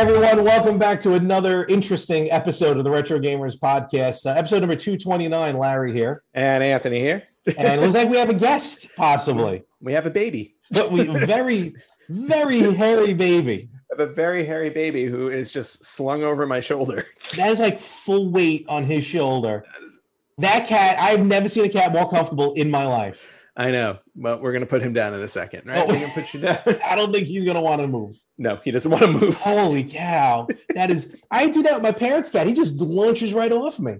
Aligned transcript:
Everyone, 0.00 0.44
welcome 0.44 0.78
back 0.78 1.02
to 1.02 1.12
another 1.12 1.66
interesting 1.66 2.30
episode 2.30 2.78
of 2.78 2.84
the 2.84 2.90
Retro 2.90 3.18
Gamers 3.18 3.58
Podcast. 3.58 4.24
Uh, 4.24 4.30
episode 4.30 4.60
number 4.60 4.74
229, 4.74 5.58
Larry 5.58 5.92
here. 5.92 6.22
And 6.32 6.64
Anthony 6.64 7.00
here. 7.00 7.24
And 7.44 7.68
it 7.68 7.80
looks 7.82 7.94
like 7.94 8.08
we 8.08 8.16
have 8.16 8.30
a 8.30 8.34
guest, 8.34 8.88
possibly. 8.96 9.64
We 9.82 9.92
have 9.92 10.06
a 10.06 10.10
baby. 10.10 10.54
But 10.70 10.90
we 10.90 11.04
very, 11.04 11.74
very 12.08 12.60
hairy 12.72 13.12
baby. 13.12 13.68
I 13.74 14.00
have 14.00 14.08
a 14.08 14.12
very 14.14 14.46
hairy 14.46 14.70
baby 14.70 15.04
who 15.04 15.28
is 15.28 15.52
just 15.52 15.84
slung 15.84 16.22
over 16.22 16.46
my 16.46 16.60
shoulder. 16.60 17.06
That 17.36 17.50
is 17.50 17.60
like 17.60 17.78
full 17.78 18.30
weight 18.30 18.64
on 18.70 18.84
his 18.84 19.04
shoulder. 19.04 19.66
That 20.38 20.66
cat, 20.66 20.96
I've 20.98 21.26
never 21.26 21.46
seen 21.46 21.66
a 21.66 21.68
cat 21.68 21.92
more 21.92 22.08
comfortable 22.08 22.54
in 22.54 22.70
my 22.70 22.86
life. 22.86 23.30
I 23.60 23.72
know, 23.72 23.98
but 24.16 24.40
we're 24.40 24.54
gonna 24.54 24.64
put 24.64 24.80
him 24.80 24.94
down 24.94 25.12
in 25.12 25.20
a 25.20 25.28
second, 25.28 25.66
right? 25.66 25.80
Oh. 25.80 25.86
We're 25.86 26.00
gonna 26.00 26.14
put 26.14 26.32
you 26.32 26.40
down. 26.40 26.56
I 26.82 26.96
don't 26.96 27.12
think 27.12 27.26
he's 27.26 27.44
gonna 27.44 27.60
want 27.60 27.82
to 27.82 27.86
move. 27.86 28.18
no, 28.38 28.58
he 28.64 28.70
doesn't 28.70 28.90
want 28.90 29.02
to 29.02 29.12
move. 29.12 29.34
Holy 29.36 29.84
cow. 29.84 30.48
That 30.74 30.90
is 30.90 31.14
I 31.30 31.50
do 31.50 31.62
that 31.64 31.74
with 31.74 31.82
my 31.82 31.92
parents' 31.92 32.30
cat. 32.30 32.46
He 32.46 32.54
just 32.54 32.76
launches 32.76 33.34
right 33.34 33.52
off 33.52 33.78
me. 33.78 33.96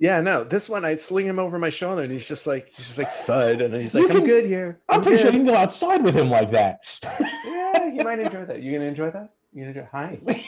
Yeah, 0.00 0.20
no, 0.20 0.42
this 0.42 0.68
one 0.68 0.84
I 0.84 0.96
sling 0.96 1.26
him 1.26 1.38
over 1.38 1.60
my 1.60 1.70
shoulder 1.70 2.02
and 2.02 2.10
he's 2.10 2.26
just 2.26 2.44
like 2.44 2.72
he's 2.74 2.86
just 2.86 2.98
like 2.98 3.08
thud 3.08 3.62
and 3.62 3.72
he's 3.72 3.94
like, 3.94 4.10
I'm 4.10 4.26
good 4.26 4.46
here. 4.46 4.80
I'm 4.88 5.00
pretty 5.00 5.18
sure 5.22 5.30
you 5.30 5.38
can 5.38 5.46
go 5.46 5.54
outside 5.54 6.02
with 6.02 6.16
him 6.16 6.28
like 6.28 6.50
that. 6.50 6.80
Yeah, 7.46 7.86
you 7.86 8.04
might 8.04 8.18
enjoy 8.18 8.44
that. 8.46 8.62
You 8.62 8.72
gonna 8.72 8.88
enjoy 8.88 9.10
that? 9.10 9.30
You 9.52 9.62
gonna 9.62 9.78
enjoy 9.78 9.88
hi. 9.92 10.18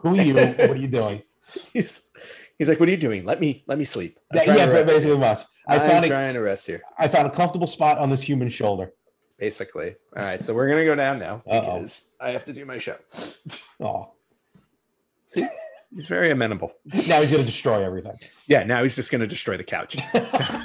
Who 0.00 0.18
are 0.18 0.22
you? 0.22 0.34
What 0.34 0.60
are 0.70 0.76
you 0.76 0.88
doing? 0.88 1.22
He's 1.72 2.02
he's 2.60 2.68
like, 2.68 2.78
What 2.78 2.88
are 2.88 2.92
you 2.92 2.98
doing? 2.98 3.24
Let 3.24 3.40
me 3.40 3.64
let 3.66 3.78
me 3.78 3.84
sleep. 3.84 4.20
Yeah, 4.32 4.66
basically 4.84 5.18
much. 5.18 5.40
I 5.66 5.76
I'm 5.78 5.88
found 5.88 6.04
a, 6.04 6.08
trying 6.08 6.34
to 6.34 6.40
rest 6.40 6.66
here. 6.66 6.82
I 6.98 7.08
found 7.08 7.26
a 7.26 7.30
comfortable 7.30 7.66
spot 7.66 7.98
on 7.98 8.10
this 8.10 8.22
human 8.22 8.48
shoulder. 8.50 8.92
Basically. 9.38 9.96
All 10.16 10.22
right, 10.22 10.44
so 10.44 10.54
we're 10.54 10.68
gonna 10.68 10.84
go 10.84 10.94
down 10.94 11.18
now 11.18 11.42
Uh-oh. 11.46 11.60
because 11.78 12.04
I 12.20 12.30
have 12.30 12.44
to 12.44 12.52
do 12.52 12.64
my 12.64 12.78
show. 12.78 12.96
Oh, 13.80 14.12
See, 15.26 15.46
he's 15.94 16.06
very 16.06 16.30
amenable. 16.30 16.72
now 16.84 17.20
he's 17.20 17.30
gonna 17.30 17.44
destroy 17.44 17.82
everything. 17.84 18.18
Yeah, 18.46 18.62
now 18.64 18.82
he's 18.82 18.94
just 18.96 19.10
going 19.10 19.22
to 19.22 19.26
destroy 19.26 19.56
the 19.56 19.64
couch. 19.64 19.96
So- 20.12 20.60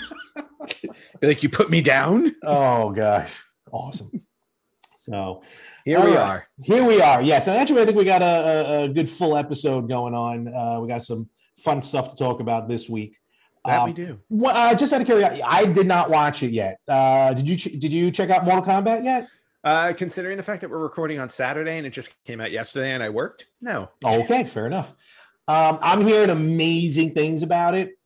like, 1.22 1.44
you 1.44 1.50
put 1.50 1.70
me 1.70 1.82
down? 1.82 2.36
Oh 2.44 2.92
gosh, 2.92 3.42
awesome. 3.72 4.22
So 4.98 5.44
Here 5.86 6.00
all 6.00 6.06
we 6.06 6.12
right. 6.16 6.20
are. 6.20 6.48
Here 6.64 6.84
we 6.86 7.00
are. 7.00 7.22
Yes, 7.22 7.48
and 7.48 7.56
actually, 7.56 7.84
I 7.84 7.86
think 7.86 7.96
we 7.98 8.04
got 8.06 8.24
a, 8.24 8.26
a, 8.26 8.84
a 8.86 8.90
good 8.90 9.08
full 9.08 9.38
episode 9.38 9.88
going 9.88 10.16
on. 10.16 10.48
Uh, 10.48 10.80
we 10.82 10.88
got 10.88 11.04
some 11.04 11.30
fun 11.58 11.82
stuff 11.82 12.10
to 12.10 12.16
talk 12.16 12.40
about 12.40 12.68
this 12.68 12.90
week. 12.90 13.18
That 13.66 13.82
Um, 13.82 13.86
we 13.90 13.94
do. 13.94 14.20
What, 14.28 14.56
uh, 14.56 14.74
just 14.76 14.94
out 14.94 15.02
of 15.02 15.08
curiosity, 15.08 15.44
I 15.44 15.66
did 15.66 15.86
not 15.86 16.10
watch 16.10 16.42
it 16.42 16.52
yet. 16.52 16.80
Uh, 16.88 17.34
did 17.36 17.48
you? 17.48 17.56
ch- 17.56 17.80
Did 17.80 17.94
you 17.94 18.10
check 18.10 18.32
out 18.32 18.44
Mortal 18.46 18.64
Kombat 18.64 19.04
yet? 19.04 19.28
Uh, 19.64 19.94
considering 19.94 20.38
the 20.38 20.44
fact 20.44 20.62
that 20.62 20.70
we're 20.70 20.78
recording 20.80 21.20
on 21.20 21.30
Saturday 21.30 21.78
and 21.78 21.86
it 21.88 21.92
just 21.92 22.16
came 22.24 22.40
out 22.42 22.52
yesterday 22.52 22.92
and 22.92 23.02
I 23.02 23.10
worked, 23.10 23.46
no. 23.62 23.90
Okay, 24.04 24.44
fair 24.44 24.66
enough. 24.68 24.94
Um, 25.48 25.78
I'm 25.82 26.02
hearing 26.06 26.30
amazing 26.32 27.14
things 27.14 27.42
about 27.44 27.74
it. 27.76 27.98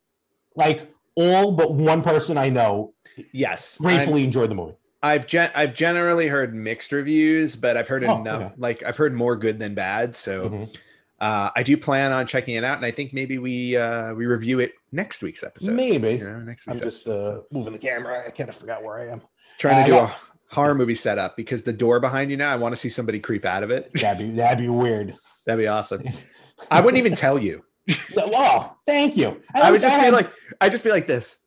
Like 0.56 0.90
all 1.16 1.52
but 1.54 1.74
one 1.74 2.02
person 2.02 2.38
I 2.38 2.50
know 2.50 2.94
Yes. 3.34 3.78
gratefully 3.78 4.24
enjoyed 4.24 4.50
the 4.52 4.56
movie. 4.56 4.76
I'm- 5.02 5.12
I've 5.12 5.28
gen- 5.28 5.52
I've 5.56 5.74
generally 5.74 6.28
heard 6.28 6.54
mixed 6.54 6.92
reviews, 6.92 7.56
but 7.56 7.78
I've 7.78 7.88
heard 7.88 8.04
Oh, 8.04 8.20
enough. 8.20 8.42
okay. 8.42 8.54
Like 8.58 8.84
I've 8.84 8.98
heard 8.98 9.14
more 9.14 9.36
good 9.36 9.60
than 9.60 9.74
bad. 9.76 10.16
So 10.16 10.50
Mhm. 10.50 10.76
uh, 11.22 11.50
I 11.56 11.64
do 11.64 11.78
plan 11.78 12.12
on 12.12 12.28
checking 12.28 12.56
it 12.56 12.64
out, 12.64 12.78
and 12.78 12.86
I 12.86 12.92
think 12.92 13.14
maybe 13.14 13.38
we 13.38 13.76
uh, 13.78 14.14
we 14.14 14.26
review 14.26 14.60
it 14.60 14.74
next 14.92 15.22
week's 15.22 15.44
episode. 15.44 15.72
Maybe. 15.74 16.14
You 16.14 16.24
know, 16.30 16.40
next 16.40 16.68
I'm 16.68 16.74
week's 16.76 16.84
just 16.84 17.08
uh, 17.08 17.42
moving 17.52 17.74
the 17.74 17.80
camera. 17.80 18.24
I 18.28 18.32
kind 18.32 18.50
of 18.50 18.56
forgot 18.56 18.84
where 18.84 19.00
I 19.00 19.08
am. 19.12 19.22
trying 19.58 19.78
uh, 19.84 19.86
to 19.86 19.92
do 19.92 19.96
yeah. 19.98 20.14
a 20.50 20.54
horror 20.54 20.76
movie 20.76 20.96
setup 20.96 21.38
because 21.38 21.64
the 21.64 21.74
door 21.74 22.00
behind 22.00 22.32
you 22.32 22.38
now. 22.38 22.52
I 22.52 22.56
want 22.58 22.74
to 22.76 22.80
see 22.82 22.90
somebody 22.90 23.20
creep 23.20 23.46
out 23.46 23.64
of 23.64 23.72
it. 23.72 23.92
That'd 24.02 24.28
be 24.32 24.36
that'd 24.36 24.58
be 24.60 24.70
weird. 24.70 25.16
That'd 25.46 25.62
be 25.64 25.68
awesome. 25.68 26.04
I 26.72 26.82
wouldn't 26.82 27.00
even 27.00 27.16
tell 27.16 27.40
you. 27.40 27.64
Oh, 28.18 28.76
thank 28.86 29.18
you. 29.18 29.42
At 29.56 29.64
I 29.64 29.72
would 29.72 29.82
just 29.82 29.96
I 29.96 30.06
be 30.06 30.12
like, 30.12 30.30
I'd 30.62 30.72
just 30.72 30.84
be 30.84 30.92
like 30.92 31.08
this. 31.08 31.38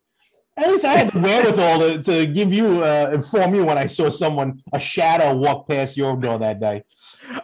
At 0.57 0.69
least 0.69 0.85
I 0.85 0.93
had 0.95 1.11
the 1.13 1.19
wherewithal 1.27 1.79
to, 1.81 2.03
to 2.03 2.27
give 2.27 2.53
you, 2.53 2.85
uh, 2.85 3.11
inform 3.15 3.55
you 3.55 3.65
when 3.65 3.79
I 3.79 3.87
saw 3.87 4.11
someone, 4.11 4.63
a 4.73 4.79
shadow 4.79 5.35
walk 5.35 5.69
past 5.69 5.97
your 5.97 6.17
door 6.17 6.39
that 6.41 6.61
day. 6.61 6.85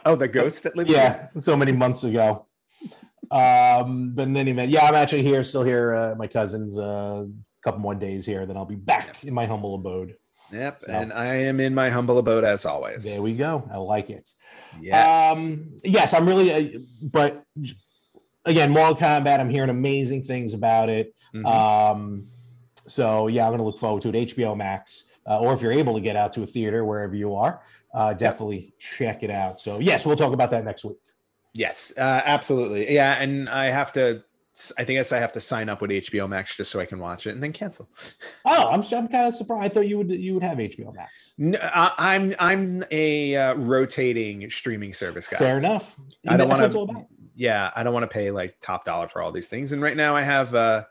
Oh, 0.05 0.15
the 0.15 0.27
ghost 0.27 0.63
that 0.63 0.75
lives. 0.77 0.91
Yeah, 0.91 1.27
so 1.39 1.57
many 1.57 1.71
months 1.71 2.03
ago. 2.03 2.45
Um, 3.31 4.11
but 4.15 4.23
in 4.27 4.37
any 4.37 4.51
event, 4.51 4.69
yeah, 4.71 4.85
I'm 4.85 4.95
actually 4.95 5.23
here, 5.23 5.43
still 5.43 5.63
here. 5.63 5.93
Uh, 5.95 6.15
my 6.15 6.27
cousin's 6.27 6.77
uh, 6.77 7.25
a 7.25 7.27
couple 7.63 7.79
more 7.79 7.95
days 7.95 8.25
here, 8.25 8.45
then 8.45 8.57
I'll 8.57 8.65
be 8.65 8.75
back 8.75 9.23
in 9.23 9.33
my 9.33 9.45
humble 9.45 9.75
abode. 9.75 10.15
Yep. 10.51 10.81
So- 10.81 10.91
And 10.91 11.13
I 11.13 11.25
am 11.35 11.59
in 11.59 11.75
my 11.75 11.89
humble 11.89 12.17
abode 12.17 12.43
as 12.43 12.65
always. 12.65 13.03
There 13.03 13.21
we 13.21 13.33
go. 13.35 13.67
I 13.71 13.77
like 13.77 14.09
it. 14.09 14.29
Yes. 14.81 15.35
Um, 15.37 15.77
yes, 15.83 16.13
I'm 16.13 16.27
really, 16.27 16.51
uh, 16.75 16.79
but 17.03 17.43
again, 18.45 18.71
Mortal 18.71 18.95
Kombat. 18.95 19.39
I'm 19.39 19.49
hearing 19.49 19.69
amazing 19.69 20.23
things 20.23 20.53
about 20.55 20.89
it. 20.89 21.13
Mhm. 21.35 21.45
Um, 21.45 22.27
so 22.89 23.27
yeah, 23.27 23.43
I'm 23.45 23.49
going 23.51 23.59
to 23.59 23.63
look 23.65 23.77
forward 23.77 24.01
to 24.03 24.09
it. 24.09 24.15
HBO 24.35 24.57
Max, 24.57 25.05
uh, 25.27 25.39
or 25.39 25.53
if 25.53 25.61
you're 25.61 25.71
able 25.71 25.93
to 25.93 26.01
get 26.01 26.15
out 26.15 26.33
to 26.33 26.43
a 26.43 26.47
theater 26.47 26.83
wherever 26.83 27.15
you 27.15 27.35
are, 27.35 27.61
uh, 27.93 28.13
definitely 28.13 28.73
check 28.79 29.23
it 29.23 29.29
out. 29.29 29.59
So 29.59 29.79
yes, 29.79 30.05
we'll 30.05 30.15
talk 30.15 30.33
about 30.33 30.51
that 30.51 30.63
next 30.65 30.83
week. 30.83 30.97
yes. 31.53 31.93
Uh, 31.97 32.01
absolutely. 32.25 32.93
Yeah. 32.93 33.13
And 33.21 33.49
I 33.49 33.65
have 33.67 33.93
to. 33.93 34.23
I 34.77 34.83
think 34.83 34.99
I 35.13 35.19
have 35.19 35.31
to 35.33 35.39
sign 35.39 35.69
up 35.69 35.81
with 35.81 35.89
HBO 35.89 36.27
Max 36.27 36.57
just 36.57 36.69
so 36.69 36.81
I 36.81 36.85
can 36.85 36.99
watch 36.99 37.27
it 37.27 37.31
and 37.31 37.41
then 37.41 37.53
cancel. 37.53 37.87
Oh, 38.45 38.69
I'm, 38.69 38.81
I'm 38.81 39.07
kind 39.07 39.27
of 39.27 39.33
surprised. 39.33 39.63
I 39.65 39.69
thought 39.73 39.87
you 39.87 39.97
would 39.99 40.09
you 40.11 40.33
would 40.33 40.43
have 40.43 40.57
HBO 40.57 40.93
Max. 40.93 41.31
No, 41.37 41.57
I, 41.61 41.93
I'm 41.97 42.35
I'm 42.39 42.83
a 42.91 43.35
uh, 43.37 43.53
rotating 43.53 44.49
streaming 44.49 44.93
service 44.93 45.27
guy. 45.27 45.37
Fair 45.37 45.57
enough. 45.57 45.97
I 46.27 46.35
don't 46.35 46.49
want 46.49 46.71
to. 46.71 47.05
Yeah, 47.35 47.71
I 47.73 47.83
don't 47.83 47.93
want 47.93 48.03
to 48.03 48.13
pay 48.13 48.31
like 48.31 48.57
top 48.59 48.83
dollar 48.83 49.07
for 49.07 49.21
all 49.21 49.31
these 49.31 49.47
things. 49.47 49.71
And 49.71 49.81
right 49.81 49.95
now 49.95 50.13
I 50.15 50.23
have. 50.23 50.53
uh 50.53 50.83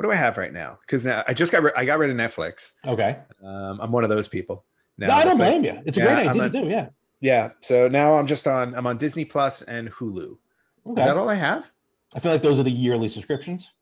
What 0.00 0.06
do 0.06 0.12
I 0.12 0.16
have 0.16 0.38
right 0.38 0.50
now? 0.50 0.78
Because 0.86 1.04
now 1.04 1.22
I 1.28 1.34
just 1.34 1.52
got 1.52 1.62
ri- 1.62 1.72
I 1.76 1.84
got 1.84 1.98
rid 1.98 2.08
of 2.08 2.16
Netflix. 2.16 2.72
Okay. 2.86 3.18
Um, 3.44 3.78
I'm 3.82 3.92
one 3.92 4.02
of 4.02 4.08
those 4.08 4.28
people. 4.28 4.64
Now 4.96 5.08
no, 5.08 5.12
I 5.12 5.24
don't 5.24 5.36
that's 5.36 5.40
like- 5.40 5.60
blame 5.62 5.74
you. 5.76 5.82
It's 5.84 5.98
a 5.98 6.00
Yeah, 6.00 6.06
great 6.14 6.28
idea 6.28 6.42
not- 6.42 6.52
to 6.52 6.60
do. 6.62 6.68
Yeah. 6.70 6.88
Yeah. 7.20 7.50
So 7.60 7.86
now 7.86 8.14
I'm 8.16 8.26
just 8.26 8.48
on. 8.48 8.74
I'm 8.74 8.86
on 8.86 8.96
Disney 8.96 9.26
Plus 9.26 9.60
and 9.60 9.90
Hulu. 9.90 10.30
Is 10.32 10.36
Okay. 10.92 11.04
that 11.04 11.18
all 11.18 11.28
I 11.28 11.34
have? 11.34 11.70
I 12.14 12.18
feel 12.20 12.32
like 12.32 12.40
those 12.40 12.58
are 12.58 12.62
the 12.62 12.70
yearly 12.70 13.10
subscriptions. 13.10 13.72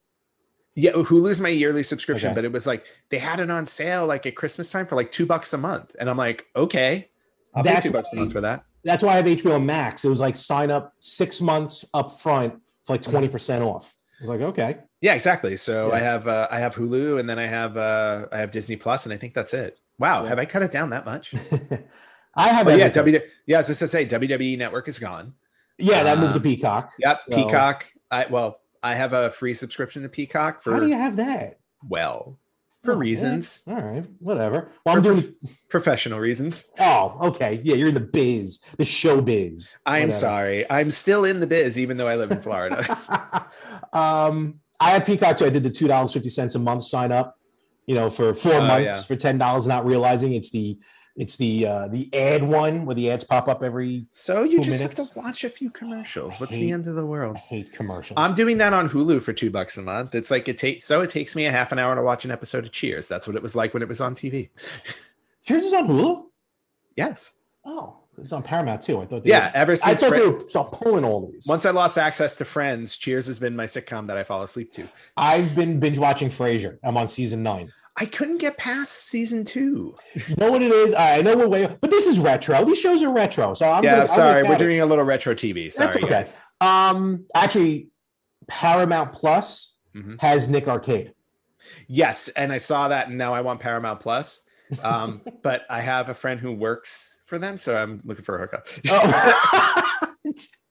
Yeah, 0.75 0.91
Hulu's 0.91 1.41
my 1.41 1.51
yearly 1.51 1.85
subscription, 1.85 2.31
Okay. 2.31 2.35
but 2.35 2.45
it 2.45 2.51
was 2.51 2.67
like 2.67 2.85
they 3.11 3.19
had 3.21 3.39
it 3.39 3.49
on 3.49 3.65
sale 3.67 4.05
like 4.05 4.27
at 4.27 4.35
Christmas 4.35 4.71
time 4.71 4.89
for 4.89 4.97
like 4.97 5.13
two 5.13 5.25
bucks 5.25 5.53
a 5.53 5.59
month, 5.59 5.95
and 6.01 6.11
I'm 6.11 6.17
like, 6.19 6.47
okay, 6.57 7.11
I'll 7.55 7.63
pay 7.63 7.75
That's 7.75 7.87
two 7.87 7.93
bucks 7.93 8.13
a 8.13 8.17
month 8.17 8.33
for 8.33 8.41
that. 8.41 8.65
That's 8.83 9.05
why 9.05 9.13
I 9.13 9.17
have 9.19 9.27
HBO 9.27 9.65
Max. 9.65 10.05
It 10.05 10.09
was 10.09 10.19
like 10.19 10.35
sign 10.35 10.73
up 10.73 10.95
six 10.99 11.41
months 11.41 11.85
up 11.95 12.19
front 12.21 12.55
for 12.83 12.95
like 12.95 13.03
twenty 13.03 13.29
percent 13.29 13.63
off. 13.63 13.95
I 14.21 14.23
was 14.23 14.29
like, 14.31 14.41
okay. 14.41 14.79
Yeah, 15.01 15.15
exactly. 15.15 15.57
So 15.57 15.93
I 15.93 16.01
have 16.01 16.27
uh, 16.27 16.49
I 16.51 16.59
have 16.59 16.75
Hulu, 16.75 17.21
and 17.21 17.29
then 17.29 17.39
I 17.39 17.47
have 17.47 17.77
uh, 17.77 18.27
I 18.33 18.39
have 18.39 18.51
Disney 18.51 18.77
Plus, 18.77 19.07
and 19.07 19.13
I 19.13 19.17
think 19.17 19.33
that's 19.35 19.55
it. 19.55 19.79
Wow, 19.99 20.23
Yeah. 20.25 20.31
have 20.31 20.39
I 20.39 20.45
cut 20.45 20.63
it 20.63 20.73
down 20.73 20.91
that 20.91 21.05
much? 21.05 21.33
I 22.35 22.49
have. 22.49 22.67
But 22.67 22.79
yeah. 22.79 22.89
W 22.89 23.21
yeah, 23.47 23.57
I 23.57 23.61
was 23.61 23.69
just 23.69 23.81
to 23.81 23.89
say 23.89 24.07
WWE 24.07 24.59
Network 24.59 24.89
is 24.89 24.99
gone. 24.99 25.35
yeah, 25.79 26.03
that 26.03 26.19
moved 26.19 26.33
to 26.35 26.39
um, 26.39 26.43
Peacock. 26.43 26.93
Yep, 26.99 27.19
So- 27.19 27.35
Peacock. 27.35 27.87
I 28.11 28.27
well, 28.31 28.61
I 28.83 28.95
have 28.95 29.13
a 29.13 29.31
free 29.31 29.55
subscription 29.55 30.03
to 30.03 30.09
Peacock 30.09 30.63
For 30.63 30.73
How 30.73 30.81
do 30.81 30.89
you 30.89 30.95
have 30.97 31.17
that? 31.17 31.59
well 31.89 32.39
for 32.85 32.93
Oh, 32.93 32.95
yeah. 32.95 33.01
reasons, 33.01 33.63
All 33.67 33.75
right, 33.75 34.05
whatever. 34.21 34.71
Well, 34.87 34.97
I'm 34.97 35.03
doing. 35.03 35.35
professional 35.69 36.19
reasons. 36.21 36.67
Oh, 36.79 37.17
okay. 37.29 37.61
Yeah, 37.65 37.75
you're 37.75 37.89
in 37.89 37.95
the 37.95 38.01
biz, 38.01 38.61
the 38.77 38.85
show 38.85 39.21
biz. 39.21 39.79
I 39.85 39.99
am 39.99 40.09
Whatever. 40.09 40.21
sorry, 40.21 40.71
I'm 40.71 40.91
still 40.91 41.25
in 41.25 41.41
the 41.41 41.47
biz, 41.47 41.79
even 41.79 41.97
though 41.97 42.09
I 42.09 42.17
live 42.17 42.31
in 42.31 42.41
Florida. 42.41 42.81
um, 43.93 44.61
I 44.81 44.91
had 44.91 45.05
Peacock, 45.07 45.39
so 45.39 45.47
I 45.47 45.51
did 45.51 45.65
the 45.65 45.71
two 45.71 45.89
dollars 45.89 46.13
fifty 46.13 46.29
cents 46.29 46.55
a 46.55 46.59
month 46.59 46.85
sign 46.85 47.13
up. 47.13 47.37
You 47.87 47.95
know, 47.95 48.11
for 48.11 48.35
four 48.35 48.55
Oh, 48.55 48.61
months 48.67 48.97
yeah. 49.01 49.03
for 49.03 49.17
ten 49.17 49.39
dollars, 49.39 49.67
not 49.67 49.85
realizing 49.87 50.35
it's 50.35 50.51
the 50.51 50.79
it's 51.19 51.37
the 51.37 51.67
uh, 51.67 51.89
the 51.89 52.09
ad 52.15 52.43
one 52.45 52.87
where 52.87 52.95
the 52.95 53.11
ads 53.11 53.25
pop 53.25 53.49
up 53.49 53.63
every. 53.63 54.07
So 54.13 54.45
you 54.45 54.59
just 54.63 54.79
minutes. 54.79 54.99
have 54.99 55.13
to 55.13 55.19
watch 55.19 55.45
a 55.45 55.51
few 55.51 55.69
commercials. 55.69 56.35
What's 56.39 56.55
hate- 56.55 56.61
the 56.63 56.73
end 56.73 56.87
of 56.89 56.95
the 56.95 57.03
I 57.03 57.05
world? 57.05 57.37
hate 57.37 57.73
commercials. 57.75 58.15
I'm 58.17 58.35
doing 58.35 58.57
that 58.59 58.73
on 58.73 58.89
Hulu 58.89 59.21
for 59.21 59.33
two 59.35 59.51
bucks 59.51 59.77
a 59.77 59.83
month. 59.83 60.15
It's 60.15 60.31
like 60.31 60.49
it 60.49 60.57
takes 60.57 60.87
so 60.87 61.01
it 61.03 61.11
takes 61.11 61.37
me 61.37 61.45
a 61.47 61.51
half 61.51 61.73
an 61.73 61.79
hour 61.79 61.95
to 61.95 62.03
watch 62.03 62.25
an 62.25 62.31
episode 62.31 62.65
of 62.65 62.73
Cheers. 62.73 63.09
That's 63.09 63.27
what 63.27 63.37
it 63.37 63.43
was 63.43 63.55
like 63.55 63.75
when 63.75 63.83
it 63.83 63.89
was 63.89 64.01
on 64.01 64.15
TV. 64.15 64.49
Cheers 65.45 65.65
is 65.65 65.73
on 65.75 65.89
Hulu. 65.89 66.25
Yes. 66.97 67.39
Oh, 67.65 67.97
it's 68.17 68.33
on 68.33 68.43
Paramount 68.43 68.83
too. 68.83 69.01
I 69.01 69.07
thought. 69.07 69.25
They 69.25 69.31
Yeah. 69.31 69.47
were- 69.51 69.57
Ever 69.57 69.77
since 69.77 69.87
I 69.87 70.09
thought 70.09 70.17
they 70.17 70.27
were 70.27 70.41
start 70.49 70.73
pulling 70.73 71.05
all 71.05 71.29
these. 71.31 71.47
once 71.49 71.67
I 71.67 71.71
lost 71.71 71.99
access 71.99 72.37
to 72.37 72.45
Friends, 72.45 72.97
Cheers 72.97 73.27
has 73.27 73.39
been 73.39 73.55
my 73.57 73.67
sitcom 73.67 74.07
that 74.07 74.17
I 74.17 74.25
fall 74.25 74.43
asleep 74.43 74.73
to. 74.75 74.89
I've 75.17 75.55
been 75.55 75.81
binge 75.81 75.99
watching 75.99 76.29
Frasier. 76.29 76.79
I'm 76.83 76.97
on 76.97 77.09
season 77.09 77.43
nine. 77.43 77.73
I 78.01 78.07
couldn't 78.07 78.39
get 78.39 78.57
past 78.57 79.09
season 79.09 79.45
two. 79.45 79.95
You 80.15 80.37
know 80.37 80.53
what 80.53 80.63
it 80.63 80.71
is? 80.71 80.95
I 80.95 81.21
know 81.23 81.37
we're 81.37 81.49
way, 81.49 81.77
but 81.81 81.91
this 81.91 82.07
is 82.07 82.21
retro. 82.21 82.65
These 82.65 82.79
shows 82.79 83.03
are 83.03 83.11
retro, 83.13 83.55
so 83.55 83.69
I'm 83.71 83.83
yeah, 83.83 83.97
gonna- 83.97 84.09
sorry. 84.09 84.43
We're 84.43 84.51
count 84.51 84.61
it. 84.61 84.65
doing 84.65 84.81
a 84.81 84.87
little 84.87 85.05
retro 85.05 85.35
TV. 85.35 85.73
Sorry, 85.73 85.87
That's 85.87 85.97
okay. 85.97 86.09
guys. 86.09 86.37
Um, 86.61 87.25
actually, 87.35 87.89
Paramount 88.47 89.13
Plus 89.13 89.77
Mhm. 89.97 90.21
has 90.21 90.49
Nick 90.49 90.69
Arcade. 90.69 91.13
Yes, 91.89 92.29
and 92.29 92.53
I 92.53 92.59
saw 92.59 92.89
that, 92.89 93.09
and 93.09 93.19
now 93.19 93.35
I 93.35 93.41
want 93.41 93.59
Paramount 93.61 93.99
Plus. 94.01 94.43
Um, 94.83 95.23
but 95.43 95.63
I 95.69 95.81
have 95.81 96.09
a 96.09 96.15
friend 96.15 96.39
who 96.39 96.53
works 96.53 97.19
for 97.27 97.39
them, 97.39 97.57
so 97.57 97.77
I'm 97.77 98.01
looking 98.05 98.25
for 98.25 98.37
a 98.39 98.41
hookup. 98.41 98.67
Oh. 98.91 99.95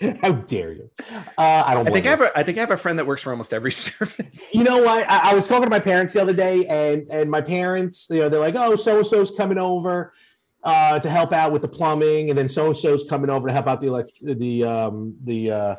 How 0.22 0.32
dare 0.32 0.72
you? 0.72 0.90
Uh, 1.36 1.64
I 1.66 1.74
don't. 1.74 1.86
I 1.86 1.90
think 1.92 2.04
blame 2.04 2.06
I 2.06 2.10
have 2.10 2.20
a, 2.22 2.38
I 2.38 2.42
think 2.42 2.56
I 2.58 2.60
have 2.62 2.70
a 2.70 2.76
friend 2.76 2.98
that 2.98 3.06
works 3.06 3.22
for 3.22 3.30
almost 3.30 3.52
every 3.52 3.72
service. 3.86 4.48
You 4.54 4.64
know 4.64 4.78
what? 4.78 5.08
I, 5.08 5.32
I 5.32 5.34
was 5.34 5.46
talking 5.46 5.64
to 5.64 5.70
my 5.70 5.80
parents 5.80 6.14
the 6.14 6.22
other 6.22 6.32
day, 6.32 6.66
and 6.66 7.06
and 7.10 7.30
my 7.30 7.40
parents, 7.42 8.06
you 8.10 8.20
know, 8.20 8.28
they're 8.28 8.40
like, 8.40 8.54
"Oh, 8.56 8.76
so 8.76 8.98
and 8.98 9.06
so's 9.06 9.30
coming 9.30 9.58
over 9.58 10.12
uh, 10.64 10.98
to 11.00 11.10
help 11.10 11.32
out 11.32 11.52
with 11.52 11.62
the 11.62 11.68
plumbing, 11.68 12.30
and 12.30 12.38
then 12.38 12.48
so 12.48 12.66
and 12.68 12.76
so's 12.76 13.04
coming 13.08 13.28
over 13.30 13.48
to 13.48 13.52
help 13.52 13.66
out 13.66 13.80
the 13.80 13.88
elect- 13.88 14.18
the 14.22 14.64
um, 14.64 15.16
the 15.24 15.50
uh, 15.50 15.76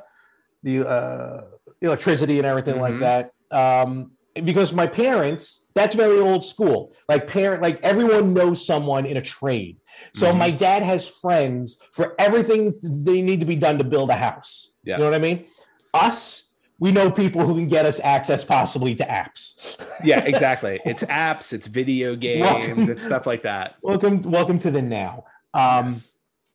the 0.62 0.88
uh, 0.88 1.42
electricity 1.82 2.38
and 2.38 2.46
everything 2.46 2.80
like 2.80 2.94
Mhm. 2.96 3.00
that." 3.00 3.34
Um, 3.52 4.12
because 4.36 4.74
my 4.74 4.88
parents, 4.88 5.66
that's 5.74 5.96
very 5.96 6.20
old 6.20 6.44
school. 6.46 6.94
Like 7.10 7.28
parent, 7.28 7.62
like 7.62 7.80
everyone 7.82 8.34
knows 8.34 8.66
someone 8.66 9.06
in 9.06 9.18
a 9.18 9.22
trade. 9.22 9.78
So 10.14 10.32
Mhm. 10.32 10.38
my 10.38 10.52
dad 10.52 10.84
has 10.84 11.08
friends 11.08 11.78
for 11.92 12.16
everything 12.20 12.74
they 12.82 13.22
need 13.22 13.40
to 13.42 13.46
be 13.46 13.56
done 13.56 13.78
to 13.78 13.84
build 13.84 14.10
a 14.10 14.16
house. 14.16 14.72
Yeah. 14.84 14.96
You 14.96 15.00
know 15.04 15.06
what 15.12 15.16
I 15.16 15.20
mean? 15.20 15.46
Us, 15.94 16.50
we 16.80 16.92
know 16.92 17.12
people 17.12 17.46
who 17.46 17.56
can 17.56 17.68
get 17.68 17.86
us 17.86 18.00
access 18.00 18.44
possibly 18.44 18.96
to 18.96 19.04
apps. 19.04 19.80
yeah, 20.04 20.22
exactly. 20.24 20.80
It's 20.86 21.04
apps, 21.04 21.54
it's 21.54 21.68
video 21.68 22.16
games, 22.16 22.44
Welcome. 22.44 22.90
it's 22.90 23.04
stuff 23.04 23.28
like 23.28 23.44
that. 23.44 23.76
welcome, 23.82 24.22
welcome 24.24 24.58
to 24.60 24.72
the 24.72 24.82
now. 24.82 25.26
Um, 25.54 25.90
Yes. 25.94 26.12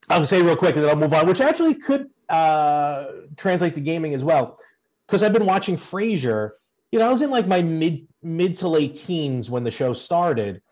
I'll 0.09 0.25
say 0.25 0.41
real 0.41 0.57
quick 0.57 0.75
and 0.77 0.85
then 0.85 0.91
I'll 0.91 0.97
move 0.97 1.13
on, 1.13 1.27
which 1.27 1.41
actually 1.41 1.75
could 1.75 2.09
uh, 2.29 3.07
translate 3.37 3.75
to 3.75 3.81
gaming 3.81 4.15
as 4.15 4.23
well. 4.25 4.59
Because 5.07 5.23
I've 5.23 5.33
been 5.33 5.47
watching 5.47 5.77
Frasier. 5.77 6.53
You 6.97 7.01
know, 7.01 7.09
I 7.09 7.11
was 7.11 7.21
in 7.21 7.29
like 7.29 7.47
my 7.47 7.61
mid 7.61 8.09
mid 8.23 8.57
to 8.57 8.69
late 8.69 8.95
teens 8.95 9.51
when 9.51 9.65
the 9.65 9.71
show 9.71 9.93
started. 9.93 10.63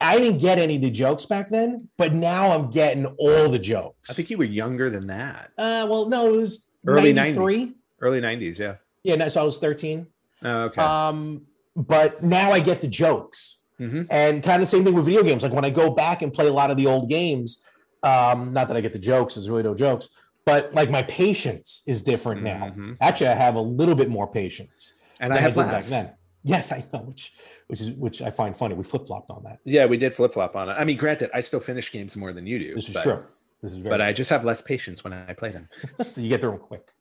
I 0.00 0.16
didn't 0.16 0.38
get 0.38 0.58
any 0.58 0.76
of 0.76 0.82
the 0.82 0.92
jokes 0.92 1.26
back 1.26 1.48
then, 1.48 1.88
but 1.96 2.14
now 2.14 2.52
I'm 2.56 2.70
getting 2.70 3.04
all 3.04 3.48
the 3.48 3.58
jokes. 3.58 4.08
I 4.08 4.12
think 4.12 4.30
you 4.30 4.38
were 4.38 4.44
younger 4.44 4.90
than 4.90 5.08
that. 5.08 5.50
uh, 5.58 5.88
well, 5.90 6.08
no, 6.08 6.32
it 6.32 6.36
was 6.36 6.60
Early 6.86 7.12
93. 7.12 7.74
Early 8.00 8.20
90s, 8.20 8.60
yeah. 8.60 8.76
Yeah, 9.02 9.16
no, 9.16 9.28
so 9.28 9.40
I 9.40 9.44
was 9.44 9.58
13. 9.58 10.06
Oh, 10.44 10.48
okay. 10.66 10.80
Um, 10.80 11.46
but 11.74 12.22
now 12.22 12.52
I 12.52 12.60
get 12.60 12.80
the 12.80 12.86
jokes. 12.86 13.56
hmm 13.76 14.02
And 14.08 14.44
kind 14.44 14.62
of 14.62 14.68
the 14.68 14.70
same 14.70 14.84
thing 14.84 14.94
with 14.94 15.06
video 15.06 15.24
games. 15.24 15.42
Like 15.42 15.52
when 15.52 15.64
I 15.64 15.70
go 15.70 15.90
back 15.90 16.22
and 16.22 16.32
play 16.32 16.46
a 16.46 16.52
lot 16.52 16.70
of 16.70 16.76
the 16.76 16.86
old 16.86 17.10
games, 17.10 17.58
um, 18.04 18.52
not 18.52 18.68
that 18.68 18.76
I 18.76 18.80
get 18.80 18.92
the 18.92 19.00
jokes, 19.00 19.34
there's 19.34 19.50
really 19.50 19.64
no 19.64 19.74
jokes, 19.74 20.10
but 20.44 20.72
like 20.74 20.90
my 20.90 21.02
patience 21.02 21.82
is 21.88 22.04
different 22.04 22.44
now. 22.44 22.72
Mhm. 22.76 22.98
Actually, 23.00 23.30
I 23.30 23.34
have 23.34 23.56
a 23.56 23.60
little 23.60 23.96
bit 23.96 24.08
more 24.10 24.28
patience 24.28 24.92
And 25.20 25.32
I 25.32 25.38
have 25.38 25.54
back 25.54 25.84
then. 25.84 26.12
Yes, 26.42 26.70
I 26.70 26.84
know, 26.92 27.00
which 27.00 27.32
which 27.66 27.80
is 27.80 27.90
which 27.92 28.22
I 28.22 28.30
find 28.30 28.56
funny. 28.56 28.74
We 28.74 28.84
flip 28.84 29.06
flopped 29.06 29.30
on 29.30 29.42
that. 29.44 29.58
Yeah, 29.64 29.86
we 29.86 29.96
did 29.96 30.14
flip 30.14 30.34
flop 30.34 30.54
on 30.54 30.68
it. 30.68 30.74
I 30.74 30.84
mean, 30.84 30.96
granted, 30.96 31.30
I 31.34 31.40
still 31.40 31.60
finish 31.60 31.90
games 31.90 32.16
more 32.16 32.32
than 32.32 32.46
you 32.46 32.58
do. 32.58 32.74
This 32.74 32.88
is 32.88 32.94
but, 32.94 33.02
true. 33.02 33.24
This 33.62 33.72
is 33.72 33.78
very 33.78 33.90
But 33.90 34.00
I 34.02 34.12
just 34.12 34.30
have 34.30 34.44
less 34.44 34.62
patience 34.62 35.02
when 35.02 35.12
I 35.12 35.32
play 35.32 35.48
them. 35.50 35.68
so 36.12 36.20
you 36.20 36.28
get 36.28 36.40
through 36.40 36.52
them 36.52 36.60
quick. 36.60 36.92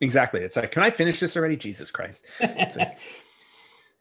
Exactly. 0.00 0.40
It's 0.40 0.56
like, 0.56 0.72
can 0.72 0.82
I 0.82 0.90
finish 0.90 1.20
this 1.20 1.36
already? 1.36 1.56
Jesus 1.56 1.90
Christ. 1.90 2.24
like- 2.40 2.98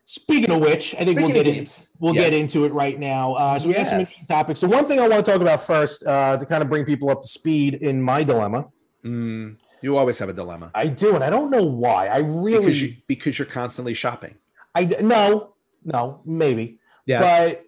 Speaking 0.07 0.51
of 0.51 0.61
which, 0.61 0.93
I 0.93 1.03
think 1.03 1.19
we'll 1.19 1.31
get 1.31 1.47
in, 1.47 1.65
we'll 1.99 2.13
yes. 2.13 2.25
get 2.25 2.33
into 2.33 2.65
it 2.65 2.73
right 2.73 2.99
now. 2.99 3.33
Uh, 3.33 3.57
so 3.57 3.67
we 3.67 3.73
have 3.73 3.87
some 3.87 3.99
interesting 4.01 4.27
topics. 4.27 4.59
So 4.59 4.67
one 4.67 4.85
thing 4.85 4.99
I 4.99 5.07
want 5.07 5.25
to 5.25 5.31
talk 5.31 5.41
about 5.41 5.61
first 5.61 6.05
uh, 6.05 6.37
to 6.37 6.45
kind 6.45 6.61
of 6.61 6.69
bring 6.69 6.85
people 6.85 7.09
up 7.09 7.23
to 7.23 7.27
speed 7.27 7.73
in 7.73 8.03
my 8.03 8.23
dilemma. 8.23 8.67
Mm, 9.03 9.57
you 9.85 9.97
always 9.97 10.17
have 10.17 10.29
a 10.29 10.33
dilemma. 10.33 10.71
I 10.73 10.87
do, 10.87 11.13
and 11.13 11.23
I 11.23 11.29
don't 11.29 11.51
know 11.51 11.63
why. 11.63 12.07
I 12.07 12.17
really, 12.17 12.65
Because, 12.65 12.81
you, 12.81 12.95
because 13.07 13.37
you're 13.39 13.45
constantly 13.45 13.93
shopping. 13.93 14.33
I 14.73 14.85
no, 14.99 15.53
no, 15.83 16.21
maybe, 16.25 16.79
Yeah. 17.05 17.19
but 17.21 17.65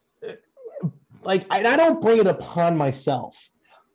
like 1.23 1.45
I, 1.51 1.59
I 1.59 1.77
don't 1.77 2.01
bring 2.01 2.17
it 2.19 2.27
upon 2.27 2.75
myself. 2.75 3.49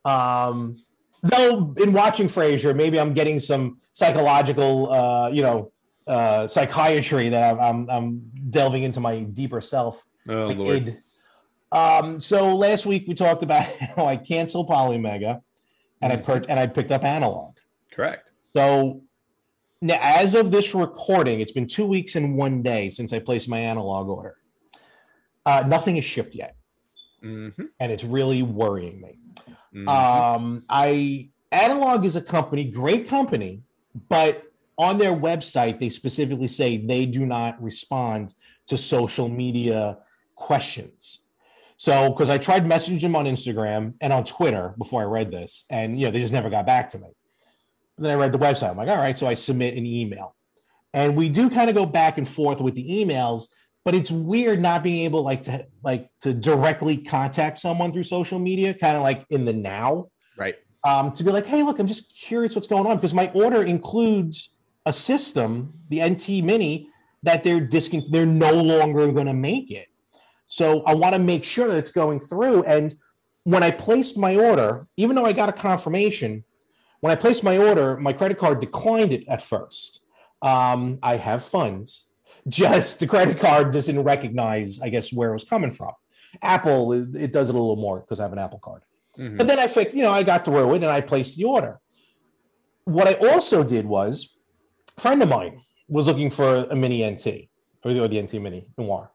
Um, 0.04 0.78
though 1.22 1.74
in 1.78 1.92
watching 1.92 2.28
Frasier, 2.28 2.74
maybe 2.76 2.98
I'm 3.00 3.12
getting 3.12 3.38
some 3.40 3.78
psychological, 3.92 4.92
uh, 4.92 5.28
you 5.30 5.42
know, 5.42 5.72
uh, 6.06 6.46
psychiatry 6.46 7.28
that 7.30 7.58
I'm, 7.60 7.88
I'm, 7.90 8.30
delving 8.50 8.82
into 8.82 9.00
my 9.00 9.20
deeper 9.20 9.60
self. 9.60 10.04
oh, 10.28 10.32
Lord. 10.48 10.88
id. 10.88 10.98
Um, 11.72 12.20
so 12.20 12.54
last 12.56 12.86
week 12.86 13.04
we 13.08 13.14
talked 13.14 13.42
about 13.42 13.64
how 13.96 14.06
I 14.06 14.16
canceled 14.16 14.68
Polymega, 14.68 15.40
and 16.00 16.12
I 16.12 16.16
Mm-hmm. 16.16 16.24
per- 16.24 16.44
and 16.48 16.58
I 16.60 16.66
picked 16.66 16.92
up 16.92 17.02
Analogue. 17.04 17.56
Correct. 17.94 18.30
So 18.56 19.02
now, 19.80 19.98
as 20.00 20.34
of 20.34 20.50
this 20.50 20.74
recording, 20.74 21.40
it's 21.40 21.52
been 21.52 21.66
two 21.66 21.86
weeks 21.86 22.14
and 22.16 22.36
one 22.36 22.62
day 22.62 22.90
since 22.90 23.12
I 23.12 23.18
placed 23.18 23.48
my 23.48 23.58
Analogue 23.58 24.08
order. 24.08 24.36
Uh, 25.44 25.64
nothing 25.66 25.96
is 25.96 26.04
shipped 26.04 26.34
yet, 26.34 26.56
hmm 27.20 27.48
and 27.80 27.92
it's 27.92 28.04
really 28.04 28.42
worrying 28.42 29.00
me. 29.00 29.18
Mm-hmm. 29.74 29.88
Um, 29.88 30.64
I 30.68 31.30
Analogue 31.50 32.04
is 32.04 32.16
a 32.16 32.22
company, 32.22 32.64
great 32.64 33.08
company, 33.08 33.62
but 34.08 34.44
on 34.78 34.98
their 34.98 35.14
website 35.14 35.80
they 35.80 35.90
specifically 35.90 36.48
say 36.48 36.78
they 36.78 37.04
do 37.04 37.26
not 37.26 37.60
respond 37.62 38.34
to 38.68 38.76
social 38.76 39.28
media 39.28 39.98
questions. 40.36 41.18
So, 41.76 42.10
because 42.10 42.30
I 42.30 42.38
tried 42.38 42.64
messaging 42.64 43.00
them 43.00 43.16
on 43.16 43.24
Instagram 43.24 43.94
and 44.00 44.12
on 44.12 44.22
Twitter 44.22 44.74
before 44.78 45.02
I 45.02 45.06
read 45.06 45.32
this, 45.32 45.64
and 45.68 45.98
you 45.98 46.06
know 46.06 46.12
they 46.12 46.20
just 46.20 46.32
never 46.32 46.50
got 46.50 46.66
back 46.66 46.88
to 46.90 46.98
me. 47.00 47.08
Then 48.04 48.12
I 48.12 48.20
read 48.20 48.32
the 48.32 48.38
website. 48.38 48.70
I'm 48.70 48.76
like, 48.76 48.88
all 48.88 48.96
right, 48.96 49.18
so 49.18 49.26
I 49.26 49.34
submit 49.34 49.76
an 49.76 49.86
email, 49.86 50.34
and 50.92 51.16
we 51.16 51.28
do 51.28 51.50
kind 51.50 51.68
of 51.68 51.76
go 51.76 51.86
back 51.86 52.18
and 52.18 52.28
forth 52.28 52.60
with 52.60 52.74
the 52.74 52.88
emails. 52.88 53.48
But 53.84 53.96
it's 53.96 54.12
weird 54.12 54.62
not 54.62 54.84
being 54.84 55.04
able 55.04 55.22
like 55.22 55.42
to 55.44 55.66
like 55.82 56.08
to 56.20 56.32
directly 56.32 56.98
contact 56.98 57.58
someone 57.58 57.92
through 57.92 58.04
social 58.04 58.38
media, 58.38 58.74
kind 58.74 58.96
of 58.96 59.02
like 59.02 59.26
in 59.30 59.44
the 59.44 59.52
now 59.52 60.06
right. 60.36 60.54
um, 60.84 61.12
to 61.12 61.24
be 61.24 61.32
like, 61.32 61.46
hey, 61.46 61.62
look, 61.62 61.78
I'm 61.78 61.88
just 61.88 62.16
curious 62.16 62.54
what's 62.54 62.68
going 62.68 62.86
on 62.86 62.96
because 62.96 63.12
my 63.12 63.30
order 63.34 63.62
includes 63.62 64.54
a 64.86 64.92
system, 64.92 65.74
the 65.88 66.02
NT 66.02 66.44
Mini, 66.44 66.88
that 67.22 67.44
they're 67.44 67.60
discont- 67.60 68.10
they're 68.10 68.26
no 68.26 68.52
longer 68.52 69.10
going 69.12 69.26
to 69.26 69.34
make 69.34 69.70
it. 69.70 69.88
So 70.46 70.82
I 70.82 70.94
want 70.94 71.14
to 71.14 71.18
make 71.18 71.44
sure 71.44 71.68
that 71.68 71.78
it's 71.78 71.90
going 71.90 72.20
through. 72.20 72.64
And 72.64 72.94
when 73.44 73.62
I 73.62 73.70
placed 73.70 74.18
my 74.18 74.36
order, 74.36 74.86
even 74.96 75.16
though 75.16 75.24
I 75.24 75.32
got 75.32 75.48
a 75.48 75.52
confirmation, 75.52 76.44
when 77.02 77.10
I 77.10 77.16
placed 77.16 77.42
my 77.42 77.58
order, 77.58 77.96
my 77.96 78.12
credit 78.12 78.38
card 78.38 78.60
declined 78.60 79.12
it 79.12 79.24
at 79.28 79.42
first. 79.42 80.00
Um, 80.40 81.00
I 81.02 81.16
have 81.16 81.44
funds, 81.44 82.08
just 82.48 83.00
the 83.00 83.08
credit 83.08 83.40
card 83.40 83.72
doesn't 83.72 84.00
recognize, 84.02 84.80
I 84.80 84.88
guess, 84.88 85.12
where 85.12 85.30
it 85.30 85.34
was 85.34 85.44
coming 85.44 85.72
from. 85.72 85.90
Apple, 86.40 86.92
it, 86.92 87.32
does 87.32 87.48
it 87.48 87.54
a 87.56 87.58
little 87.58 87.76
more 87.76 88.00
because 88.00 88.20
I 88.20 88.22
have 88.22 88.32
an 88.32 88.38
Apple 88.38 88.60
card. 88.60 88.82
Mhm. 89.18 89.36
But 89.36 89.48
then 89.48 89.58
I 89.58 89.66
fixed, 89.66 89.96
you 89.96 90.04
know, 90.04 90.12
I 90.12 90.22
got 90.22 90.44
through 90.44 90.72
it 90.72 90.76
and 90.76 90.86
I 90.86 91.00
placed 91.00 91.36
the 91.36 91.44
order. 91.44 91.80
What 92.84 93.08
I 93.08 93.14
also 93.30 93.64
did 93.64 93.84
was, 93.84 94.36
a 94.96 95.00
friend 95.00 95.22
of 95.22 95.28
mine 95.28 95.60
was 95.88 96.06
looking 96.06 96.30
for 96.30 96.66
a 96.70 96.76
mini 96.76 97.04
NT 97.04 97.48
or 97.84 97.92
the, 97.92 98.02
or 98.04 98.08
the 98.08 98.22
NT 98.22 98.34
Mini 98.34 98.66
Noir. 98.78 99.10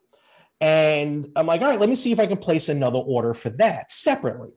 And 0.60 1.27
I'm 1.38 1.46
like, 1.46 1.62
all 1.62 1.67
right, 1.67 1.79
let 1.79 1.88
me 1.88 1.96
see 1.96 2.12
if 2.12 2.20
I 2.20 2.27
can 2.27 2.38
place 2.38 2.67
another 2.67 3.00
order 3.00 3.34
for 3.34 3.50
that 3.51 3.91
separately. 3.91 4.51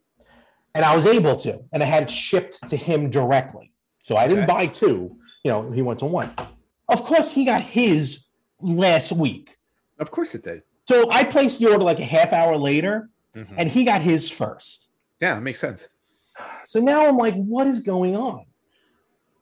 And 0.74 0.84
I 0.84 0.94
was 0.94 1.06
able 1.06 1.36
to, 1.36 1.60
and 1.72 1.82
I 1.82 1.86
had 1.86 2.04
it 2.04 2.10
shipped 2.10 2.68
to 2.68 2.76
him 2.76 3.10
directly. 3.10 3.72
So 4.00 4.16
I 4.16 4.28
didn't 4.28 4.44
Okay. 4.44 4.52
buy 4.52 4.66
two, 4.66 5.16
you 5.44 5.50
know, 5.50 5.70
he 5.72 5.82
went 5.82 5.98
to 6.00 6.06
one. 6.06 6.32
Of 6.88 7.04
course, 7.04 7.32
he 7.32 7.44
got 7.44 7.62
his 7.62 8.24
last 8.60 9.12
week. 9.12 9.56
Of 9.98 10.10
course 10.10 10.34
it 10.34 10.42
did. 10.44 10.62
So 10.88 11.10
I 11.10 11.24
placed 11.24 11.58
the 11.60 11.66
order 11.70 11.84
like 11.84 11.98
a 12.00 12.04
half 12.04 12.32
hour 12.32 12.56
later, 12.56 13.10
Mhm. 13.34 13.54
and 13.56 13.68
he 13.68 13.84
got 13.84 14.00
his 14.02 14.30
first. 14.30 14.88
Yeah, 15.20 15.36
it 15.36 15.40
makes 15.40 15.60
sense. 15.60 15.88
So 16.64 16.80
now 16.80 17.06
I'm 17.06 17.16
like, 17.16 17.34
what 17.34 17.66
is 17.66 17.80
going 17.80 18.16
on? 18.16 18.46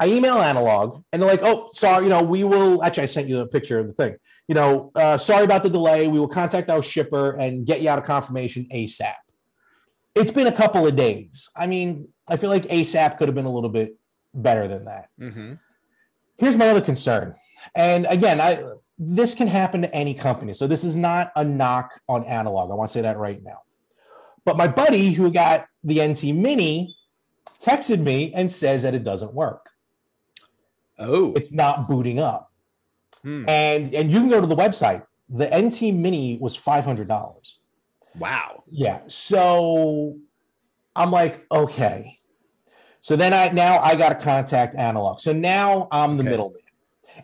I 0.00 0.08
email 0.08 0.38
Analogue 0.38 1.02
and 1.12 1.20
they're 1.20 1.28
like, 1.30 1.42
oh, 1.42 1.70
sorry, 1.72 2.04
you 2.04 2.10
know, 2.10 2.22
we 2.22 2.44
will 2.44 2.82
actually 2.84 3.04
I 3.04 3.06
sent 3.06 3.28
you 3.28 3.40
a 3.40 3.46
picture 3.46 3.78
of 3.80 3.86
the 3.88 3.92
thing. 3.92 4.16
You 4.46 4.54
know, 4.54 4.90
uh, 4.94 5.16
sorry 5.18 5.44
about 5.44 5.62
the 5.64 5.70
delay. 5.70 6.06
We 6.08 6.18
will 6.20 6.28
contact 6.28 6.70
our 6.70 6.82
shipper 6.82 7.32
and 7.36 7.66
get 7.66 7.80
you 7.82 7.88
out 7.90 7.98
a 7.98 8.02
confirmation 8.02 8.66
ASAP. 8.72 9.14
It's 10.14 10.32
been 10.32 10.46
a 10.46 10.52
couple 10.52 10.86
of 10.86 10.96
days. 10.96 11.48
I 11.56 11.66
mean, 11.66 12.08
I 12.28 12.36
feel 12.36 12.50
like 12.50 12.64
ASAP 12.64 13.18
could 13.18 13.28
have 13.28 13.34
been 13.34 13.44
a 13.44 13.52
little 13.52 13.70
bit 13.70 13.96
better 14.34 14.68
than 14.68 14.84
that. 14.86 15.08
hmm 15.18 15.54
Here's 16.36 16.56
my 16.56 16.68
other 16.68 16.80
concern. 16.80 17.34
And 17.74 18.06
again, 18.06 18.40
I 18.40 18.62
this 18.98 19.34
can 19.34 19.48
happen 19.48 19.82
to 19.82 19.94
any 19.94 20.14
company. 20.14 20.52
So 20.52 20.66
this 20.66 20.84
is 20.84 20.96
not 20.96 21.32
a 21.36 21.44
knock 21.44 22.00
on 22.08 22.24
Analogue. 22.24 22.70
I 22.70 22.74
want 22.74 22.88
to 22.88 22.92
say 22.92 23.00
that 23.02 23.16
right 23.16 23.42
now. 23.42 23.62
But 24.44 24.56
my 24.56 24.66
buddy 24.66 25.12
who 25.12 25.30
got 25.30 25.66
the 25.84 26.04
NT 26.04 26.34
Mini 26.34 26.96
texted 27.60 28.00
me 28.00 28.32
and 28.34 28.50
says 28.50 28.82
that 28.82 28.94
it 28.94 29.04
doesn't 29.04 29.34
work. 29.34 29.70
Oh. 30.98 31.32
It's 31.34 31.52
not 31.52 31.86
booting 31.86 32.18
up. 32.18 32.52
Hmm. 33.22 33.48
And 33.48 33.94
and 33.94 34.10
you 34.10 34.20
can 34.20 34.28
go 34.28 34.40
to 34.40 34.46
the 34.46 34.56
website. 34.56 35.04
The 35.28 35.46
NT 35.46 35.94
Mini 35.94 36.38
was 36.40 36.56
$500. 36.56 37.56
Wow. 38.16 38.64
Yeah. 38.70 39.00
So 39.08 40.16
I'm 40.94 41.10
like, 41.10 41.46
okay. 41.50 42.18
So 43.00 43.16
then 43.16 43.32
I 43.32 43.48
now 43.50 43.78
I 43.80 43.96
got 43.96 44.08
to 44.10 44.14
contact 44.16 44.74
Analogue. 44.74 45.20
So 45.20 45.32
now 45.32 45.88
I'm 45.92 46.16
the 46.16 46.22
Okay. 46.22 46.30
middleman. 46.30 46.60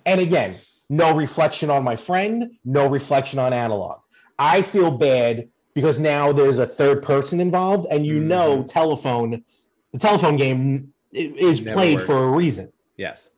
And 0.07 0.21
again, 0.21 0.57
no 0.89 1.15
reflection 1.15 1.71
on 1.71 1.83
my 1.85 1.97
friend, 1.97 2.53
no 2.65 2.89
reflection 2.89 3.39
on 3.39 3.53
Analogue. 3.53 4.01
I 4.39 4.63
feel 4.63 4.91
bad 4.97 5.49
because 5.75 5.99
now 5.99 6.33
there's 6.33 6.59
a 6.59 6.67
third 6.67 7.03
person 7.03 7.41
involved, 7.41 7.87
and 7.91 8.07
you 8.07 8.21
know 8.21 8.63
Mhm. 8.63 8.67
telephone, 8.67 9.45
the 9.93 9.99
telephone 9.99 10.37
game 10.37 10.93
is 11.13 11.63
Never 11.63 11.75
played 11.75 12.01
for 12.01 12.25
a 12.25 12.31
reason. 12.31 12.73
Yes. 12.97 13.31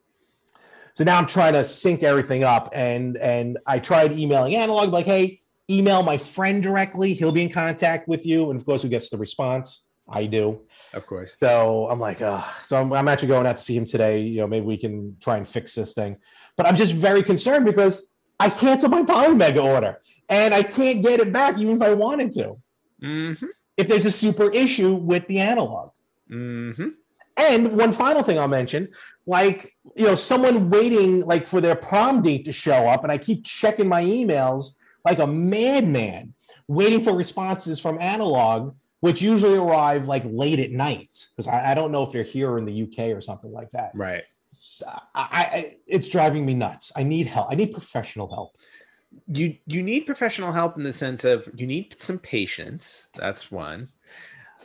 So 0.94 1.04
now 1.04 1.18
I'm 1.18 1.26
trying 1.26 1.52
to 1.54 1.64
sync 1.64 2.02
everything 2.02 2.42
up, 2.44 2.70
and 2.72 3.16
and 3.18 3.58
I 3.66 3.78
tried 3.78 4.12
emailing 4.12 4.56
Analogue 4.56 4.92
like, 4.92 5.06
hey, 5.06 5.40
email 5.70 6.02
my 6.02 6.16
friend 6.16 6.62
directly. 6.62 7.14
He'll 7.14 7.32
be 7.32 7.42
in 7.42 7.50
contact 7.50 8.08
with 8.08 8.24
you, 8.26 8.50
and 8.50 8.58
of 8.58 8.66
course, 8.66 8.82
who 8.82 8.88
gets 8.88 9.10
the 9.10 9.16
response? 9.16 9.86
I 10.08 10.26
do. 10.26 10.60
Of 10.92 11.06
course. 11.06 11.36
So 11.38 11.88
I'm 11.90 11.98
like, 11.98 12.22
uh, 12.22 12.42
so 12.62 12.80
I'm, 12.80 12.92
I'm 12.92 13.08
actually 13.08 13.28
going 13.28 13.46
out 13.46 13.56
to 13.56 13.62
see 13.62 13.76
him 13.76 13.84
today. 13.84 14.20
You 14.20 14.40
know, 14.40 14.46
maybe 14.46 14.64
we 14.64 14.76
can 14.76 15.16
try 15.20 15.36
and 15.36 15.46
fix 15.46 15.74
this 15.74 15.94
thing. 15.94 16.18
But 16.56 16.66
I'm 16.66 16.76
just 16.76 16.94
very 16.94 17.22
concerned 17.22 17.64
because 17.64 18.12
I 18.38 18.50
canceled 18.50 18.92
my 18.92 19.02
Polymega 19.02 19.62
order 19.62 19.98
and 20.28 20.54
I 20.54 20.62
can't 20.62 21.02
get 21.02 21.20
it 21.20 21.32
back 21.32 21.58
even 21.58 21.76
if 21.76 21.82
I 21.82 21.94
wanted 21.94 22.30
to. 22.32 22.56
Mm-hmm. 23.02 23.46
If 23.76 23.88
there's 23.88 24.06
a 24.06 24.10
super 24.10 24.50
issue 24.50 24.94
with 24.94 25.26
the 25.26 25.40
Analogue. 25.40 25.90
Mm-hmm. 26.30 26.88
And 27.36 27.76
one 27.76 27.92
final 27.92 28.22
thing 28.22 28.38
I'll 28.38 28.48
mention, 28.48 28.88
like, 29.26 29.76
you 29.94 30.06
know, 30.06 30.14
someone 30.14 30.70
waiting 30.70 31.20
like 31.20 31.46
for 31.46 31.60
their 31.60 31.76
prom 31.76 32.22
date 32.22 32.46
to 32.46 32.52
show 32.52 32.88
up, 32.88 33.02
and 33.02 33.12
I 33.12 33.18
keep 33.18 33.44
checking 33.44 33.88
my 33.88 34.02
emails 34.02 34.74
like 35.06 35.20
a 35.20 35.26
madman, 35.26 36.34
waiting 36.66 37.00
for 37.00 37.14
responses 37.14 37.78
from 37.78 37.98
Analogue, 38.00 38.74
which 39.00 39.22
usually 39.22 39.56
arrive 39.56 40.08
like 40.08 40.24
late 40.26 40.58
at 40.58 40.72
night. 40.72 41.26
Because 41.30 41.46
I, 41.46 41.70
I 41.70 41.74
don't 41.74 41.92
know 41.92 42.02
if 42.02 42.12
they're 42.12 42.24
here 42.24 42.58
in 42.58 42.64
the 42.64 42.82
UK 42.82 43.16
or 43.16 43.20
something 43.20 43.52
like 43.52 43.70
that. 43.70 43.92
Right. 43.94 44.24
I, 45.14 45.22
I 45.22 45.76
it's 45.86 46.08
driving 46.08 46.44
me 46.44 46.54
nuts. 46.54 46.90
I 46.96 47.04
need 47.04 47.28
help. 47.28 47.48
I 47.50 47.54
need 47.54 47.72
professional 47.72 48.28
help. 48.28 48.56
You 49.28 49.56
you 49.66 49.82
need 49.82 50.06
professional 50.06 50.52
help 50.52 50.76
in 50.76 50.82
the 50.82 50.92
sense 50.92 51.24
of 51.24 51.48
you 51.54 51.66
need 51.66 51.94
some 51.98 52.18
patience. 52.18 53.06
That's 53.14 53.50
one. 53.50 53.88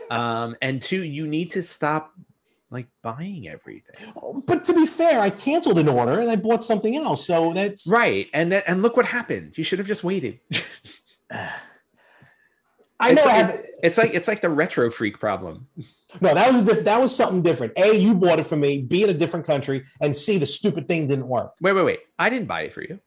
Um, 0.10 0.56
and 0.62 0.82
two, 0.82 1.04
you 1.04 1.28
need 1.28 1.52
to 1.52 1.62
stop 1.62 2.14
like 2.72 2.88
buying 3.04 3.48
everything. 3.48 4.14
But 4.46 4.64
to 4.66 4.74
be 4.74 4.86
fair, 4.86 5.20
I 5.20 5.30
canceled 5.30 5.78
an 5.78 5.90
order 5.90 6.20
and 6.22 6.32
I 6.32 6.38
bought 6.38 6.64
something 6.64 6.96
else. 6.96 7.26
So 7.26 7.52
that's 7.54 7.86
Right. 7.86 8.28
And 8.34 8.52
that 8.54 8.64
and 8.66 8.82
look 8.82 8.96
what 8.98 9.06
happened. 9.06 9.58
You 9.58 9.64
should 9.64 9.78
have 9.80 9.88
just 9.88 10.04
waited. 10.04 10.40
I 13.00 13.14
know. 13.14 13.22
it's, 13.22 13.26
I 13.26 13.26
like, 13.26 13.36
have, 13.46 13.66
it's 13.84 13.98
like 13.98 14.14
it's 14.14 14.28
like 14.28 14.42
the 14.42 14.50
retro 14.50 14.92
freak 14.92 15.20
problem. 15.20 15.68
No, 16.20 16.34
that 16.36 16.54
was 16.54 16.64
diff- 16.64 16.84
that 16.86 17.02
was 17.02 17.16
something 17.16 17.42
different. 17.42 17.74
A, 17.78 17.96
you 17.98 18.14
bought 18.14 18.38
it 18.40 18.46
for 18.46 18.56
me. 18.58 18.82
B, 18.82 19.04
in 19.04 19.10
a 19.10 19.14
different 19.14 19.46
country, 19.48 19.86
and 20.00 20.16
C, 20.16 20.38
the 20.38 20.46
stupid 20.46 20.88
thing 20.88 21.08
didn't 21.08 21.28
work. 21.28 21.54
Wait, 21.62 21.72
wait, 21.74 21.84
wait. 21.84 22.00
I 22.20 22.30
didn't 22.30 22.48
buy 22.48 22.62
it 22.64 22.74
for 22.74 22.82
you. 22.82 23.00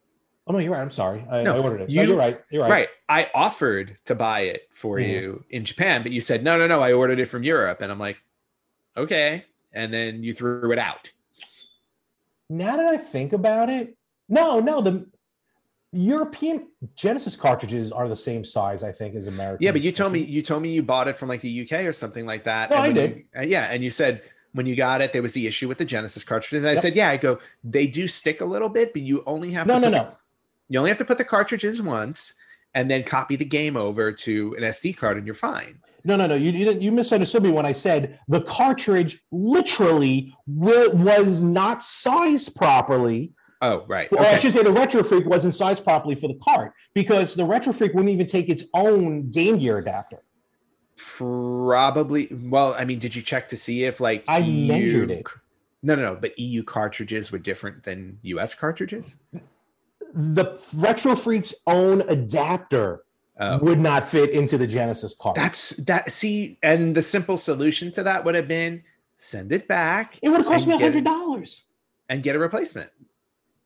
Oh 0.47 0.53
no, 0.53 0.59
you're 0.59 0.73
right. 0.73 0.81
I'm 0.81 0.91
sorry. 0.91 1.25
I, 1.31 1.43
No, 1.43 1.55
I 1.55 1.59
ordered 1.59 1.83
it. 1.83 1.91
you- 1.91 1.99
no, 2.03 2.09
you're 2.09 2.17
right. 2.17 2.41
You're 2.51 2.63
right. 2.63 2.71
Right. 2.71 2.89
I 3.09 3.31
offered 3.35 3.97
to 4.07 4.15
buy 4.17 4.41
it 4.41 4.63
for 4.75 4.97
Mhm. 4.97 5.09
you 5.09 5.45
in 5.49 5.65
Japan, 5.65 6.03
but 6.03 6.11
you 6.13 6.21
said 6.21 6.43
no, 6.43 6.59
no, 6.59 6.67
no. 6.67 6.83
I 6.83 6.93
ordered 6.93 7.21
it 7.21 7.27
from 7.27 7.45
Europe, 7.45 7.81
and 7.81 7.93
I'm 7.93 8.01
like, 8.01 8.17
okay. 8.97 9.45
And 9.75 9.93
then 9.93 10.23
you 10.23 10.33
threw 10.35 10.73
it 10.73 10.79
out. 10.79 11.11
Now 12.49 12.77
that 12.77 12.87
I 12.87 12.97
think 12.97 13.33
about 13.33 13.69
it, 13.69 13.97
no, 14.29 14.61
no, 14.61 14.81
the 14.81 15.07
European 15.93 16.69
Genesis 16.95 17.37
cartridges 17.37 17.93
are 17.93 18.09
the 18.09 18.17
same 18.17 18.45
size, 18.45 18.83
I 18.83 18.93
think, 18.93 19.15
as 19.15 19.27
American. 19.27 19.65
Yeah, 19.65 19.73
but 19.73 19.83
you 19.83 19.93
told 19.93 20.13
me 20.13 20.21
you 20.21 20.43
told 20.43 20.63
me 20.63 20.71
you 20.73 20.83
bought 20.83 21.09
it 21.09 21.19
from 21.19 21.29
like 21.29 21.41
the 21.41 21.63
UK 21.63 21.81
or 21.85 21.93
something 21.93 22.27
like 22.27 22.45
that. 22.45 22.71
No, 22.71 22.77
and 22.77 22.85
I 22.87 22.93
did. 22.93 23.17
you- 23.17 23.25
uh, 23.37 23.43
yeah, 23.43 23.65
and 23.65 23.83
you 23.83 23.91
said 23.91 24.23
when 24.53 24.67
you 24.67 24.77
got 24.77 25.01
it, 25.01 25.13
there 25.13 25.23
was 25.23 25.33
the 25.33 25.47
issue 25.49 25.67
with 25.69 25.79
the 25.79 25.85
Genesis 25.85 26.23
cartridges. 26.23 26.63
And 26.63 26.71
I 26.71 26.75
Yep. 26.75 26.83
said, 26.83 26.95
yeah. 26.97 27.11
I 27.11 27.17
go, 27.17 27.41
they 27.65 27.89
do 27.89 28.07
stick 28.07 28.41
a 28.41 28.45
little 28.45 28.69
bit, 28.69 28.93
but 28.93 29.03
you 29.03 29.25
only 29.27 29.51
have 29.51 29.67
No, 29.67 29.75
to 29.75 29.81
no, 29.81 29.91
the- 29.91 29.97
no. 29.97 30.17
you 30.69 30.79
only 30.79 30.91
have 30.91 30.99
to 30.99 31.05
put 31.05 31.19
the 31.19 31.25
cartridges 31.25 31.83
once 31.83 32.35
and 32.75 32.91
then 32.91 33.05
copy 33.05 33.37
the 33.37 33.45
game 33.45 33.77
over 33.77 34.13
to 34.13 34.55
an 34.57 34.65
SD 34.65 34.97
card, 34.97 35.17
and 35.17 35.27
you're 35.27 35.35
fine. 35.35 35.81
No, 36.05 36.17
no, 36.17 36.27
no. 36.27 36.35
You, 36.35 36.51
you, 36.51 36.73
you 36.73 36.93
misunderstood 36.93 37.43
me 37.43 37.51
when 37.51 37.65
I 37.65 37.73
said 37.73 38.19
the 38.29 38.43
cartridge 38.43 39.23
literally 39.33 40.37
wa- 40.47 40.91
was 40.93 41.43
not 41.43 41.83
sized 41.83 42.55
properly. 42.55 43.33
Oh, 43.63 43.85
right. 43.89 44.13
Or 44.13 44.21
I 44.21 44.37
should 44.37 44.53
say 44.53 44.63
the 44.63 44.73
Retro 44.73 45.03
Freak 45.03 45.25
wasn't 45.25 45.55
sized 45.55 45.83
properly 45.83 46.15
for 46.15 46.29
the 46.29 46.39
cart 46.43 46.75
because 46.93 47.35
the 47.35 47.47
Retro 47.47 47.73
Freak 47.73 47.95
wouldn't 47.95 48.13
even 48.13 48.27
take 48.27 48.51
its 48.51 48.65
own 48.75 49.31
Game 49.31 49.57
Gear 49.57 49.79
adapter. 49.79 50.23
Probably. 50.97 52.29
Well, 52.31 52.75
I 52.79 52.85
mean, 52.85 52.99
did 52.99 53.15
you 53.15 53.23
check 53.23 53.49
to 53.49 53.57
see 53.57 53.85
if 53.85 54.01
like 54.01 54.25
I 54.29 54.39
EU 54.39 54.69
measured 54.69 55.11
it. 55.11 55.27
No, 55.83 55.95
no, 55.95 56.03
no. 56.03 56.19
But 56.21 56.39
EU 56.39 56.63
cartridges 56.63 57.33
were 57.33 57.39
different 57.39 57.85
than 57.85 58.19
US 58.23 58.55
cartridges. 58.55 59.17
The 60.15 60.59
Retro 60.77 61.15
Freak's 61.15 61.55
own 61.67 62.03
adapter 62.03 63.03
Oh. 63.41 63.59
would 63.59 63.81
not 63.81 64.05
fit 64.05 64.31
into 64.31 64.57
the 64.57 64.67
Genesis 64.67 65.13
cart. 65.13 65.35
That's 65.35 65.71
that. 65.79 66.13
See, 66.13 66.57
and 66.63 66.95
the 66.95 67.03
simple 67.03 67.37
solution 67.37 67.91
to 67.93 68.05
that 68.05 68.25
would 68.25 68.37
have 68.37 68.47
been 68.47 68.85
send 69.17 69.51
it 69.51 69.67
back 69.67 70.19
it 70.23 70.29
would 70.29 70.39
have 70.39 70.47
cost 70.47 70.69
me 70.69 70.75
a 70.75 70.79
hundred 70.79 71.03
dollars. 71.05 71.65
and 72.09 72.23
get 72.23 72.37
a 72.37 72.39
replacement. 72.39 72.91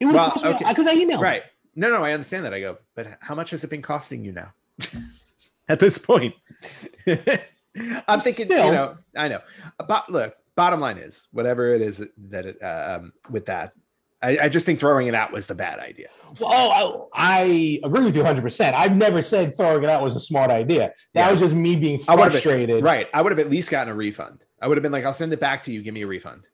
It 0.00 0.06
would 0.06 0.14
Well, 0.14 0.24
have 0.24 0.32
cost 0.32 0.44
me 0.46 0.50
okay. 0.54 0.64
because 0.68 0.86
I 0.86 0.94
emailed. 0.94 1.20
Right. 1.20 1.42
No, 1.76 1.90
no, 1.90 2.02
I 2.02 2.12
understand 2.12 2.46
that. 2.46 2.54
I 2.54 2.60
go, 2.60 2.78
but 2.94 3.18
how 3.20 3.34
much 3.34 3.50
has 3.50 3.62
it 3.62 3.68
been 3.68 3.82
costing 3.82 4.24
you 4.24 4.32
now? 4.32 4.52
At 5.68 5.80
this 5.80 5.98
point, 5.98 6.34
I'm 7.06 8.20
thinking, 8.20 8.46
Still. 8.46 8.66
you 8.66 8.72
know, 8.72 8.96
I 9.16 9.28
know. 9.28 9.40
But 9.86 10.10
look, 10.10 10.34
bottom 10.54 10.80
line 10.80 10.96
is, 10.98 11.28
whatever 11.32 11.74
it 11.74 11.82
is 11.82 12.02
that 12.30 12.46
it, 12.46 12.62
uh, 12.62 13.00
um, 13.00 13.12
with 13.30 13.44
that, 13.46 13.72
I, 14.20 14.38
I 14.42 14.48
just 14.48 14.66
think 14.66 14.80
throwing 14.80 15.06
it 15.06 15.14
out 15.14 15.32
was 15.32 15.46
the 15.46 15.54
bad 15.54 15.78
idea. 15.78 16.08
Well, 16.40 16.50
oh, 16.52 17.08
I, 17.14 17.80
I 17.84 17.86
agree 17.86 18.04
with 18.04 18.16
you 18.16 18.22
100%. 18.22 18.74
I've 18.74 18.96
never 18.96 19.22
said 19.22 19.56
throwing 19.56 19.84
it 19.84 19.90
out 19.90 20.02
was 20.02 20.16
a 20.16 20.20
smart 20.20 20.50
idea. 20.50 20.92
That 21.14 21.26
Yeah. 21.26 21.30
was 21.30 21.40
just 21.40 21.54
me 21.54 21.76
being 21.76 22.00
I 22.08 22.16
been- 22.16 22.30
frustrated. 22.30 22.82
Right. 22.82 23.06
I 23.14 23.22
would 23.22 23.30
have 23.32 23.38
at 23.38 23.48
least 23.50 23.70
gotten 23.70 23.92
a 23.92 23.94
refund. 23.96 24.42
I 24.60 24.66
would 24.66 24.76
have 24.76 24.82
been 24.82 24.90
like, 24.92 25.04
I'll 25.04 25.12
send 25.12 25.32
it 25.32 25.40
back 25.40 25.62
to 25.64 25.72
you. 25.72 25.82
Give 25.82 25.94
me 25.94 26.02
a 26.02 26.06
refund. 26.06 26.48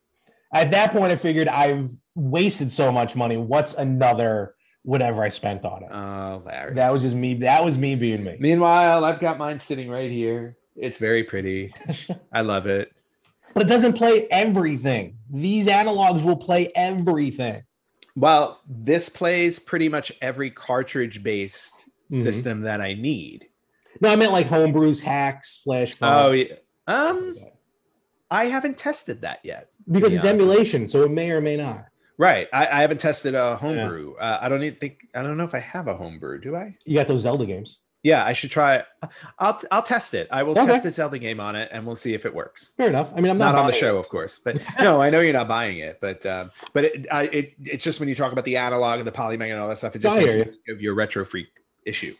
At 0.53 0.71
that 0.73 0.93
point, 0.93 1.11
I 1.11 1.17
figured 1.17 1.49
I've 1.49 1.91
wasted 2.15 2.71
so 2.71 2.93
much 2.93 3.17
money. 3.17 3.37
What's 3.39 3.75
another 3.75 4.55
whatever 4.83 5.23
I 5.25 5.31
spent 5.31 5.65
on 5.65 5.83
it? 5.83 5.89
Oh, 5.91 6.43
Larry. 6.45 6.75
that 6.75 6.93
was 6.93 7.01
just 7.03 7.15
me. 7.15 7.35
That 7.35 7.65
was 7.65 7.79
me 7.79 7.95
being 7.97 8.23
me. 8.23 8.37
Meanwhile, 8.39 9.05
I've 9.05 9.19
got 9.21 9.39
mine 9.39 9.59
sitting 9.59 9.89
right 9.89 10.11
here. 10.11 10.57
It's 10.77 10.99
very 10.99 11.25
pretty. 11.25 11.73
I 12.33 12.43
love 12.43 12.67
it. 12.67 12.93
But 13.55 13.63
it 13.65 13.69
doesn't 13.69 13.95
play 13.95 14.27
everything. 14.31 15.17
These 15.35 15.67
Analogues 15.67 16.23
will 16.23 16.37
play 16.37 16.69
everything. 16.77 17.65
Well, 18.17 18.61
this 18.69 19.09
plays 19.09 19.59
pretty 19.59 19.89
much 19.89 20.13
every 20.23 20.51
cartridge 20.51 21.25
based 21.25 21.75
Mhm. 22.13 22.23
system 22.23 22.61
that 22.63 22.81
I 22.81 22.95
need. 22.95 23.49
No, 24.01 24.11
I 24.11 24.17
meant 24.17 24.31
like 24.31 24.47
homebrews, 24.47 25.03
hacks, 25.03 25.57
flash. 25.63 25.95
Oh, 26.01 26.31
yeah. 26.31 26.55
Um, 26.87 27.37
I 28.31 28.47
haven't 28.47 28.79
tested 28.79 29.23
that 29.23 29.41
yet. 29.43 29.71
because 29.91 30.13
be 30.13 30.17
it's 30.17 30.25
emulation, 30.25 30.89
so 30.89 31.03
it 31.03 31.11
may 31.11 31.31
or 31.33 31.41
may 31.41 31.57
not. 31.57 31.87
Right. 32.17 32.47
I, 32.53 32.67
I 32.69 32.81
haven't 32.83 33.01
tested 33.01 33.35
a 33.35 33.57
homebrew. 33.57 34.15
Uh, 34.15 34.39
I 34.41 34.49
don't 34.49 34.63
even 34.63 34.79
think 34.79 35.01
I 35.15 35.23
don't 35.23 35.37
know 35.37 35.45
if 35.45 35.55
I 35.55 35.59
have 35.59 35.89
a 35.89 35.97
homebrew. 35.97 36.41
Do 36.41 36.55
I? 36.57 36.77
You 36.87 36.95
got 36.95 37.09
those 37.09 37.23
Zelda 37.23 37.45
games. 37.45 37.81
Yeah, 38.05 38.23
I 38.25 38.35
should 38.35 38.51
try. 38.51 38.85
I'll 39.39 39.61
I'll 39.73 39.83
test 39.83 40.13
it. 40.15 40.29
I 40.31 40.43
will 40.43 40.53
Okay. 40.53 40.67
test 40.67 40.85
the 40.85 40.91
Zelda 40.93 41.19
game 41.19 41.41
on 41.41 41.57
it, 41.57 41.71
and 41.73 41.87
we'll 41.87 41.97
see 41.97 42.13
if 42.15 42.25
it 42.27 42.35
works. 42.35 42.75
Fair 42.77 42.89
enough. 42.91 43.13
I 43.17 43.21
mean, 43.23 43.31
I'm 43.31 43.39
not, 43.39 43.53
not, 43.57 43.63
on 43.63 43.67
the 43.67 43.73
show, 43.73 43.97
it. 43.97 44.01
of 44.01 44.09
course. 44.11 44.39
But 44.45 44.61
no, 44.81 45.01
I 45.01 45.09
know 45.09 45.21
you're 45.21 45.33
not 45.33 45.49
buying 45.49 45.79
it. 45.79 45.99
But 46.03 46.25
um, 46.27 46.51
but 46.75 46.85
it, 46.85 47.07
I, 47.11 47.23
it 47.25 47.55
it's 47.65 47.83
just 47.83 48.01
when 48.01 48.09
you 48.11 48.15
talk 48.15 48.31
about 48.31 48.45
the 48.45 48.59
Analogue 48.59 48.99
and 48.99 49.07
the 49.09 49.13
Polymega 49.13 49.53
and 49.53 49.61
all 49.61 49.69
that 49.69 49.79
stuff, 49.79 49.97
it 49.97 50.01
just 50.01 50.17
makes 50.17 50.35
think 50.35 50.55
of 50.69 50.83
your 50.83 50.95
retro 50.95 51.25
freak 51.25 51.49
issue. 51.87 52.15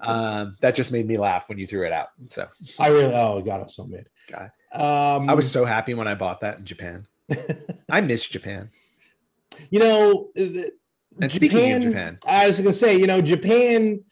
um, 0.00 0.56
that 0.60 0.74
just 0.74 0.92
made 0.92 1.06
me 1.06 1.18
laugh 1.18 1.46
when 1.48 1.58
you 1.58 1.66
threw 1.66 1.86
it 1.86 1.92
out. 1.92 2.08
So 2.28 2.48
I 2.78 2.88
really. 2.88 3.14
Oh 3.14 3.42
God, 3.42 3.60
I'm 3.60 3.68
so 3.68 3.84
mad. 3.84 4.06
God. 4.30 4.50
Um, 4.72 5.28
I 5.28 5.34
was 5.34 5.50
so 5.50 5.64
happy 5.66 5.92
when 5.94 6.08
I 6.08 6.14
bought 6.14 6.40
that 6.40 6.58
in 6.58 6.64
Japan. 6.64 7.06
I 7.90 8.00
miss 8.00 8.24
Japan. 8.26 8.70
you 9.70 9.78
know, 9.80 10.28
uh, 10.38 10.70
And 11.20 11.30
speaking 11.32 11.72
of 11.72 11.82
Japan, 11.82 12.18
I 12.26 12.46
was 12.46 12.56
going 12.58 12.70
to 12.70 12.72
say, 12.76 12.96
you 12.96 13.06
know, 13.06 13.20
Japan. 13.20 14.04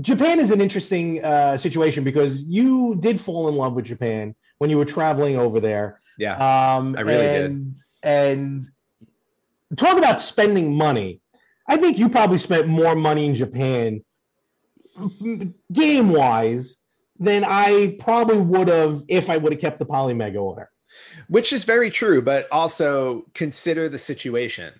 Japan 0.00 0.40
is 0.40 0.50
an 0.50 0.60
interesting 0.60 1.22
uh, 1.24 1.56
situation 1.56 2.02
because 2.04 2.42
you 2.44 2.96
did 3.00 3.20
fall 3.20 3.48
in 3.48 3.56
love 3.56 3.74
with 3.74 3.84
Japan 3.84 4.34
when 4.58 4.70
you 4.70 4.78
were 4.78 4.84
traveling 4.86 5.36
over 5.36 5.60
there. 5.60 6.00
yeah, 6.18 6.34
Um, 6.76 6.96
I 6.96 7.02
really 7.02 7.22
did. 7.22 7.44
and, 7.50 7.76
And 8.02 8.62
talk 9.76 9.98
about 9.98 10.20
spending 10.20 10.74
money. 10.74 11.20
I 11.68 11.76
think 11.76 11.98
you 11.98 12.08
probably 12.08 12.38
spent 12.38 12.68
more 12.68 12.96
money 12.96 13.26
in 13.26 13.34
Japan, 13.34 14.02
game 15.72 16.08
wise, 16.10 16.78
than 17.18 17.44
I 17.46 17.96
probably 17.98 18.38
would 18.38 18.68
have 18.68 19.02
if 19.08 19.30
I 19.30 19.36
would 19.36 19.52
have 19.52 19.60
kept 19.60 19.78
the 19.78 19.86
Polymega 19.86 20.40
order. 20.40 20.70
which 21.28 21.52
is 21.52 21.64
very 21.64 21.90
true, 21.90 22.20
but 22.20 22.46
also 22.50 23.24
consider 23.34 23.88
the 23.88 23.98
situation. 23.98 24.74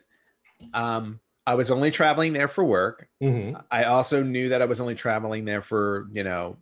Um, 0.75 1.21
I 1.47 1.55
was 1.55 1.71
only 1.71 1.91
traveling 1.91 2.33
there 2.33 2.49
for 2.49 2.65
work. 2.65 3.09
Mm-hmm. 3.23 3.57
I 3.71 3.85
also 3.85 4.23
knew 4.23 4.51
that 4.51 4.63
I 4.63 4.65
was 4.67 4.81
only 4.81 4.95
traveling 4.95 5.45
there 5.45 5.63
for, 5.63 6.09
you 6.13 6.25
know, 6.25 6.57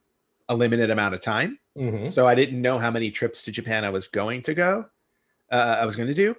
a 0.49 0.55
limited 0.55 0.91
amount 0.91 1.15
of 1.15 1.21
time. 1.21 1.59
Mm-hmm. 1.77 2.09
So 2.09 2.27
I 2.27 2.35
didn't 2.35 2.61
know 2.61 2.79
how 2.79 2.91
many 2.91 3.11
trips 3.11 3.45
to 3.45 3.53
Japan 3.53 3.85
I 3.85 3.91
was 3.91 4.09
going 4.09 4.43
to 4.43 4.55
go, 4.55 4.87
uh, 5.53 5.55
I 5.55 5.85
was 5.85 5.97
going 5.97 6.09
to 6.09 6.15
do. 6.15 6.35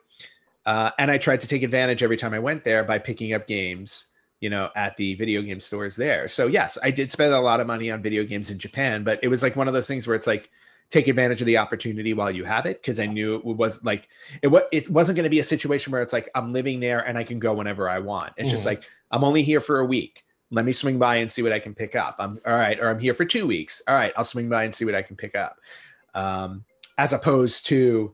Uh, 0.65 0.91
and 0.99 1.09
I 1.09 1.17
tried 1.17 1.39
to 1.41 1.47
take 1.47 1.63
advantage 1.63 2.03
every 2.03 2.17
time 2.17 2.33
I 2.33 2.39
went 2.39 2.63
there 2.63 2.83
by 2.83 2.99
picking 2.99 3.33
up 3.33 3.47
games 3.47 4.11
you 4.41 4.49
know, 4.49 4.69
at 4.75 4.97
the 4.97 5.13
video 5.15 5.41
game 5.43 5.59
stores 5.59 5.95
there. 5.95 6.27
So 6.27 6.47
yes, 6.47 6.77
I 6.83 6.91
did 6.91 7.11
spend 7.11 7.31
a 7.33 7.39
lot 7.39 7.59
of 7.59 7.67
money 7.67 7.91
on 7.91 8.01
video 8.01 8.23
games 8.23 8.49
in 8.49 8.57
Japan, 8.57 9.03
but 9.03 9.19
it 9.21 9.27
was 9.27 9.43
like 9.43 9.55
one 9.55 9.67
of 9.67 9.73
those 9.73 9.87
things 9.87 10.07
where 10.07 10.15
it's 10.15 10.27
like 10.27 10.49
take 10.91 11.07
advantage 11.07 11.41
of 11.41 11.47
the 11.47 11.57
opportunity 11.57 12.13
while 12.13 12.29
you 12.29 12.43
have 12.43 12.65
it 12.65 12.81
because 12.81 12.99
I 12.99 13.05
knew 13.05 13.35
it 13.35 13.45
was 13.45 13.83
like 13.83 14.09
it 14.43 14.51
it 14.71 14.89
wasn't 14.89 15.15
going 15.15 15.23
to 15.23 15.29
be 15.29 15.39
a 15.39 15.43
situation 15.43 15.91
where 15.91 16.01
it's 16.01 16.13
like 16.13 16.29
I'm 16.35 16.53
living 16.53 16.79
there 16.81 16.99
and 16.99 17.17
I 17.17 17.23
can 17.23 17.39
go 17.39 17.53
whenever 17.53 17.89
I 17.89 17.99
want. 17.99 18.33
It's 18.37 18.49
mm 18.49 18.51
just 18.51 18.65
like 18.65 18.83
I'm 19.11 19.23
only 19.23 19.41
here 19.41 19.61
for 19.61 19.79
a 19.79 19.85
week. 19.85 20.25
Let 20.51 20.65
me 20.65 20.73
swing 20.73 20.99
by 20.99 21.15
and 21.15 21.31
see 21.31 21.41
what 21.41 21.53
I 21.53 21.59
can 21.59 21.73
pick 21.73 21.95
up. 21.95 22.15
I'm 22.19 22.37
all 22.45 22.53
right, 22.53 22.77
or 22.77 22.89
I'm 22.89 22.99
here 22.99 23.13
for 23.13 23.23
two 23.23 23.47
weeks. 23.47 23.81
All 23.87 23.95
right, 23.95 24.11
I'll 24.17 24.25
swing 24.25 24.49
by 24.49 24.65
and 24.65 24.75
see 24.75 24.83
what 24.83 24.93
I 24.93 25.01
can 25.01 25.15
pick 25.15 25.33
up. 25.33 25.57
Um, 26.13 26.65
as 26.97 27.13
opposed 27.13 27.67
to, 27.67 28.13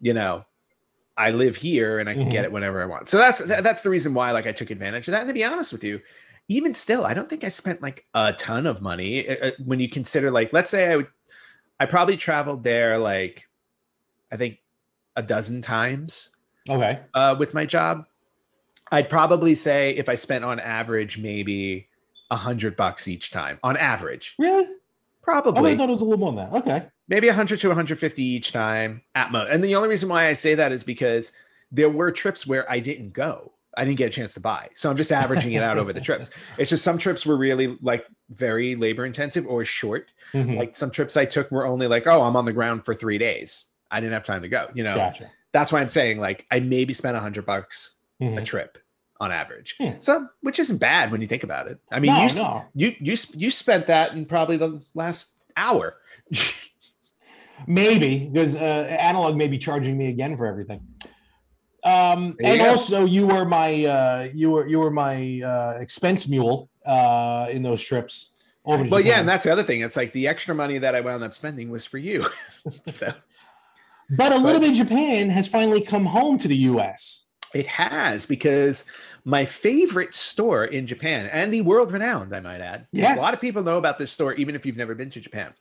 you 0.00 0.14
know, 0.14 0.44
I 1.16 1.30
live 1.30 1.56
here 1.56 1.98
and 1.98 2.08
I 2.08 2.12
can 2.12 2.22
mm-hmm. 2.22 2.30
get 2.30 2.44
it 2.44 2.52
whenever 2.52 2.80
I 2.80 2.86
want. 2.86 3.08
So 3.08 3.18
that's 3.18 3.40
that's 3.40 3.82
the 3.82 3.90
reason 3.90 4.14
why 4.14 4.30
like 4.30 4.46
I 4.46 4.52
took 4.52 4.70
advantage 4.70 5.08
of 5.08 5.12
that. 5.12 5.22
And 5.22 5.28
to 5.28 5.34
be 5.34 5.44
honest 5.44 5.72
with 5.72 5.82
you, 5.82 6.00
even 6.48 6.74
still, 6.74 7.04
I 7.04 7.14
don't 7.14 7.28
think 7.28 7.42
I 7.42 7.48
spent 7.48 7.82
like 7.82 8.04
a 8.14 8.32
ton 8.34 8.66
of 8.66 8.80
money 8.80 9.28
uh, 9.28 9.48
uh, 9.48 9.50
when 9.64 9.80
you 9.80 9.88
consider 9.88 10.30
like 10.30 10.52
let's 10.52 10.70
say 10.70 10.92
I 10.92 10.96
would 10.96 11.08
I 11.80 11.86
probably 11.86 12.16
traveled 12.16 12.64
there 12.64 12.98
like 12.98 13.48
I 14.32 14.36
think 14.36 14.58
a 15.16 15.22
dozen 15.22 15.62
times. 15.62 16.30
Okay. 16.68 17.00
Uh, 17.12 17.36
with 17.38 17.54
my 17.54 17.66
job, 17.66 18.06
I'd 18.90 19.10
probably 19.10 19.54
say 19.54 19.90
if 19.90 20.08
I 20.08 20.14
spent 20.14 20.44
on 20.44 20.60
average 20.60 21.18
maybe 21.18 21.88
a 22.30 22.36
hundred 22.36 22.76
bucks 22.76 23.06
each 23.06 23.30
time 23.30 23.58
on 23.62 23.76
average. 23.76 24.34
Really? 24.38 24.68
Probably. 25.22 25.72
I 25.72 25.76
thought 25.76 25.88
it 25.88 25.92
was 25.92 26.02
a 26.02 26.04
little 26.04 26.18
more 26.18 26.32
than 26.32 26.50
that. 26.50 26.58
Okay 26.58 26.86
maybe 27.08 27.26
100 27.26 27.60
to 27.60 27.68
150 27.68 28.22
each 28.22 28.52
time 28.52 29.02
at 29.14 29.30
most. 29.30 29.50
And 29.50 29.62
the 29.62 29.74
only 29.74 29.88
reason 29.88 30.08
why 30.08 30.28
I 30.28 30.32
say 30.32 30.54
that 30.54 30.72
is 30.72 30.84
because 30.84 31.32
there 31.70 31.90
were 31.90 32.10
trips 32.10 32.46
where 32.46 32.70
I 32.70 32.80
didn't 32.80 33.12
go. 33.12 33.52
I 33.76 33.84
didn't 33.84 33.98
get 33.98 34.06
a 34.06 34.10
chance 34.10 34.34
to 34.34 34.40
buy. 34.40 34.68
So 34.74 34.90
I'm 34.90 34.96
just 34.96 35.12
averaging 35.12 35.52
it 35.52 35.62
out 35.62 35.78
over 35.78 35.92
the 35.92 36.00
trips. 36.00 36.30
It's 36.58 36.70
just 36.70 36.84
some 36.84 36.98
trips 36.98 37.26
were 37.26 37.36
really 37.36 37.76
like 37.82 38.06
very 38.30 38.76
labor 38.76 39.04
intensive 39.04 39.46
or 39.46 39.64
short. 39.64 40.10
Mm-hmm. 40.32 40.56
Like 40.56 40.76
some 40.76 40.90
trips 40.90 41.16
I 41.16 41.24
took 41.24 41.50
were 41.50 41.66
only 41.66 41.86
like, 41.86 42.06
oh, 42.06 42.22
I'm 42.22 42.36
on 42.36 42.44
the 42.44 42.52
ground 42.52 42.84
for 42.84 42.94
three 42.94 43.18
days. 43.18 43.70
I 43.90 44.00
didn't 44.00 44.12
have 44.12 44.24
time 44.24 44.42
to 44.42 44.48
go. 44.48 44.68
You 44.74 44.84
know, 44.84 44.96
gotcha. 44.96 45.30
that's 45.52 45.72
why 45.72 45.80
I'm 45.80 45.88
saying 45.88 46.18
like 46.18 46.46
I 46.50 46.60
maybe 46.60 46.92
spent 46.94 47.16
a 47.16 47.20
hundred 47.20 47.46
bucks 47.46 47.96
mm-hmm. 48.20 48.38
a 48.38 48.44
trip 48.44 48.78
on 49.20 49.32
average. 49.32 49.76
Hmm. 49.80 49.92
So, 50.00 50.28
which 50.40 50.58
isn't 50.58 50.78
bad 50.78 51.10
when 51.10 51.20
you 51.20 51.26
think 51.26 51.44
about 51.44 51.68
it. 51.68 51.78
I 51.90 52.00
mean, 52.00 52.12
no, 52.12 52.26
you, 52.26 52.34
no. 52.34 52.64
you 52.74 52.94
you 53.00 53.16
you 53.34 53.50
spent 53.50 53.86
that 53.86 54.12
in 54.12 54.26
probably 54.26 54.56
the 54.56 54.82
last 54.94 55.36
hour. 55.56 55.96
Maybe 57.66 58.28
because 58.30 58.56
uh, 58.56 58.86
Analogue 58.98 59.36
may 59.36 59.48
be 59.48 59.58
charging 59.58 59.96
me 59.96 60.08
again 60.08 60.36
for 60.36 60.46
everything. 60.46 60.86
Um, 61.84 62.36
and 62.42 62.60
go. 62.60 62.70
also, 62.70 63.04
you 63.04 63.26
were 63.26 63.44
my 63.44 63.84
uh, 63.84 64.28
you 64.32 64.50
were 64.50 64.66
you 64.66 64.78
were 64.78 64.90
my 64.90 65.40
uh, 65.44 65.78
expense 65.80 66.26
mule 66.28 66.70
uh, 66.86 67.48
in 67.50 67.62
those 67.62 67.82
trips. 67.82 68.30
Over 68.64 68.84
well, 68.84 69.00
yeah, 69.00 69.20
and 69.20 69.28
that's 69.28 69.44
the 69.44 69.52
other 69.52 69.62
thing. 69.62 69.82
It's 69.82 69.96
like 69.96 70.12
the 70.14 70.26
extra 70.26 70.54
money 70.54 70.78
that 70.78 70.94
I 70.94 71.00
wound 71.00 71.22
up 71.22 71.34
spending 71.34 71.70
was 71.70 71.84
for 71.84 71.98
you. 71.98 72.24
so, 72.90 73.12
but 74.08 74.32
a 74.32 74.38
little 74.38 74.60
but, 74.60 74.68
bit 74.68 74.76
Japan 74.76 75.28
has 75.28 75.46
finally 75.46 75.82
come 75.82 76.06
home 76.06 76.38
to 76.38 76.48
the 76.48 76.56
U.S. 76.56 77.26
It 77.52 77.66
has 77.66 78.24
because 78.24 78.86
my 79.24 79.44
favorite 79.44 80.14
store 80.14 80.64
in 80.64 80.86
Japan 80.86 81.26
and 81.26 81.52
the 81.52 81.60
world 81.60 81.92
renowned, 81.92 82.34
I 82.34 82.40
might 82.40 82.60
add. 82.62 82.86
Yes. 82.92 83.18
A 83.18 83.20
lot 83.20 83.34
of 83.34 83.40
people 83.40 83.62
know 83.62 83.76
about 83.76 83.98
this 83.98 84.10
store, 84.10 84.32
even 84.34 84.54
if 84.54 84.64
you've 84.64 84.76
never 84.78 84.94
been 84.94 85.10
to 85.10 85.20
Japan 85.20 85.52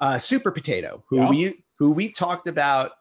uh, 0.00 0.18
Super 0.18 0.50
Potato, 0.50 1.04
who 1.08 1.16
yeah. 1.16 1.30
we 1.30 1.64
who 1.78 1.92
we 1.92 2.10
talked 2.10 2.46
about 2.46 2.92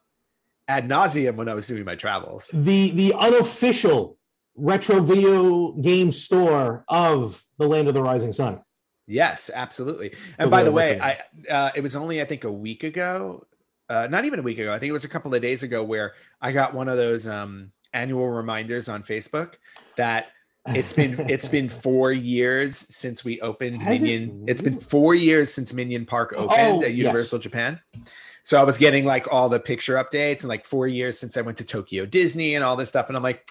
ad 0.67 0.87
nauseum 0.87 1.35
when 1.35 1.47
I 1.49 1.53
was 1.53 1.67
doing 1.67 1.85
my 1.85 1.95
travels. 1.95 2.49
The 2.53 2.91
the 2.91 3.13
unofficial 3.13 4.17
retro 4.55 4.99
video 5.01 5.73
game 5.73 6.11
store 6.11 6.83
of 6.87 7.43
the 7.57 7.67
Land 7.67 7.87
of 7.87 7.93
the 7.93 8.01
Rising 8.01 8.31
Sun. 8.31 8.61
Yes, 9.07 9.49
absolutely. 9.53 10.13
And 10.37 10.51
by 10.51 10.63
the 10.63 10.71
way, 10.71 10.99
I 10.99 11.19
uh, 11.49 11.71
it 11.75 11.81
was 11.81 11.95
only 11.95 12.21
I 12.21 12.25
think 12.25 12.43
a 12.43 12.51
week 12.51 12.83
ago, 12.83 13.45
uh, 13.89 14.07
not 14.09 14.25
even 14.25 14.39
a 14.39 14.43
week 14.43 14.59
ago. 14.59 14.73
I 14.73 14.79
think 14.79 14.89
it 14.89 14.93
was 14.93 15.05
a 15.05 15.09
couple 15.09 15.33
of 15.33 15.41
days 15.41 15.63
ago 15.63 15.83
where 15.83 16.13
I 16.41 16.51
got 16.51 16.73
one 16.73 16.89
of 16.89 16.97
those 16.97 17.25
um, 17.25 17.71
annual 17.93 18.29
reminders 18.29 18.89
on 18.89 19.03
Facebook 19.03 19.53
that 19.95 20.27
it's 20.67 20.91
been 20.91 21.15
it's 21.29 21.47
been 21.47 21.69
four 21.69 22.11
years 22.11 22.75
since 22.75 23.23
we 23.23 23.39
opened 23.39 23.81
Has 23.83 24.01
Minion. 24.01 24.43
It? 24.47 24.57
has 24.57 24.61
been 24.61 24.79
four 24.79 25.15
years 25.15 25.53
since 25.53 25.71
Minion 25.71 26.05
Park 26.05 26.33
opened 26.35 26.59
oh, 26.59 26.83
at 26.83 26.93
Universal 26.93 27.39
yes. 27.39 27.43
Japan. 27.43 27.79
So 28.47 28.57
I 28.57 28.63
was 28.63 28.77
getting 28.77 29.03
like 29.03 29.27
all 29.29 29.49
the 29.49 29.59
picture 29.59 29.95
updates 29.95 30.39
and 30.39 30.47
like 30.47 30.63
four 30.63 30.87
years 30.87 31.19
since 31.19 31.35
I 31.35 31.41
went 31.41 31.57
to 31.57 31.65
Tokyo 31.65 32.05
Disney 32.05 32.55
and 32.55 32.63
all 32.63 32.77
this 32.77 32.87
stuff. 32.87 33.09
And 33.09 33.17
I'm 33.17 33.21
like, 33.21 33.45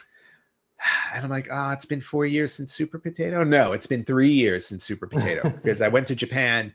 and 1.15 1.23
I'm 1.23 1.29
like, 1.29 1.49
ah, 1.53 1.69
oh, 1.69 1.73
it's 1.75 1.85
been 1.85 2.01
four 2.01 2.25
years 2.25 2.55
since 2.55 2.73
Super 2.73 2.99
Potato. 2.99 3.45
No, 3.45 3.73
it's 3.73 3.87
been 3.87 4.07
three 4.07 4.33
years 4.33 4.65
since 4.67 4.85
Super 4.85 5.07
Potato 5.07 5.51
because 5.63 5.83
I 5.83 5.89
went 5.89 6.07
to 6.07 6.15
Japan 6.15 6.73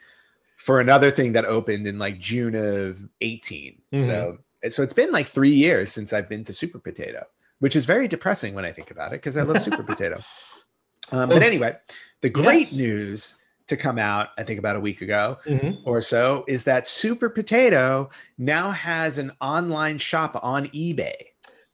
for 0.55 0.79
another 0.79 1.09
thing 1.09 1.31
that 1.31 1.45
opened 1.45 1.87
in 1.87 1.97
like 1.97 2.19
June 2.19 2.53
of 2.53 3.09
18. 3.21 3.81
Mm-hmm. 3.91 4.05
So 4.05 4.37
so 4.69 4.83
it's 4.83 4.93
been 4.93 5.11
like 5.11 5.27
three 5.27 5.55
years 5.55 5.91
since 5.91 6.13
I've 6.13 6.29
been 6.29 6.43
to 6.43 6.53
Super 6.53 6.77
Potato 6.77 7.25
which 7.61 7.75
is 7.75 7.85
very 7.85 8.07
depressing 8.07 8.55
when 8.55 8.65
I 8.65 8.71
think 8.71 8.89
about 8.89 9.09
it 9.13 9.21
because 9.21 9.37
I 9.37 9.43
love 9.43 9.61
Super 9.61 9.83
Potato. 9.93 10.19
Um, 11.11 11.29
but 11.29 11.43
anyway, 11.43 11.77
the 12.21 12.29
great 12.29 12.71
yes. 12.71 12.73
news 12.73 13.37
to 13.67 13.77
come 13.77 13.97
out, 13.97 14.29
I 14.37 14.43
think 14.43 14.59
about 14.59 14.75
a 14.75 14.79
week 14.79 15.01
ago 15.01 15.37
mm-hmm. 15.45 15.87
or 15.87 16.01
so, 16.01 16.43
is 16.47 16.63
that 16.65 16.87
Super 16.87 17.29
Potato 17.29 18.09
now 18.37 18.71
has 18.71 19.17
an 19.17 19.31
online 19.41 19.97
shop 19.97 20.39
on 20.41 20.67
eBay. 20.67 21.13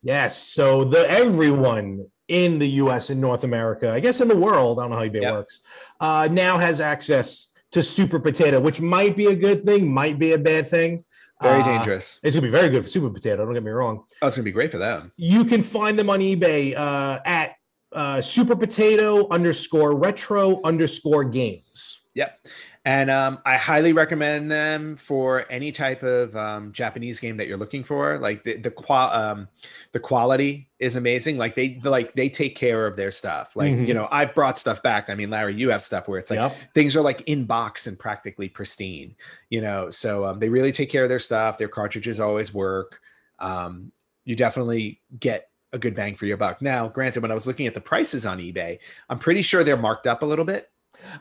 Yes. 0.04 0.38
So 0.38 0.84
the 0.84 1.10
everyone 1.10 2.08
in 2.28 2.60
the 2.60 2.67
US 2.82 3.10
and 3.10 3.19
North 3.19 3.43
America, 3.43 3.91
I 3.91 4.00
guess 4.00 4.21
in 4.21 4.28
the 4.28 4.38
world, 4.38 4.80
I 4.80 4.84
don't 4.84 4.91
know 4.91 4.97
how 4.97 5.04
eBay 5.04 5.21
yep. 5.21 5.34
works, 5.34 5.62
uh, 6.00 6.28
now 6.32 6.58
has 6.58 6.80
access 6.80 7.47
to 7.71 7.82
Super 7.82 8.19
Potato, 8.19 8.60
which 8.60 8.82
might 8.82 9.15
be 9.15 9.28
a 9.28 9.36
good 9.36 9.63
thing, 9.63 9.91
might 9.91 10.19
be 10.19 10.34
a 10.34 10.38
bad 10.38 10.69
thing. 10.69 11.04
Very 11.41 11.62
uh, 11.62 11.65
dangerous. 11.65 12.19
It's 12.23 12.36
gonna 12.36 12.47
be 12.47 12.52
very 12.52 12.69
good 12.69 12.84
for 12.84 12.89
Super 12.89 13.10
Potato. 13.10 13.45
Don't 13.45 13.54
get 13.54 13.63
me 13.63 13.71
wrong. 13.71 14.06
Oh, 14.21 14.28
it's 14.28 14.36
gonna 14.36 14.43
be 14.43 14.52
great 14.52 14.71
for 14.71 14.80
them. 14.80 15.12
You 15.17 15.45
can 15.45 15.62
find 15.62 15.97
them 15.97 16.10
on 16.10 16.19
eBay 16.19 16.76
uh, 16.76 17.19
at 17.26 17.57
uh, 17.93 18.21
Super 18.21 18.56
Potato 18.56 19.28
underscore 19.30 19.95
Retro 19.95 20.62
underscore 20.63 21.23
Games. 21.23 22.02
Yep, 22.13 22.47
and 22.88 23.12
um, 23.12 23.39
I 23.45 23.58
highly 23.58 23.91
recommend 23.91 24.50
them 24.50 24.95
for 24.95 25.45
any 25.52 25.73
type 25.73 26.04
of 26.04 26.34
um, 26.38 26.71
Japanese 26.71 27.19
game 27.19 27.36
that 27.36 27.45
you're 27.45 27.58
looking 27.58 27.84
for. 27.84 28.17
Like 28.17 28.45
the 28.45 28.58
the, 28.58 28.71
qual- 28.71 29.12
um, 29.12 29.50
the 29.91 30.00
quality 30.00 30.69
is 30.80 30.95
amazing. 30.95 31.38
Like 31.38 31.54
they 31.54 31.82
like 31.84 32.15
they 32.15 32.30
take 32.30 32.56
care 32.56 32.88
of 32.88 32.95
their 32.95 33.12
stuff. 33.12 33.58
Like 33.58 33.73
mm-hmm. 33.73 33.86
you 33.86 33.93
know, 33.93 34.08
I've 34.10 34.34
brought 34.34 34.58
stuff 34.58 34.82
back. 34.82 35.10
I 35.10 35.15
mean, 35.15 35.30
Larry, 35.30 35.56
you 35.56 35.69
have 35.69 35.84
stuff 35.84 36.08
where 36.08 36.17
it's 36.17 36.32
like 36.32 36.39
yep. 36.39 36.56
things 36.73 36.95
are 36.95 37.02
like 37.02 37.21
in 37.28 37.43
box 37.43 37.88
and 37.88 38.00
practically 38.00 38.47
pristine. 38.47 39.15
You 39.50 39.60
know, 39.60 39.89
so 39.89 40.26
um, 40.26 40.39
they 40.39 40.47
really 40.47 40.71
take 40.71 40.89
care 40.89 41.04
of 41.04 41.10
their 41.10 41.19
stuff. 41.19 41.58
Their 41.58 41.67
cartridges 41.67 42.21
always 42.21 42.54
work. 42.54 43.02
Um, 43.38 43.91
you 44.23 44.36
definitely 44.36 45.02
get 45.19 45.50
a 45.73 45.80
good 45.80 45.95
bang 45.95 46.15
for 46.15 46.25
your 46.25 46.38
buck. 46.38 46.62
Now, 46.62 46.88
granted, 46.88 47.21
when 47.21 47.32
I 47.32 47.34
was 47.34 47.47
looking 47.47 47.67
at 47.67 47.73
the 47.73 47.82
prices 47.82 48.25
on 48.25 48.39
eBay, 48.39 48.80
I'm 49.10 49.19
pretty 49.19 49.41
sure 49.41 49.63
they're 49.63 49.77
marked 49.77 50.08
up 50.08 50.21
a 50.21 50.25
little 50.25 50.45
bit 50.45 50.69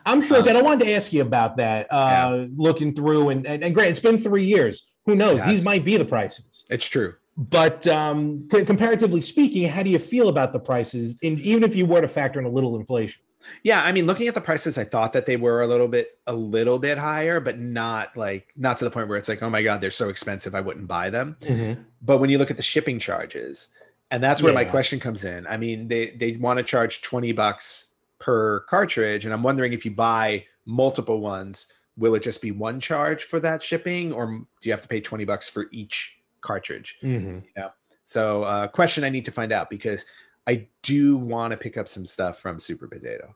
I'm 0.05 0.23
sure, 0.23 0.39
um, 0.39 0.43
Dad. 0.43 0.57
I 0.57 0.63
wanted 0.63 0.85
to 0.85 0.93
ask 0.93 1.13
you 1.13 1.23
about 1.23 1.57
that. 1.57 1.87
Uh, 1.91 2.37
yeah. 2.39 2.47
Looking 2.57 2.95
through, 2.95 3.31
and, 3.31 3.47
and 3.47 3.63
and 3.63 3.75
great, 3.75 3.91
it's 3.91 4.01
been 4.01 4.19
three 4.19 4.45
years. 4.45 4.87
Who 5.07 5.15
knows? 5.15 5.45
These 5.45 5.63
might 5.63 5.85
be 5.85 5.97
the 5.97 6.05
prices. 6.05 6.67
It's 6.69 6.85
true. 6.85 7.15
But 7.37 7.87
um, 7.87 8.49
comparatively 8.49 9.21
speaking, 9.21 9.69
how 9.69 9.83
do 9.83 9.91
you 9.91 9.99
feel 9.99 10.29
about 10.29 10.53
the 10.53 10.59
prices? 10.59 11.17
And 11.23 11.39
even 11.41 11.63
if 11.63 11.77
you 11.77 11.87
were 11.87 12.01
to 12.01 12.09
factor 12.09 12.41
in 12.41 12.47
a 12.47 12.51
little 12.51 12.77
inflation. 12.77 13.23
Yeah, 13.63 13.85
I 13.85 13.93
mean, 13.93 14.07
looking 14.07 14.27
at 14.27 14.35
the 14.35 14.41
prices, 14.41 14.77
I 14.77 14.83
thought 14.83 15.13
that 15.13 15.27
they 15.27 15.37
were 15.37 15.63
a 15.63 15.69
little 15.69 15.87
bit, 15.87 16.19
a 16.27 16.33
little 16.33 16.81
bit 16.81 16.99
higher, 16.99 17.39
but 17.39 17.61
not 17.61 18.17
like, 18.17 18.49
not 18.57 18.79
to 18.79 18.85
the 18.85 18.91
point 18.91 19.09
where 19.09 19.19
it's 19.19 19.29
like, 19.29 19.41
oh 19.41 19.51
my 19.51 19.63
god, 19.63 19.81
they're 19.81 19.93
so 19.93 20.09
expensive, 20.09 20.57
I 20.57 20.61
wouldn't 20.61 20.89
buy 20.89 21.11
them. 21.11 21.37
Mm-hmm. 21.43 21.83
But 22.03 22.19
when 22.19 22.29
you 22.29 22.39
look 22.39 22.51
at 22.51 22.57
the 22.57 22.63
shipping 22.65 22.99
charges, 22.99 23.69
and 24.11 24.23
that's 24.23 24.43
where 24.43 24.53
yeah. 24.53 24.61
my 24.61 24.65
question 24.65 25.01
comes 25.01 25.25
in. 25.25 25.47
I 25.47 25.57
mean, 25.57 25.89
they 25.89 26.11
they 26.11 26.33
want 26.37 26.59
to 26.59 26.63
charge 26.63 27.03
twenty 27.03 27.33
bucks 27.33 27.89
per 28.19 28.61
cartridge. 28.61 29.25
And 29.25 29.35
I'm 29.35 29.43
wondering 29.43 29.73
if 29.73 29.85
you 29.85 29.91
buy 29.91 30.45
multiple 30.65 31.21
ones, 31.21 31.73
will 31.97 32.15
it 32.15 32.23
just 32.23 32.43
be 32.43 32.51
one 32.51 32.81
charge 32.81 33.25
for 33.25 33.41
that 33.41 33.63
shipping, 33.63 34.13
or 34.13 34.27
do 34.27 34.45
you 34.63 34.73
have 34.73 34.83
to 34.83 34.89
pay 34.89 35.01
20 35.01 35.25
bucks 35.25 35.49
for 35.49 35.67
each 35.73 36.19
cartridge? 36.41 36.97
Mm-hmm. 37.03 37.41
Yeah. 37.57 37.69
So, 38.05 38.45
uh, 38.45 38.69
question 38.69 39.05
I 39.05 39.09
need 39.09 39.25
to 39.25 39.33
find 39.33 39.53
out 39.53 39.69
because 39.69 40.05
I 40.47 40.69
do 40.83 41.17
want 41.17 41.53
to 41.53 41.57
pick 41.57 41.77
up 41.77 41.89
some 41.89 42.07
stuff 42.07 42.39
from 42.39 42.59
Super 42.59 42.87
Potato. 42.87 43.35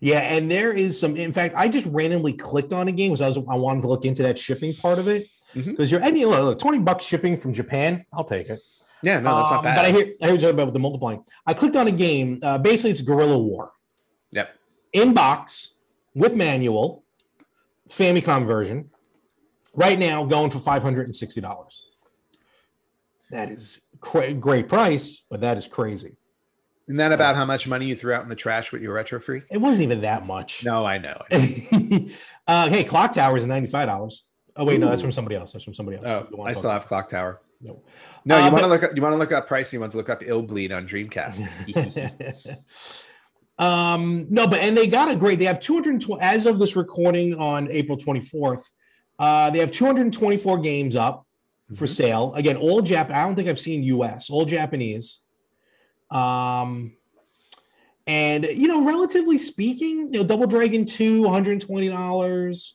Yeah, 0.00 0.20
and 0.20 0.50
there 0.50 0.72
is 0.72 0.98
some. 0.98 1.16
In 1.16 1.34
fact, 1.34 1.54
I 1.54 1.68
just 1.68 1.86
randomly 1.88 2.32
clicked 2.32 2.72
on 2.72 2.88
a 2.88 2.92
game 2.92 3.12
because 3.12 3.20
I 3.20 3.28
was 3.28 3.36
I 3.36 3.56
wanted 3.56 3.82
to 3.82 3.88
look 3.88 4.06
into 4.06 4.22
that 4.22 4.38
shipping 4.38 4.74
part 4.74 4.98
of 4.98 5.06
it 5.06 5.28
because 5.52 5.66
mm-hmm. 5.66 5.82
you're 5.82 6.02
any 6.02 6.24
look, 6.24 6.58
twenty 6.58 6.78
bucks 6.78 7.04
shipping 7.04 7.36
from 7.36 7.52
Japan. 7.52 8.06
I'll 8.10 8.24
take 8.24 8.48
it. 8.48 8.60
Yeah, 9.02 9.20
no, 9.20 9.36
that's 9.36 9.50
um, 9.50 9.56
not 9.56 9.64
bad. 9.64 9.76
But 9.76 9.84
I 9.84 9.90
hear 9.90 10.14
I 10.22 10.28
heard 10.28 10.42
you 10.42 10.48
about 10.48 10.72
the 10.72 10.78
multiplying. 10.78 11.22
I 11.46 11.54
clicked 11.54 11.76
on 11.76 11.86
a 11.86 11.92
game. 11.92 12.40
Uh, 12.42 12.58
basically, 12.58 12.90
it's 12.90 13.02
Guerrilla 13.02 13.38
War. 13.38 13.72
Yep. 14.32 14.56
In 14.92 15.14
box 15.14 15.74
with 16.14 16.34
manual, 16.34 17.04
Famicom 17.88 18.46
version, 18.46 18.90
right 19.74 19.98
now 19.98 20.24
going 20.24 20.50
for 20.50 20.58
five 20.58 20.82
hundred 20.82 21.06
and 21.06 21.14
sixty 21.14 21.40
dollars. 21.40 21.84
That 23.30 23.50
is 23.50 23.80
cra- 24.00 24.34
great 24.34 24.68
price, 24.68 25.22
but 25.28 25.40
that 25.40 25.58
is 25.58 25.66
crazy. 25.66 26.16
Isn't 26.88 26.98
that 26.98 27.10
about 27.10 27.34
how 27.34 27.44
much 27.44 27.66
money 27.66 27.86
you 27.86 27.96
threw 27.96 28.12
out 28.12 28.22
in 28.22 28.28
the 28.28 28.36
trash 28.36 28.70
with 28.70 28.80
your 28.80 28.94
Retro 28.94 29.20
Freak? 29.20 29.44
It 29.50 29.58
wasn't 29.58 29.82
even 29.82 30.02
that 30.02 30.24
much. 30.24 30.64
No, 30.64 30.86
I 30.86 30.98
know. 30.98 31.20
I 31.32 31.68
know. 31.80 32.08
uh, 32.46 32.68
hey, 32.68 32.84
Clock 32.84 33.12
Tower 33.12 33.36
is 33.36 33.46
ninety 33.46 33.68
five 33.68 33.88
dollars. 33.88 34.26
Oh 34.54 34.64
wait, 34.64 34.76
Ooh. 34.76 34.78
no, 34.78 34.88
that's 34.88 35.02
from 35.02 35.12
somebody 35.12 35.36
else. 35.36 35.52
That's 35.52 35.64
from 35.64 35.74
somebody 35.74 35.98
else. 35.98 36.06
Oh, 36.08 36.42
I 36.42 36.52
still 36.52 36.70
have 36.70 36.86
Clock 36.86 37.08
Tower. 37.08 37.40
No, 37.60 37.82
no. 38.24 38.38
You 38.38 38.44
uh, 38.44 38.50
want 38.50 38.64
to 38.64 38.68
look 38.68 38.82
up? 38.82 38.90
You 38.94 39.02
want 39.02 39.14
to 39.14 39.18
look 39.18 39.32
up 39.32 39.48
pricey 39.48 39.78
ones? 39.78 39.94
Look 39.94 40.08
up 40.08 40.20
Illbleed 40.20 40.76
on 40.76 40.86
Dreamcast. 40.86 41.42
um, 43.58 44.26
no, 44.30 44.46
but 44.46 44.60
and 44.60 44.76
they 44.76 44.86
got 44.86 45.10
a 45.10 45.16
great. 45.16 45.38
They 45.38 45.46
have 45.46 45.60
two 45.60 45.74
hundred 45.74 46.00
twenty 46.00 46.22
as 46.22 46.46
of 46.46 46.58
this 46.58 46.76
recording 46.76 47.34
on 47.34 47.70
April 47.70 47.96
twenty 47.96 48.20
fourth. 48.20 48.70
Uh, 49.18 49.50
they 49.50 49.58
have 49.58 49.70
two 49.70 49.86
hundred 49.86 50.12
twenty 50.12 50.36
four 50.36 50.58
games 50.58 50.96
up 50.96 51.26
for 51.68 51.84
mm-hmm. 51.84 51.86
sale. 51.86 52.34
Again, 52.34 52.56
all 52.56 52.82
Jap. 52.82 53.10
I 53.10 53.24
don't 53.24 53.34
think 53.34 53.48
I've 53.48 53.60
seen 53.60 53.82
U.S. 53.82 54.30
All 54.30 54.44
Japanese. 54.44 55.20
Um, 56.10 56.96
and 58.06 58.44
you 58.44 58.68
know, 58.68 58.84
relatively 58.84 59.38
speaking, 59.38 60.12
you 60.12 60.20
know, 60.20 60.24
Double 60.24 60.46
Dragon 60.46 60.84
2, 60.84 61.22
$120, 61.22 62.72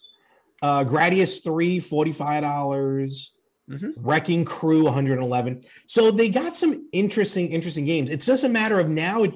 uh 0.61 0.83
Gradius 0.83 1.43
3, 1.43 1.79
$45, 1.79 3.29
mm-hmm. 3.71 3.89
Wrecking 3.97 4.45
Crew, 4.45 4.83
111. 4.83 5.63
So 5.85 6.11
they 6.11 6.29
got 6.29 6.55
some 6.55 6.87
interesting, 6.91 7.51
interesting 7.51 7.85
games. 7.85 8.09
It's 8.09 8.25
just 8.25 8.43
a 8.43 8.49
matter 8.49 8.79
of 8.79 8.89
now, 8.89 9.23
it, 9.23 9.33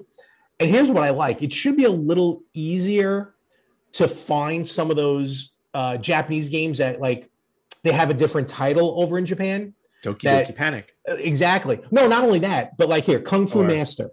and 0.60 0.69
here's 0.69 0.91
what 0.91 1.04
I 1.04 1.10
like. 1.10 1.41
It 1.41 1.52
should 1.54 1.78
be 1.78 1.86
a 1.86 1.91
little 1.91 2.43
easier 2.54 3.34
to 3.93 4.08
find 4.08 4.67
some 4.67 4.89
of 4.89 4.98
those 4.98 5.54
uh 5.74 5.98
Japanese 5.98 6.50
games 6.50 6.78
that 6.78 7.00
like 7.00 7.30
they 7.84 7.91
have 7.91 8.10
a 8.10 8.13
different 8.13 8.48
title 8.48 9.02
over 9.02 9.17
in 9.17 9.26
Japan. 9.26 9.74
Doki 10.04 10.21
that, 10.24 10.48
Doki 10.48 10.56
Panic. 10.56 10.95
Exactly. 11.06 11.80
No, 11.91 12.08
not 12.08 12.24
only 12.24 12.39
that, 12.39 12.78
but 12.78 12.89
like 12.89 13.06
here, 13.06 13.19
Kung 13.19 13.48
Fu 13.48 13.62
or, 13.62 13.65
Master 13.65 14.10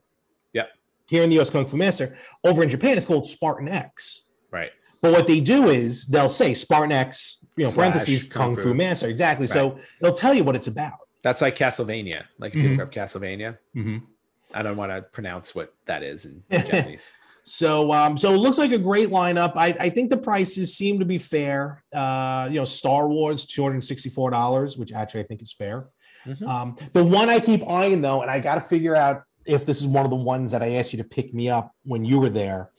Yep. 0.53 0.69
here 1.07 1.23
in 1.23 1.31
the 1.31 1.41
US 1.41 1.51
Kung 1.51 1.67
Fu 1.67 1.77
Master. 1.77 2.17
Over 2.45 2.63
in 2.63 2.69
Japan, 2.69 2.97
it's 2.97 3.07
called 3.07 3.27
Spartan 3.27 3.69
X. 3.69 4.23
Right. 4.51 4.71
But 5.01 5.13
what 5.13 5.27
they 5.27 5.41
do 5.41 5.69
is 5.69 6.07
they'll 6.07 6.29
say 6.29 6.55
Spartan 6.55 6.93
X, 6.93 7.42
you 7.57 7.65
know, 7.65 7.71
Slash 7.71 7.77
parentheses 7.77 8.25
Kung, 8.25 8.57
Fu. 8.57 8.62
Fu 8.62 8.75
Master. 8.75 9.09
Exactly. 9.09 9.45
Right. 9.45 9.53
So 9.53 9.79
it'll 10.01 10.15
tell 10.15 10.35
you 10.35 10.45
what 10.45 10.57
it's 10.57 10.67
about. 10.67 10.99
That's 11.23 11.41
like 11.41 11.57
Castlevania. 11.57 12.25
Like 12.38 12.55
if 12.55 12.59
mm-hmm. 12.59 12.73
you 12.73 12.77
look 12.77 12.87
up 12.87 12.93
Castlevania. 12.93 13.59
Mm-hmm. 13.77 13.99
I 14.55 14.62
don't 14.62 14.77
want 14.77 14.93
to 14.93 15.03
pronounce 15.03 15.55
what 15.55 15.75
that 15.87 16.03
is 16.03 16.27
in 16.27 16.43
Japanese. 16.51 17.11
So, 17.45 17.93
um, 17.93 18.17
so 18.17 18.33
it 18.33 18.38
looks 18.38 18.59
like 18.59 18.73
a 18.73 18.79
great 18.79 19.09
lineup. 19.09 19.57
I, 19.57 19.69
I 19.81 19.91
think 19.91 20.11
the 20.11 20.17
prices 20.17 20.77
seem 20.77 21.01
to 21.01 21.05
be 21.05 21.19
fair. 21.19 21.83
Uh, 21.93 22.49
you 22.51 22.57
know, 22.57 22.65
Star 22.65 23.09
Wars 23.09 23.47
two 23.47 23.62
hundred 23.62 23.83
sixty 23.83 24.09
four 24.09 24.31
dollars, 24.31 24.79
which 24.79 24.93
actually 24.93 25.21
I 25.21 25.25
think 25.25 25.43
is 25.43 25.53
fair. 25.53 25.87
Mm-hmm. 26.25 26.47
Um, 26.47 26.77
the 26.93 27.05
one 27.05 27.29
I 27.29 27.41
keep 27.41 27.69
eyeing 27.69 28.01
though, 28.01 28.23
and 28.23 28.31
I 28.31 28.38
got 28.38 28.57
to 28.57 28.61
figure 28.61 28.95
out 28.95 29.25
if 29.45 29.67
this 29.67 29.81
is 29.81 29.87
one 29.88 30.05
of 30.05 30.11
the 30.11 30.17
ones 30.17 30.53
that 30.53 30.62
I 30.62 30.75
asked 30.75 30.93
you 30.93 30.99
to 30.99 31.09
pick 31.09 31.35
me 31.35 31.49
up 31.49 31.75
when 31.85 32.05
you 32.05 32.21
were 32.21 32.31
there. 32.31 32.71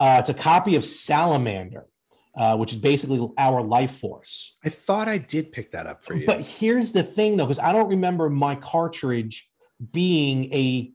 Uh, 0.00 0.16
it's 0.18 0.30
a 0.30 0.34
copy 0.34 0.74
of 0.74 0.84
Salamander, 0.84 1.86
uh, 2.36 2.56
which 2.56 2.72
is 2.72 2.78
basically 2.78 3.28
our 3.38 3.62
life 3.62 3.92
force. 3.98 4.56
I 4.64 4.68
thought 4.68 5.08
I 5.08 5.18
did 5.18 5.52
pick 5.52 5.72
that 5.72 5.86
up 5.86 6.04
for 6.04 6.14
you. 6.14 6.26
But 6.26 6.40
here's 6.40 6.92
the 6.92 7.02
thing, 7.02 7.36
though, 7.36 7.46
because 7.46 7.58
I 7.58 7.72
don't 7.72 7.88
remember 7.88 8.30
my 8.30 8.54
cartridge 8.54 9.48
being 9.92 10.52
a 10.52 10.92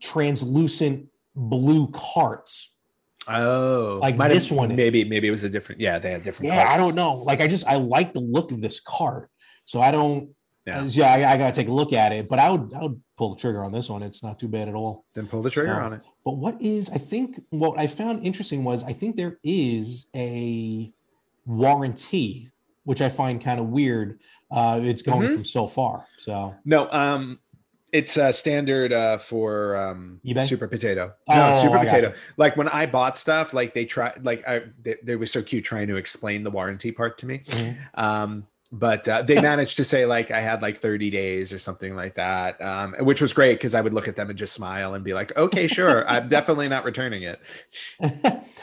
translucent 0.00 1.08
blue 1.34 1.88
carts. 1.92 2.70
Oh, 3.28 4.00
like 4.02 4.18
this 4.18 4.48
have, 4.48 4.58
one. 4.58 4.74
Maybe 4.74 5.02
is. 5.02 5.08
maybe 5.08 5.28
it 5.28 5.30
was 5.30 5.44
a 5.44 5.48
different. 5.48 5.80
Yeah, 5.80 5.98
they 5.98 6.10
had 6.10 6.24
different. 6.24 6.48
Yeah, 6.48 6.64
carts. 6.64 6.74
I 6.74 6.76
don't 6.76 6.96
know. 6.96 7.14
Like 7.18 7.40
I 7.40 7.46
just 7.46 7.66
I 7.66 7.76
like 7.76 8.12
the 8.12 8.20
look 8.20 8.50
of 8.50 8.60
this 8.60 8.80
cart, 8.80 9.30
so 9.64 9.80
I 9.80 9.92
don't. 9.92 10.30
Yeah, 10.66 10.84
yeah 10.84 11.12
I, 11.12 11.32
I 11.32 11.36
got 11.38 11.52
to 11.52 11.60
take 11.60 11.68
a 11.68 11.72
look 11.72 11.92
at 11.92 12.12
it, 12.12 12.28
but 12.28 12.38
I 12.38 12.50
would 12.50 12.72
I 12.74 12.82
would 12.82 13.00
pull 13.16 13.34
the 13.34 13.40
trigger 13.40 13.64
on 13.64 13.72
this 13.72 13.88
one. 13.88 14.02
It's 14.02 14.22
not 14.22 14.38
too 14.38 14.48
bad 14.48 14.68
at 14.68 14.74
all. 14.74 15.04
Then 15.14 15.26
pull 15.26 15.42
the 15.42 15.50
trigger 15.50 15.80
on 15.80 15.92
it. 15.94 16.02
But 16.24 16.36
what 16.36 16.60
is 16.60 16.88
I 16.90 16.98
think 16.98 17.40
what 17.50 17.78
I 17.78 17.86
found 17.86 18.24
interesting 18.24 18.62
was 18.64 18.84
I 18.84 18.92
think 18.92 19.16
there 19.16 19.38
is 19.42 20.06
a 20.14 20.92
warranty, 21.46 22.50
which 22.84 23.02
I 23.02 23.08
find 23.08 23.42
kind 23.42 23.58
of 23.58 23.66
weird. 23.66 24.20
Uh, 24.50 24.80
it's 24.82 25.02
going 25.02 25.22
mm-hmm. 25.22 25.34
from 25.34 25.44
so 25.44 25.66
far. 25.66 26.06
So 26.18 26.54
no, 26.64 26.88
um, 26.90 27.40
it's 27.92 28.16
uh, 28.16 28.32
standard 28.32 28.92
uh, 28.92 29.18
for 29.18 29.76
um. 29.76 30.20
Super 30.46 30.68
Potato. 30.68 31.12
Oh, 31.28 31.34
no, 31.34 31.62
Super 31.62 31.78
I 31.78 31.84
Potato. 31.84 32.14
Like 32.36 32.56
when 32.56 32.68
I 32.68 32.86
bought 32.86 33.18
stuff, 33.18 33.52
like 33.52 33.74
they 33.74 33.84
try, 33.84 34.12
like 34.22 34.46
I, 34.48 34.62
they, 34.82 34.96
they, 35.02 35.16
were 35.16 35.26
so 35.26 35.42
cute 35.42 35.64
trying 35.64 35.88
to 35.88 35.96
explain 35.96 36.42
the 36.42 36.50
warranty 36.50 36.90
part 36.92 37.18
to 37.18 37.26
me. 37.26 37.42
Mm-hmm. 37.46 38.00
Um, 38.00 38.46
but 38.72 39.06
uh, 39.06 39.20
they 39.20 39.38
managed 39.40 39.76
to 39.76 39.84
say 39.84 40.06
like 40.06 40.30
I 40.30 40.40
had 40.40 40.62
like 40.62 40.78
30 40.78 41.10
days 41.10 41.52
or 41.52 41.58
something 41.58 41.94
like 41.94 42.14
that, 42.14 42.58
um, 42.62 42.94
which 43.00 43.20
was 43.20 43.34
great 43.34 43.58
because 43.58 43.74
I 43.74 43.82
would 43.82 43.92
look 43.92 44.08
at 44.08 44.16
them 44.16 44.30
and 44.30 44.38
just 44.38 44.54
smile 44.54 44.94
and 44.94 45.04
be 45.04 45.12
like, 45.12 45.36
okay, 45.36 45.66
sure, 45.66 46.08
I'm 46.10 46.30
definitely 46.30 46.68
not 46.68 46.84
returning 46.84 47.22
it. 47.22 47.38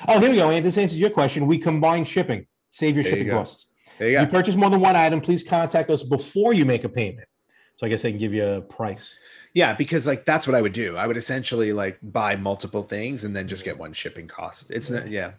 oh, 0.07 0.19
here 0.19 0.31
we 0.31 0.37
go. 0.37 0.49
And 0.49 0.65
this 0.65 0.79
answers 0.79 0.99
your 0.99 1.11
question. 1.11 1.45
We 1.45 1.59
combine 1.59 2.05
shipping, 2.05 2.47
save 2.71 2.95
your 2.95 3.03
there 3.03 3.11
shipping 3.11 3.27
you 3.27 3.33
costs. 3.33 3.67
There 3.99 4.09
you 4.09 4.17
go. 4.17 4.21
You 4.21 4.27
purchase 4.27 4.55
more 4.55 4.71
than 4.71 4.79
one 4.79 4.95
item, 4.95 5.21
please 5.21 5.43
contact 5.43 5.91
us 5.91 6.01
before 6.01 6.53
you 6.53 6.65
make 6.65 6.83
a 6.83 6.89
payment. 6.89 7.27
So 7.75 7.85
I 7.85 7.89
guess 7.89 8.01
they 8.01 8.09
can 8.11 8.19
give 8.19 8.33
you 8.33 8.45
a 8.45 8.61
price. 8.61 9.17
Yeah, 9.53 9.73
because 9.73 10.07
like 10.07 10.25
that's 10.25 10.47
what 10.47 10.55
I 10.55 10.61
would 10.61 10.73
do. 10.73 10.97
I 10.97 11.05
would 11.05 11.17
essentially 11.17 11.71
like 11.71 11.99
buy 12.01 12.35
multiple 12.35 12.81
things 12.81 13.25
and 13.25 13.35
then 13.35 13.47
just 13.47 13.63
get 13.63 13.77
one 13.77 13.93
shipping 13.93 14.27
cost. 14.27 14.71
It's 14.71 14.89
not, 14.89 15.09
yeah 15.09 15.33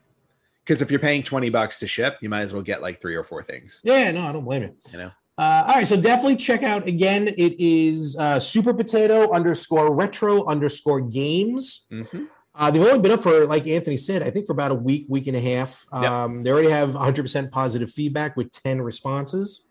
because 0.70 0.82
if 0.82 0.88
you're 0.88 1.00
paying 1.00 1.24
20 1.24 1.50
bucks 1.50 1.80
to 1.80 1.86
ship, 1.88 2.18
you 2.20 2.28
might 2.28 2.42
as 2.42 2.52
well 2.52 2.62
get 2.62 2.80
like 2.80 3.00
three 3.00 3.16
or 3.16 3.24
four 3.24 3.42
things. 3.42 3.80
Yeah, 3.82 4.12
no, 4.12 4.22
I 4.22 4.30
don't 4.30 4.44
blame 4.44 4.62
you. 4.62 4.76
You 4.92 4.98
know. 4.98 5.10
Uh, 5.36 5.64
all 5.66 5.74
right, 5.74 5.86
so 5.86 6.00
definitely 6.00 6.36
check 6.36 6.62
out 6.62 6.86
again. 6.86 7.26
It 7.26 7.58
is 7.58 8.14
uh, 8.16 8.38
Super 8.38 8.72
Potato 8.72 9.32
underscore 9.32 9.92
Retro 9.92 10.46
underscore 10.46 11.00
Games. 11.00 11.86
Mm-hmm. 11.90 12.26
Uh, 12.54 12.70
they've 12.70 12.82
only 12.82 13.00
been 13.00 13.10
up 13.10 13.20
for, 13.24 13.46
like 13.46 13.66
Anthony 13.66 13.96
said, 13.96 14.22
I 14.22 14.30
think 14.30 14.46
for 14.46 14.52
about 14.52 14.70
a 14.70 14.76
week, 14.76 15.06
week 15.08 15.26
and 15.26 15.36
a 15.36 15.40
half. 15.40 15.84
Um, 15.90 16.36
yep. 16.36 16.44
They 16.44 16.50
already 16.52 16.70
have 16.70 16.90
100% 16.90 17.50
positive 17.50 17.90
feedback 17.90 18.36
with 18.36 18.52
10 18.52 18.80
responses. 18.80 19.62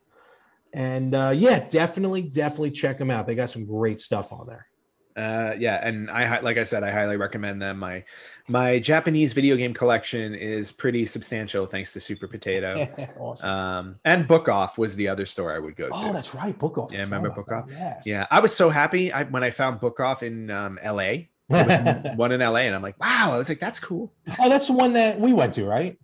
And 0.73 1.15
uh, 1.15 1.31
yeah, 1.33 1.65
definitely, 1.65 2.23
definitely 2.23 2.71
check 2.71 2.97
them 2.97 3.09
out. 3.09 3.25
They 3.25 3.35
got 3.35 3.51
some 3.51 3.65
great 3.65 4.01
stuff 4.01 4.33
on 4.33 4.47
there. 4.47 4.67
Uh, 5.15 5.53
yeah, 5.57 5.85
and 5.85 6.09
I 6.09 6.39
like 6.39 6.57
I 6.57 6.63
said, 6.63 6.83
I 6.83 6.91
highly 6.91 7.17
recommend 7.17 7.61
them. 7.61 7.79
My 7.79 8.03
my 8.47 8.79
Japanese 8.79 9.33
video 9.33 9.55
game 9.55 9.73
collection 9.73 10.33
is 10.33 10.71
pretty 10.71 11.05
substantial 11.05 11.65
thanks 11.65 11.93
to 11.93 11.99
Super 11.99 12.27
Potato. 12.27 12.87
awesome. 13.19 13.49
Um, 13.49 13.99
and 14.05 14.27
Book 14.27 14.47
Off 14.47 14.77
was 14.77 14.95
the 14.95 15.07
other 15.07 15.25
store 15.25 15.53
I 15.53 15.59
would 15.59 15.75
go 15.75 15.87
to. 15.87 15.93
Oh, 15.93 16.13
that's 16.13 16.33
right, 16.33 16.57
Book 16.57 16.77
Off. 16.77 16.93
Yeah, 16.93 17.01
remember 17.01 17.31
Book 17.31 17.51
Off? 17.51 17.65
Yes. 17.69 18.03
Yeah, 18.05 18.27
I 18.31 18.39
was 18.39 18.55
so 18.55 18.69
happy 18.69 19.11
I, 19.11 19.23
when 19.23 19.43
I 19.43 19.51
found 19.51 19.79
Book 19.79 19.99
Off 19.99 20.23
in 20.23 20.49
um, 20.51 20.79
L.A. 20.81 21.29
one 21.49 22.31
in 22.31 22.41
LA, 22.41 22.59
and 22.59 22.75
I'm 22.75 22.83
like, 22.83 22.99
wow. 23.01 23.31
I 23.33 23.37
was 23.37 23.49
like, 23.49 23.59
that's 23.59 23.79
cool. 23.79 24.13
Oh, 24.39 24.49
that's 24.49 24.67
the 24.67 24.73
one 24.73 24.93
that 24.93 25.19
we 25.19 25.33
went 25.33 25.55
to, 25.55 25.65
right? 25.65 25.97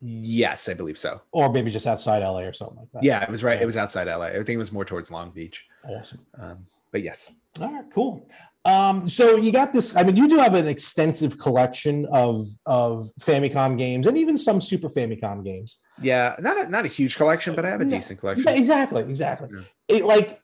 Yes, 0.00 0.68
I 0.68 0.74
believe 0.74 0.96
so. 0.96 1.22
Or 1.32 1.50
maybe 1.50 1.70
just 1.70 1.88
outside 1.88 2.22
LA 2.22 2.40
or 2.40 2.52
something 2.52 2.76
like 2.76 2.92
that. 2.92 3.02
Yeah, 3.02 3.22
it 3.24 3.30
was 3.30 3.42
right. 3.42 3.60
It 3.60 3.66
was 3.66 3.76
outside 3.76 4.06
LA. 4.06 4.26
I 4.26 4.32
think 4.34 4.50
it 4.50 4.58
was 4.58 4.70
more 4.70 4.84
towards 4.84 5.10
Long 5.10 5.30
Beach. 5.30 5.66
Awesome. 5.88 6.24
Um, 6.38 6.66
but 6.92 7.02
yes. 7.02 7.34
All 7.60 7.72
right, 7.72 7.84
cool. 7.92 8.28
Um, 8.64 9.08
so 9.10 9.36
you 9.36 9.52
got 9.52 9.72
this. 9.72 9.94
I 9.94 10.04
mean, 10.04 10.16
you 10.16 10.26
do 10.28 10.38
have 10.38 10.54
an 10.54 10.66
extensive 10.66 11.38
collection 11.38 12.06
of 12.10 12.48
of 12.64 13.10
Famicom 13.20 13.76
games 13.76 14.06
and 14.06 14.16
even 14.16 14.38
some 14.38 14.60
Super 14.60 14.88
Famicom 14.88 15.44
games. 15.44 15.78
Yeah, 16.00 16.34
not 16.38 16.58
a, 16.58 16.70
not 16.70 16.86
a 16.86 16.88
huge 16.88 17.16
collection, 17.16 17.54
but 17.54 17.66
I 17.66 17.70
have 17.70 17.82
a 17.82 17.84
decent 17.84 18.20
collection. 18.20 18.48
Exactly, 18.48 19.02
exactly. 19.02 19.50
Yeah. 19.52 19.96
It, 19.96 20.04
like, 20.06 20.40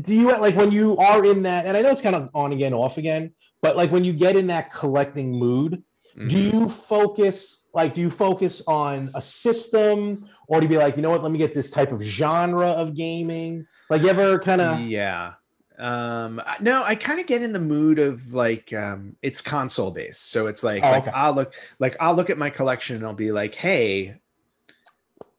do 0.00 0.14
you 0.14 0.30
like 0.38 0.54
when 0.54 0.70
you 0.70 0.96
are 0.98 1.24
in 1.24 1.42
that? 1.42 1.66
And 1.66 1.76
I 1.76 1.82
know 1.82 1.90
it's 1.90 2.00
kind 2.00 2.14
of 2.14 2.30
on 2.32 2.52
again, 2.52 2.72
off 2.74 2.96
again, 2.96 3.32
but 3.60 3.76
like 3.76 3.90
when 3.90 4.04
you 4.04 4.12
get 4.12 4.36
in 4.36 4.46
that 4.46 4.72
collecting 4.72 5.32
mood, 5.32 5.82
mm-hmm. 6.16 6.28
do 6.28 6.38
you 6.38 6.68
focus 6.68 7.66
like 7.74 7.92
do 7.92 8.00
you 8.00 8.10
focus 8.10 8.62
on 8.68 9.10
a 9.14 9.20
system 9.20 10.28
or 10.46 10.60
do 10.60 10.66
you 10.66 10.70
be 10.70 10.78
like, 10.78 10.94
you 10.94 11.02
know 11.02 11.10
what? 11.10 11.24
Let 11.24 11.32
me 11.32 11.38
get 11.38 11.54
this 11.54 11.70
type 11.70 11.90
of 11.90 12.00
genre 12.02 12.68
of 12.68 12.94
gaming. 12.94 13.66
Like, 13.90 14.02
you 14.02 14.08
ever 14.08 14.38
kind 14.38 14.60
of 14.60 14.80
yeah 14.80 15.32
um 15.78 16.40
no 16.60 16.84
i 16.84 16.94
kind 16.94 17.18
of 17.18 17.26
get 17.26 17.42
in 17.42 17.52
the 17.52 17.58
mood 17.58 17.98
of 17.98 18.32
like 18.32 18.72
um 18.72 19.16
it's 19.22 19.40
console 19.40 19.90
based 19.90 20.30
so 20.30 20.46
it's 20.46 20.62
like, 20.62 20.84
oh, 20.84 20.90
like 20.90 21.08
i'll 21.08 21.34
look 21.34 21.54
like 21.80 21.96
i'll 21.98 22.14
look 22.14 22.30
at 22.30 22.38
my 22.38 22.48
collection 22.48 22.96
and 22.96 23.04
i'll 23.04 23.12
be 23.12 23.32
like 23.32 23.56
hey 23.56 24.16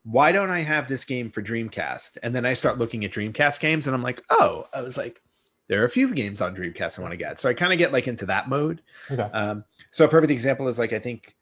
why 0.04 0.34
don't 0.34 0.50
i 0.50 0.60
have 0.60 0.90
this 0.90 1.06
game 1.06 1.32
for 1.32 1.42
dreamcast 1.42 2.18
and 2.22 2.36
then 2.36 2.46
i 2.46 2.54
start 2.54 2.78
looking 2.78 3.06
at 3.06 3.12
dreamcast 3.12 3.62
games 3.62 3.88
and 3.88 3.96
i'm 3.96 4.04
like 4.04 4.22
oh 4.30 4.68
i 4.74 4.82
was 4.82 4.98
like 4.98 5.22
there 5.68 5.82
are 5.82 5.86
a 5.86 5.90
few 5.90 6.14
games 6.14 6.42
on 6.42 6.54
dreamcast 6.54 7.00
i 7.00 7.02
want 7.02 7.14
to 7.14 7.18
get 7.18 7.40
so 7.40 7.48
i 7.48 7.54
kind 7.54 7.72
of 7.72 7.80
get 7.80 7.94
like 7.94 8.08
into 8.08 8.26
that 8.26 8.50
mode 8.50 8.82
okay. 9.10 9.22
um 9.22 9.64
so 9.92 10.04
a 10.04 10.10
perfect 10.10 10.32
example 10.32 10.68
is 10.68 10.78
like 10.78 10.92
i 10.92 11.00
think 11.00 11.34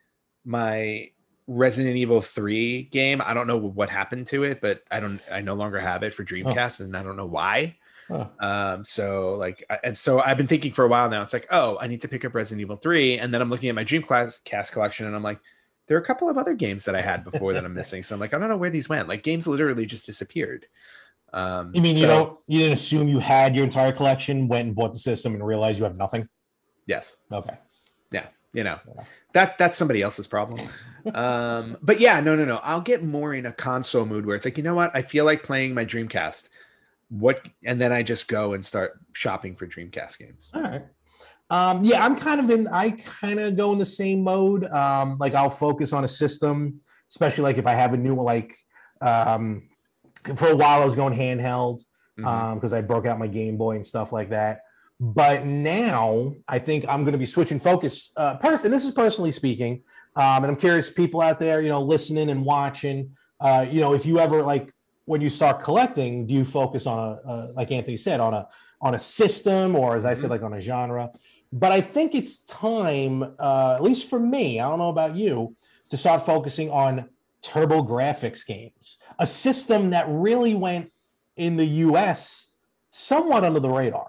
my 0.46 1.10
Resident 1.48 1.98
Evil 1.98 2.22
3 2.22 2.84
game. 2.84 3.22
I 3.24 3.34
don't 3.34 3.48
know 3.48 3.58
what 3.58 3.90
happened 3.90 4.28
to 4.28 4.44
it, 4.44 4.62
but 4.62 4.82
I 4.90 5.00
don't 5.02 5.20
I 5.30 5.42
no 5.42 5.56
longer 5.56 5.80
have 5.80 6.04
it 6.04 6.14
for. 6.14 6.24
Dreamcast 6.24 6.80
oh. 6.80 6.86
and 6.86 6.96
I 6.96 7.04
don't 7.04 7.18
know 7.18 7.26
why. 7.26 7.76
Huh. 8.08 8.28
Um, 8.40 8.84
so 8.84 9.36
like, 9.36 9.66
and 9.84 9.98
so 9.98 10.20
I've 10.20 10.38
been 10.38 10.48
thinking 10.48 10.74
for 10.74 10.86
a 10.86 10.88
while 10.88 11.10
now. 11.10 11.22
It's 11.22 11.34
like, 11.34 11.48
oh, 11.52 11.78
I 11.80 11.88
need 11.88 12.02
to 12.02 12.08
pick 12.08 12.26
up 12.26 12.36
Resident 12.36 12.62
Evil 12.62 12.78
Three, 12.78 13.18
and 13.18 13.34
then 13.34 13.42
I'm 13.42 13.50
looking 13.50 13.70
at 13.70 13.76
my 13.76 13.84
Dreamcast 13.84 14.44
cast 14.44 14.72
collection, 14.72 15.08
and 15.08 15.16
I'm 15.16 15.24
like, 15.24 15.40
there 15.88 15.98
are 15.98 16.02
a 16.02 16.06
couple 16.06 16.30
of 16.30 16.38
other 16.38 16.54
games 16.54 16.86
that 16.86 16.96
I 16.96 17.02
had 17.02 17.24
before 17.24 17.54
that 17.54 17.66
I'm 17.66 17.74
missing. 17.74 18.04
So 18.04 18.16
I'm 18.16 18.20
like, 18.20 18.34
I 18.34 18.38
don't 18.38 18.50
know 18.50 18.58
where 18.58 18.70
these 18.70 18.90
went. 18.90 19.08
Like 19.08 19.24
games 19.24 19.48
literally 19.48 19.86
just 19.86 20.06
disappeared. 20.06 20.66
Um, 21.34 21.72
you 21.74 21.82
mean 21.82 21.96
so, 21.96 22.02
you 22.02 22.08
don't? 22.08 22.40
You 22.48 22.60
didn't 22.60 22.74
assume 22.74 23.08
you 23.08 23.20
had 23.20 23.56
your 23.56 23.64
entire 23.64 23.92
collection, 23.92 24.48
went 24.48 24.68
and 24.68 24.76
bought 24.76 24.94
the 24.94 25.00
system, 25.00 25.34
and 25.34 25.46
realized 25.46 25.80
you 25.80 25.86
have 25.86 25.98
nothing? 25.98 26.28
Yes. 26.86 27.18
Okay. 27.32 27.56
Yeah. 28.12 28.28
You 28.54 28.64
know, 28.64 28.80
yeah. 28.96 29.04
that 29.34 29.58
that's 29.58 29.78
somebody 29.78 30.02
else's 30.02 30.28
problem. 30.28 30.68
um, 31.14 31.78
but 31.82 32.00
yeah, 32.00 32.20
no, 32.20 32.36
no, 32.36 32.46
no. 32.46 32.58
I'll 32.58 32.82
get 32.82 33.04
more 33.04 33.34
in 33.34 33.48
a 33.48 33.52
console 33.52 34.06
mood 34.06 34.26
where 34.26 34.36
it's 34.36 34.46
like, 34.46 34.58
you 34.58 34.64
know 34.64 34.76
what? 34.76 34.92
I 34.94 35.02
feel 35.02 35.26
like 35.26 35.44
playing 35.44 35.74
my 35.74 35.86
Dreamcast. 35.86 36.50
What 37.20 37.48
and 37.64 37.80
then 37.80 37.92
I 37.92 38.02
just 38.02 38.28
go 38.28 38.54
and 38.54 38.66
start 38.66 39.00
shopping 39.14 39.56
for 39.56 39.68
Dreamcast 39.68 40.18
games. 40.18 40.50
All 40.54 40.62
right. 40.62 40.84
Um, 41.50 41.84
yeah, 41.84 42.04
I'm 42.04 42.16
kind 42.16 42.40
of 42.40 42.50
in. 42.50 42.68
I 42.68 42.92
kind 42.92 43.40
of 43.40 43.56
go 43.56 43.72
in 43.72 43.78
the 43.78 43.86
same 43.86 44.24
mode. 44.24 44.66
Um, 44.66 45.18
like 45.20 45.36
I'll 45.36 45.50
focus 45.50 45.94
on 45.94 46.04
a 46.04 46.08
system, 46.08 46.82
especially 47.10 47.44
like 47.44 47.58
if 47.58 47.68
I 47.68 47.74
have 47.74 47.94
a 47.94 47.98
new 47.98 48.16
one, 48.16 48.26
like. 48.26 48.58
Um, 49.02 49.70
for 50.36 50.48
a 50.48 50.56
while, 50.56 50.82
I 50.82 50.86
was 50.86 50.96
going 50.96 51.14
handheld 51.14 51.84
because 52.16 52.26
mm-hmm. 52.26 52.66
um, 52.66 52.74
I 52.74 52.82
broke 52.82 53.06
out 53.06 53.20
my 53.20 53.28
Game 53.28 53.58
Boy 53.58 53.76
and 53.76 53.86
stuff 53.86 54.12
like 54.12 54.30
that. 54.30 54.62
But 55.00 55.46
now 55.46 56.34
I 56.48 56.60
think 56.60 56.86
I'm 56.88 57.02
going 57.02 57.14
to 57.14 57.18
be 57.18 57.26
switching 57.26 57.60
focus. 57.60 58.14
Uh, 58.16 58.38
person, 58.38 58.72
this 58.72 58.86
is 58.86 58.92
personally 58.92 59.32
speaking, 59.32 59.84
um, 60.16 60.44
and 60.44 60.46
I'm 60.46 60.56
curious, 60.56 60.90
people 60.90 61.22
out 61.22 61.40
there, 61.40 61.62
you 61.62 61.70
know, 61.70 61.82
listening 61.82 62.30
and 62.30 62.46
watching. 62.46 63.16
Uh, 63.40 63.66
you 63.70 63.82
know, 63.82 63.94
if 63.94 64.06
you 64.06 64.20
ever 64.20 64.42
like 64.44 64.72
when 65.06 65.22
you 65.22 65.30
start 65.30 65.62
collecting, 65.62 66.26
do 66.26 66.34
you 66.34 66.46
focus 66.46 66.88
on 66.88 66.98
a, 66.98 67.30
a 67.30 67.36
like 67.54 67.72
Anthony 67.72 67.98
said, 67.98 68.20
on 68.20 68.34
a 68.34 68.48
on 68.82 68.96
a 68.96 69.00
system, 69.00 69.76
or 69.76 69.96
as 69.96 70.06
I 70.06 70.14
said, 70.14 70.24
mm-hmm. 70.24 70.32
like 70.32 70.44
on 70.44 70.54
a 70.54 70.62
genre? 70.62 71.12
But 71.52 71.72
I 71.72 71.82
think 71.82 72.16
it's 72.16 72.40
time, 72.40 73.36
uh, 73.38 73.76
at 73.76 73.84
least 73.84 74.10
for 74.10 74.20
me, 74.20 74.60
I 74.60 74.68
don't 74.68 74.80
know 74.80 74.90
about 74.90 75.16
you, 75.16 75.56
to 75.90 75.98
start 75.98 76.26
focusing 76.26 76.72
on 76.72 77.10
TurboGrafx 77.44 78.46
games, 78.46 78.98
a 79.20 79.28
system 79.28 79.92
that 79.92 80.08
really 80.10 80.56
went 80.56 80.92
in 81.36 81.58
the 81.58 81.66
US 81.66 82.54
somewhat 82.90 83.44
under 83.44 83.60
the 83.60 83.70
radar. 83.70 84.08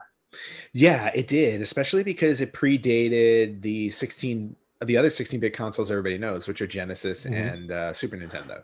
Yeah, 0.72 1.10
it 1.14 1.28
did, 1.28 1.60
especially 1.60 2.02
because 2.02 2.40
it 2.40 2.52
predated 2.52 3.60
the 3.62 3.90
16 3.90 4.56
the 4.84 4.96
other 4.98 5.08
16-bit 5.08 5.54
consoles 5.54 5.90
everybody 5.90 6.18
knows, 6.18 6.46
which 6.46 6.60
are 6.60 6.66
Genesis 6.66 7.24
mm-hmm. 7.24 7.34
and 7.34 7.70
uh, 7.70 7.92
Super 7.92 8.16
Nintendo. 8.16 8.62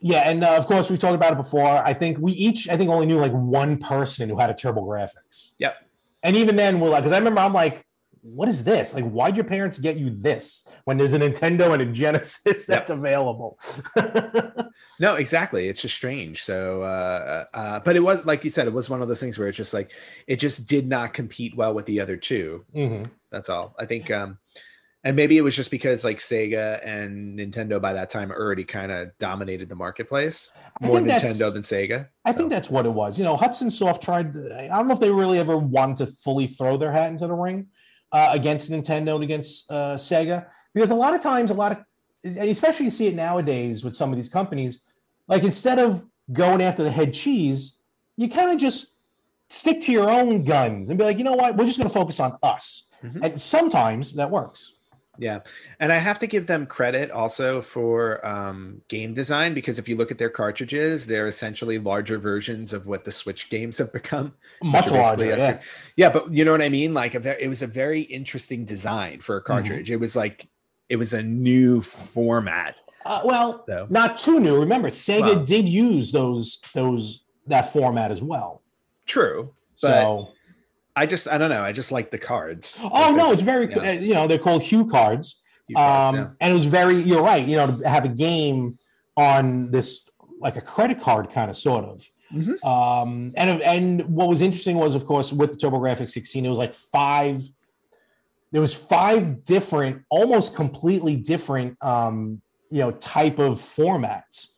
Yeah, 0.00 0.28
and 0.28 0.42
uh, 0.42 0.56
of 0.56 0.66
course 0.66 0.90
we 0.90 0.96
talked 0.96 1.14
about 1.14 1.32
it 1.32 1.36
before. 1.36 1.66
I 1.66 1.92
think 1.92 2.18
we 2.18 2.32
each, 2.32 2.68
I 2.68 2.76
think, 2.76 2.90
only 2.90 3.06
knew 3.06 3.18
like 3.18 3.32
one 3.32 3.78
person 3.78 4.28
who 4.28 4.38
had 4.38 4.50
a 4.50 4.54
TurboGrafx. 4.54 5.50
Yep. 5.58 5.76
And 6.22 6.36
even 6.36 6.56
then, 6.56 6.80
we're 6.80 6.88
like, 6.88 7.02
because 7.02 7.12
I 7.12 7.18
remember 7.18 7.40
I'm 7.40 7.52
like, 7.52 7.84
what 8.22 8.48
is 8.48 8.64
this? 8.64 8.94
Like, 8.94 9.08
why'd 9.10 9.36
your 9.36 9.44
parents 9.44 9.78
get 9.78 9.96
you 9.96 10.10
this 10.10 10.66
when 10.84 10.98
there's 10.98 11.12
a 11.12 11.18
Nintendo 11.18 11.72
and 11.72 11.82
a 11.82 11.86
Genesis 11.86 12.66
that's 12.66 12.68
yep. 12.68 12.90
available? 12.90 13.58
no, 15.00 15.14
exactly. 15.14 15.68
It's 15.68 15.80
just 15.80 15.94
strange. 15.94 16.44
So, 16.44 16.82
uh, 16.82 17.44
uh, 17.54 17.80
but 17.80 17.96
it 17.96 18.00
was 18.00 18.24
like 18.24 18.44
you 18.44 18.50
said, 18.50 18.66
it 18.66 18.72
was 18.72 18.90
one 18.90 19.02
of 19.02 19.08
those 19.08 19.20
things 19.20 19.38
where 19.38 19.48
it's 19.48 19.56
just 19.56 19.72
like 19.72 19.92
it 20.26 20.36
just 20.36 20.66
did 20.66 20.88
not 20.88 21.14
compete 21.14 21.56
well 21.56 21.74
with 21.74 21.86
the 21.86 22.00
other 22.00 22.16
2 22.16 22.64
mm-hmm. 22.74 23.04
That's 23.30 23.48
all. 23.48 23.74
I 23.78 23.86
think, 23.86 24.10
um, 24.10 24.38
and 25.02 25.16
maybe 25.16 25.38
it 25.38 25.40
was 25.40 25.56
just 25.56 25.70
because 25.70 26.04
like 26.04 26.18
Sega 26.18 26.86
and 26.86 27.38
Nintendo 27.38 27.80
by 27.80 27.92
that 27.94 28.10
time 28.10 28.30
already 28.30 28.64
kind 28.64 28.92
of 28.92 29.16
dominated 29.18 29.68
the 29.68 29.74
marketplace 29.74 30.50
more 30.80 30.98
Nintendo 30.98 31.52
than 31.52 31.62
Sega. 31.62 32.08
I 32.24 32.32
so. 32.32 32.38
think 32.38 32.50
that's 32.50 32.68
what 32.68 32.84
it 32.86 32.90
was. 32.90 33.18
You 33.18 33.24
know, 33.24 33.36
Hudson 33.36 33.70
Soft 33.70 34.02
tried. 34.02 34.36
I 34.36 34.68
don't 34.68 34.88
know 34.88 34.94
if 34.94 35.00
they 35.00 35.10
really 35.10 35.38
ever 35.38 35.56
wanted 35.56 35.96
to 35.98 36.06
fully 36.06 36.46
throw 36.46 36.76
their 36.76 36.92
hat 36.92 37.10
into 37.10 37.26
the 37.26 37.34
ring 37.34 37.68
uh, 38.12 38.28
against 38.32 38.70
Nintendo 38.70 39.14
and 39.14 39.24
against 39.24 39.70
uh, 39.70 39.94
Sega 39.94 40.46
because 40.74 40.90
a 40.90 40.94
lot 40.94 41.14
of 41.14 41.20
times, 41.20 41.50
a 41.50 41.54
lot 41.54 41.72
of, 41.72 42.36
especially 42.36 42.84
you 42.84 42.90
see 42.90 43.06
it 43.06 43.14
nowadays 43.14 43.82
with 43.82 43.94
some 43.94 44.10
of 44.10 44.16
these 44.16 44.28
companies, 44.28 44.84
like 45.28 45.42
instead 45.42 45.78
of 45.78 46.04
going 46.32 46.60
after 46.60 46.82
the 46.82 46.90
head 46.90 47.14
cheese, 47.14 47.78
you 48.16 48.28
kind 48.28 48.50
of 48.50 48.58
just 48.58 48.94
stick 49.48 49.80
to 49.80 49.92
your 49.92 50.10
own 50.10 50.44
guns 50.44 50.88
and 50.88 50.98
be 50.98 51.04
like, 51.04 51.18
you 51.18 51.24
know 51.24 51.32
what, 51.32 51.56
we're 51.56 51.66
just 51.66 51.78
going 51.78 51.88
to 51.88 51.94
focus 51.94 52.20
on 52.20 52.36
us. 52.42 52.84
Mm-hmm. 53.02 53.24
And 53.24 53.40
sometimes 53.40 54.14
that 54.14 54.30
works. 54.30 54.74
Yeah. 55.20 55.40
And 55.80 55.92
I 55.92 55.98
have 55.98 56.18
to 56.20 56.26
give 56.26 56.46
them 56.46 56.66
credit 56.66 57.10
also 57.10 57.60
for 57.60 58.26
um, 58.26 58.80
game 58.88 59.12
design 59.12 59.52
because 59.52 59.78
if 59.78 59.86
you 59.86 59.96
look 59.96 60.10
at 60.10 60.16
their 60.16 60.30
cartridges, 60.30 61.06
they're 61.06 61.26
essentially 61.26 61.78
larger 61.78 62.18
versions 62.18 62.72
of 62.72 62.86
what 62.86 63.04
the 63.04 63.12
Switch 63.12 63.50
games 63.50 63.76
have 63.78 63.92
become. 63.92 64.32
Much 64.62 64.90
larger. 64.90 65.26
Yeah. 65.26 65.60
yeah. 65.94 66.08
But 66.08 66.32
you 66.32 66.46
know 66.46 66.52
what 66.52 66.62
I 66.62 66.70
mean? 66.70 66.94
Like, 66.94 67.14
it 67.14 67.48
was 67.48 67.60
a 67.60 67.66
very 67.66 68.00
interesting 68.00 68.64
design 68.64 69.20
for 69.20 69.36
a 69.36 69.40
mm-hmm. 69.40 69.52
cartridge. 69.52 69.86
Mm-hmm. 69.86 69.94
It 69.94 70.00
was 70.00 70.16
like, 70.16 70.48
it 70.88 70.96
was 70.96 71.12
a 71.12 71.22
new 71.22 71.82
format. 71.82 72.80
Uh, 73.04 73.20
well, 73.22 73.64
so. 73.68 73.86
not 73.90 74.16
too 74.16 74.40
new. 74.40 74.58
Remember, 74.58 74.88
Sega 74.88 75.20
well, 75.20 75.44
did 75.44 75.68
use 75.68 76.12
those, 76.12 76.60
those, 76.74 77.24
that 77.46 77.72
format 77.72 78.10
as 78.10 78.22
well. 78.22 78.62
True. 79.06 79.52
so, 79.74 80.30
I 81.00 81.06
just 81.06 81.26
I 81.26 81.38
don't 81.38 81.48
know. 81.48 81.62
I 81.62 81.72
just 81.72 81.90
like 81.90 82.10
the 82.10 82.18
cards. 82.18 82.78
Oh 82.82 83.14
no, 83.16 83.32
it's 83.32 83.40
very 83.40 83.72
yeah. 83.72 83.92
you 83.92 84.12
know 84.12 84.26
they're 84.26 84.38
called 84.38 84.60
HuCards. 84.60 84.68
Hue 84.68 84.90
cards 84.90 85.36
um, 85.76 86.14
yeah. 86.16 86.28
and 86.40 86.50
it 86.50 86.54
was 86.54 86.66
very 86.66 87.00
you're 87.00 87.22
right. 87.22 87.46
You 87.46 87.56
know 87.56 87.78
to 87.78 87.88
have 87.88 88.04
a 88.04 88.08
game 88.08 88.78
on 89.16 89.70
this 89.70 90.04
like 90.40 90.56
a 90.56 90.60
credit 90.60 91.00
card 91.00 91.30
kind 91.30 91.50
of 91.50 91.56
sort 91.56 91.84
of. 91.86 92.06
Mm-hmm. 92.34 92.66
Um, 92.66 93.32
and 93.34 93.62
and 93.62 94.02
what 94.14 94.28
was 94.28 94.42
interesting 94.42 94.76
was 94.76 94.94
of 94.94 95.06
course 95.06 95.32
with 95.32 95.52
the 95.52 95.56
TurboGrafx 95.56 96.10
16 96.10 96.44
it 96.44 96.48
was 96.48 96.58
like 96.58 96.74
five. 96.74 97.42
There 98.52 98.60
was 98.60 98.74
five 98.74 99.44
different, 99.44 100.02
almost 100.10 100.56
completely 100.56 101.14
different, 101.16 101.82
um, 101.82 102.42
you 102.68 102.80
know, 102.80 102.90
type 102.90 103.38
of 103.38 103.60
formats. 103.60 104.50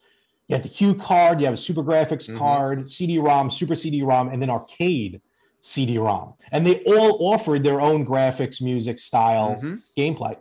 You 0.49 0.57
have 0.57 0.63
the 0.63 0.71
HuCard, 0.71 1.41
you 1.41 1.45
have 1.45 1.55
a 1.55 1.59
SuperGrafx 1.59 2.29
mm-hmm. 2.29 2.39
card, 2.39 2.89
CD-ROM, 2.89 3.51
Super 3.51 3.75
CD-ROM, 3.75 4.29
and 4.31 4.41
then 4.41 4.49
arcade 4.49 5.21
CD-ROM, 5.63 6.35
and 6.51 6.67
they 6.67 6.83
all 6.83 7.33
offered 7.33 7.63
their 7.63 7.81
own 7.81 8.05
graphics, 8.05 8.61
music, 8.61 8.99
style, 8.99 9.61
mm-hmm. 9.63 9.77
gameplay. 9.97 10.37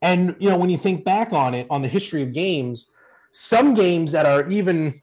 And 0.00 0.36
you 0.38 0.48
know, 0.48 0.56
when 0.56 0.70
you 0.70 0.78
think 0.78 1.04
back 1.04 1.32
on 1.32 1.54
it, 1.54 1.66
on 1.70 1.82
the 1.82 1.88
history 1.88 2.22
of 2.22 2.32
games, 2.32 2.86
some 3.32 3.74
games 3.74 4.12
that 4.12 4.24
are 4.24 4.48
even, 4.48 5.02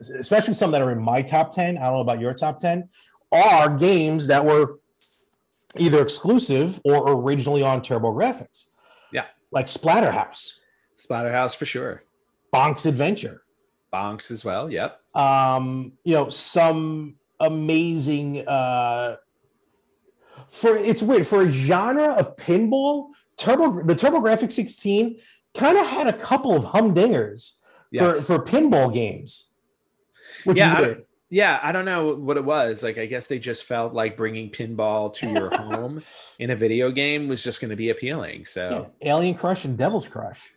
especially 0.00 0.54
some 0.54 0.70
that 0.70 0.80
are 0.80 0.92
in 0.92 1.02
my 1.02 1.22
top 1.22 1.52
ten, 1.52 1.76
I 1.76 1.82
don't 1.82 1.94
know 1.94 2.00
about 2.00 2.20
your 2.20 2.34
top 2.34 2.58
ten, 2.58 2.88
are 3.32 3.68
games 3.76 4.28
that 4.28 4.44
were 4.44 4.78
either 5.76 6.00
exclusive 6.00 6.80
or 6.84 7.10
originally 7.10 7.64
on 7.64 7.80
TurboGrafx. 7.80 8.66
Yeah, 9.10 9.24
like 9.50 9.66
Splatterhouse. 9.66 10.58
Splatterhouse 10.96 11.56
for 11.56 11.66
sure. 11.66 12.04
Bonk's 12.54 12.86
Adventure. 12.86 13.42
Bonk's 13.92 14.30
as 14.30 14.44
well. 14.44 14.70
Yep. 14.70 15.00
Um, 15.16 15.94
you 16.04 16.14
know, 16.14 16.28
some 16.28 17.16
amazing 17.42 18.46
uh 18.46 19.16
for 20.48 20.76
it's 20.76 21.02
weird 21.02 21.26
for 21.26 21.42
a 21.42 21.50
genre 21.50 22.12
of 22.12 22.36
pinball 22.36 23.08
turbo 23.36 23.82
the 23.82 23.94
TurboGrafx 23.94 24.52
16 24.52 25.18
kind 25.54 25.78
of 25.78 25.86
had 25.86 26.06
a 26.06 26.12
couple 26.12 26.54
of 26.54 26.64
humdingers 26.64 27.56
yes. 27.90 28.26
for 28.26 28.38
for 28.38 28.44
pinball 28.44 28.92
games 28.92 29.50
yeah 30.46 30.74
I, 30.74 30.96
yeah 31.30 31.60
i 31.62 31.72
don't 31.72 31.84
know 31.84 32.14
what 32.14 32.36
it 32.36 32.44
was 32.44 32.82
like 32.82 32.96
i 32.96 33.06
guess 33.06 33.26
they 33.26 33.38
just 33.38 33.64
felt 33.64 33.92
like 33.92 34.16
bringing 34.16 34.50
pinball 34.50 35.12
to 35.14 35.28
your 35.30 35.50
home 35.56 36.02
in 36.38 36.50
a 36.50 36.56
video 36.56 36.90
game 36.90 37.28
was 37.28 37.42
just 37.42 37.60
going 37.60 37.70
to 37.70 37.76
be 37.76 37.90
appealing 37.90 38.44
so 38.44 38.90
yeah. 39.00 39.10
alien 39.10 39.34
crush 39.34 39.64
and 39.64 39.76
devil's 39.76 40.08
crush 40.08 40.52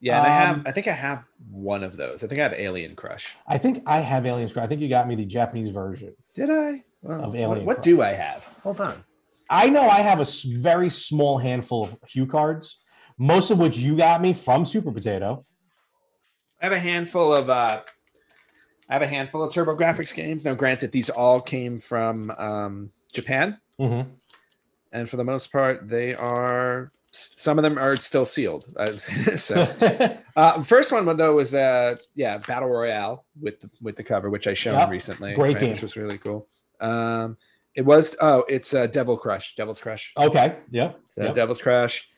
yeah, 0.00 0.20
um, 0.20 0.26
I 0.26 0.28
have. 0.28 0.62
I 0.66 0.72
think 0.72 0.88
I 0.88 0.92
have 0.92 1.24
one 1.50 1.82
of 1.82 1.96
those. 1.96 2.22
I 2.22 2.26
think 2.26 2.38
I 2.38 2.42
have 2.42 2.52
Alien 2.52 2.94
Crush. 2.96 3.34
I 3.46 3.58
think 3.58 3.82
I 3.86 4.00
have 4.00 4.26
Alien 4.26 4.48
Crush. 4.48 4.64
I 4.64 4.66
think 4.66 4.80
you 4.80 4.88
got 4.88 5.08
me 5.08 5.14
the 5.14 5.24
Japanese 5.24 5.72
version. 5.72 6.14
Did 6.36 6.50
I? 6.50 6.84
Well, 7.02 7.24
of 7.24 7.34
Alien. 7.34 7.64
What, 7.64 7.78
what 7.78 7.82
do 7.82 8.02
I 8.02 8.12
have? 8.12 8.44
Hold 8.62 8.80
on. 8.80 9.02
I 9.48 9.70
know 9.70 9.88
I 9.88 10.00
have 10.00 10.20
a 10.20 10.26
very 10.58 10.90
small 10.90 11.38
handful 11.38 11.84
of 11.84 12.00
HuCards, 12.02 12.74
most 13.16 13.50
of 13.50 13.58
which 13.58 13.76
you 13.78 13.96
got 13.96 14.20
me 14.20 14.34
from 14.34 14.66
Super 14.66 14.92
Potato. 14.92 15.46
I 16.60 16.66
have 16.66 16.72
a 16.72 16.78
handful 16.78 17.34
of. 17.34 17.50
uh 17.50 17.80
I 18.88 18.92
have 18.92 19.02
a 19.02 19.08
handful 19.08 19.42
of 19.42 19.52
TurboGrafx 19.52 20.14
games. 20.14 20.44
Now, 20.44 20.54
granted, 20.54 20.92
these 20.92 21.10
all 21.10 21.40
came 21.40 21.80
from 21.80 22.30
um, 22.38 22.92
Japan, 23.12 23.58
mm-hmm. 23.80 24.08
and 24.92 25.10
for 25.10 25.16
the 25.16 25.24
most 25.24 25.50
part, 25.50 25.88
they 25.88 26.14
are 26.14 26.92
some 27.16 27.58
of 27.58 27.62
them 27.62 27.78
are 27.78 27.96
still 27.96 28.24
sealed. 28.24 28.64
Uh, 28.76 29.36
so, 29.36 30.18
uh, 30.36 30.62
first 30.62 30.92
one 30.92 31.04
though 31.16 31.36
was 31.36 31.54
uh, 31.54 31.96
yeah, 32.14 32.36
Battle 32.46 32.68
Royale 32.68 33.24
with 33.40 33.60
the, 33.60 33.70
with 33.80 33.96
the 33.96 34.02
cover, 34.02 34.28
which 34.30 34.46
I 34.46 34.54
showed 34.54 34.74
yep. 34.74 34.90
recently. 34.90 35.34
Great 35.34 35.54
right, 35.54 35.60
game, 35.60 35.72
which 35.72 35.82
was 35.82 35.96
really 35.96 36.18
cool. 36.18 36.46
Um, 36.80 37.36
it 37.74 37.82
was 37.82 38.16
oh, 38.20 38.44
it's 38.48 38.74
uh, 38.74 38.86
Devil 38.86 39.16
Crush, 39.16 39.54
Devil's 39.54 39.80
Crush. 39.80 40.12
Okay, 40.16 40.56
yeah, 40.70 40.92
so 41.08 41.24
yep. 41.24 41.34
Devil's 41.34 41.60
Crush. 41.60 42.08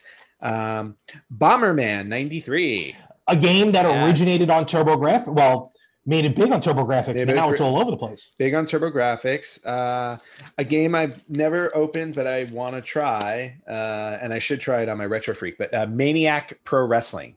Um, 0.43 0.97
Bomberman 1.33 2.09
'93, 2.09 2.97
a 3.29 3.37
game 3.37 3.73
that 3.73 3.85
yes. 3.85 4.07
originated 4.07 4.51
on 4.51 4.65
TurboGrafx. 4.65 5.29
Well, 5.29 5.73
made 6.07 6.25
it 6.25 6.35
big 6.35 6.51
on 6.51 6.61
TurboGrafx, 6.61 7.21
and 7.21 7.35
now 7.35 7.51
it's 7.51 7.61
all 7.61 7.79
over 7.79 7.91
the 7.91 7.97
place. 7.97 8.31
Big 8.39 8.55
on 8.55 8.65
TurboGrafx. 8.67 9.67
Uh, 9.67 10.17
a 10.57 10.65
game 10.65 10.95
I've 10.95 11.23
never 11.29 11.75
opened, 11.77 12.15
but 12.15 12.27
I 12.27 12.45
want 12.45 12.75
to 12.77 12.81
try, 12.83 13.57
uh, 13.69 14.19
and 14.21 14.33
I 14.33 14.39
should 14.39 14.61
try 14.61 14.83
it 14.83 14.89
on 14.89 14.99
my 14.99 15.07
Retro 15.07 15.35
Freak. 15.35 15.59
But 15.59 15.73
uh, 15.75 15.87
Maniac 15.87 16.59
Pro 16.65 16.85
Wrestling. 16.87 17.37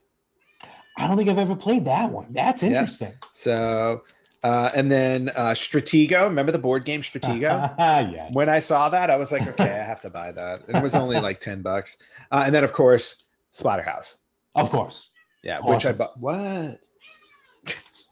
I 0.97 1.07
don't 1.07 1.17
think 1.17 1.29
I've 1.29 1.37
ever 1.37 1.55
played 1.55 1.85
that 1.85 2.11
one. 2.11 2.27
That's 2.31 2.63
interesting. 2.63 3.09
Yeah. 3.09 3.27
So 3.33 4.03
Uh, 4.43 4.71
and 4.73 4.91
then 4.91 5.29
uh, 5.35 5.51
Stratego. 5.51 6.23
Remember 6.23 6.51
the 6.51 6.57
board 6.59 6.83
game 6.83 7.01
Stratego? 7.01 7.75
yes. 7.79 8.33
When 8.33 8.49
I 8.49 8.59
saw 8.59 8.89
that, 8.89 9.09
I 9.09 9.15
was 9.15 9.31
like, 9.31 9.47
okay, 9.47 9.71
I 9.71 9.85
have 9.85 10.01
to 10.01 10.09
buy 10.09 10.31
that. 10.31 10.67
And 10.67 10.77
it 10.77 10.83
was 10.83 10.95
only 10.95 11.19
like 11.19 11.39
10 11.41 11.61
bucks. 11.61 11.97
Uh, 12.31 12.43
and 12.45 12.53
then, 12.55 12.63
of 12.63 12.73
course, 12.73 13.23
Splatterhouse. 13.51 14.17
Of 14.55 14.69
course. 14.71 15.09
Yeah, 15.43 15.59
awesome. 15.59 15.73
which 15.73 15.85
I 15.85 15.91
bought. 15.93 16.19
What? 16.19 16.79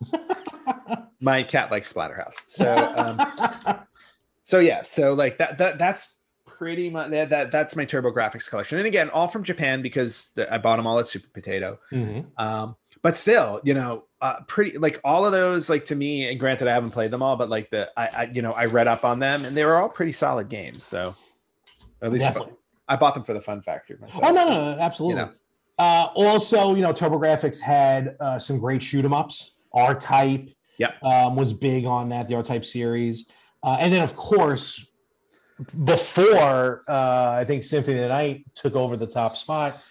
My 1.21 1.43
cat 1.43 1.69
likes 1.69 1.91
Splatterhouse. 1.91 2.35
So, 2.47 2.93
um, 2.97 3.79
so 4.43 4.59
yeah. 4.59 4.83
So 4.83 5.13
like 5.13 5.37
that, 5.39 5.57
that 5.57 5.77
that's 5.77 6.17
pretty 6.59 6.89
much 6.89 7.09
that, 7.11 7.29
that 7.29 7.51
that's 7.51 7.75
my 7.77 7.85
TurboGrafx 7.85 8.49
collection 8.49 8.77
and 8.79 8.85
again 8.85 9.09
all 9.11 9.29
from 9.29 9.43
japan 9.43 9.81
because 9.81 10.31
the, 10.35 10.53
i 10.53 10.57
bought 10.57 10.75
them 10.75 10.85
all 10.85 10.99
at 10.99 11.07
super 11.07 11.29
potato 11.29 11.79
mm-hmm. 11.89 12.19
um, 12.37 12.75
but 13.01 13.15
still 13.15 13.61
you 13.63 13.73
know 13.73 14.03
uh, 14.21 14.41
pretty 14.45 14.77
like 14.77 14.99
all 15.05 15.25
of 15.25 15.31
those 15.31 15.69
like 15.69 15.85
to 15.85 15.95
me 15.95 16.29
and 16.29 16.37
granted 16.37 16.67
i 16.67 16.73
haven't 16.73 16.91
played 16.91 17.11
them 17.11 17.23
all 17.23 17.37
but 17.37 17.49
like 17.49 17.69
the 17.69 17.89
i, 17.95 18.07
I 18.07 18.29
you 18.33 18.41
know 18.41 18.51
i 18.51 18.65
read 18.65 18.87
up 18.87 19.05
on 19.05 19.19
them 19.19 19.45
and 19.45 19.55
they 19.55 19.63
were 19.63 19.77
all 19.77 19.87
pretty 19.87 20.11
solid 20.11 20.49
games 20.49 20.83
so 20.83 21.15
at 22.03 22.11
least 22.11 22.25
Definitely. 22.25 22.55
i 22.89 22.97
bought 22.97 23.13
them 23.13 23.23
for 23.23 23.33
the 23.33 23.41
fun 23.41 23.61
factor 23.61 23.97
myself. 24.01 24.21
oh 24.25 24.31
no 24.33 24.43
no 24.43 24.77
absolutely 24.81 25.21
you 25.21 25.27
know? 25.27 25.33
uh, 25.77 26.09
also 26.13 26.75
you 26.75 26.81
know 26.81 26.91
TurboGrafx 26.91 27.61
had 27.61 28.17
uh, 28.19 28.37
some 28.37 28.59
great 28.59 28.83
shoot 28.83 29.05
'em 29.05 29.13
ups 29.13 29.51
r-type 29.73 30.49
yep. 30.77 31.01
um, 31.03 31.35
was 31.35 31.53
big 31.53 31.85
on 31.85 32.09
that 32.09 32.27
the 32.27 32.35
r-type 32.35 32.65
series 32.65 33.29
uh, 33.63 33.77
and 33.79 33.93
then 33.93 34.01
of 34.01 34.15
course 34.15 34.85
before 35.85 36.83
uh, 36.87 37.35
I 37.39 37.45
think 37.45 37.63
Symphony 37.63 37.97
of 37.97 38.03
the 38.03 38.09
Night 38.09 38.45
took 38.55 38.75
over 38.75 38.95
the 38.95 39.07
top 39.07 39.35
spot, 39.35 39.81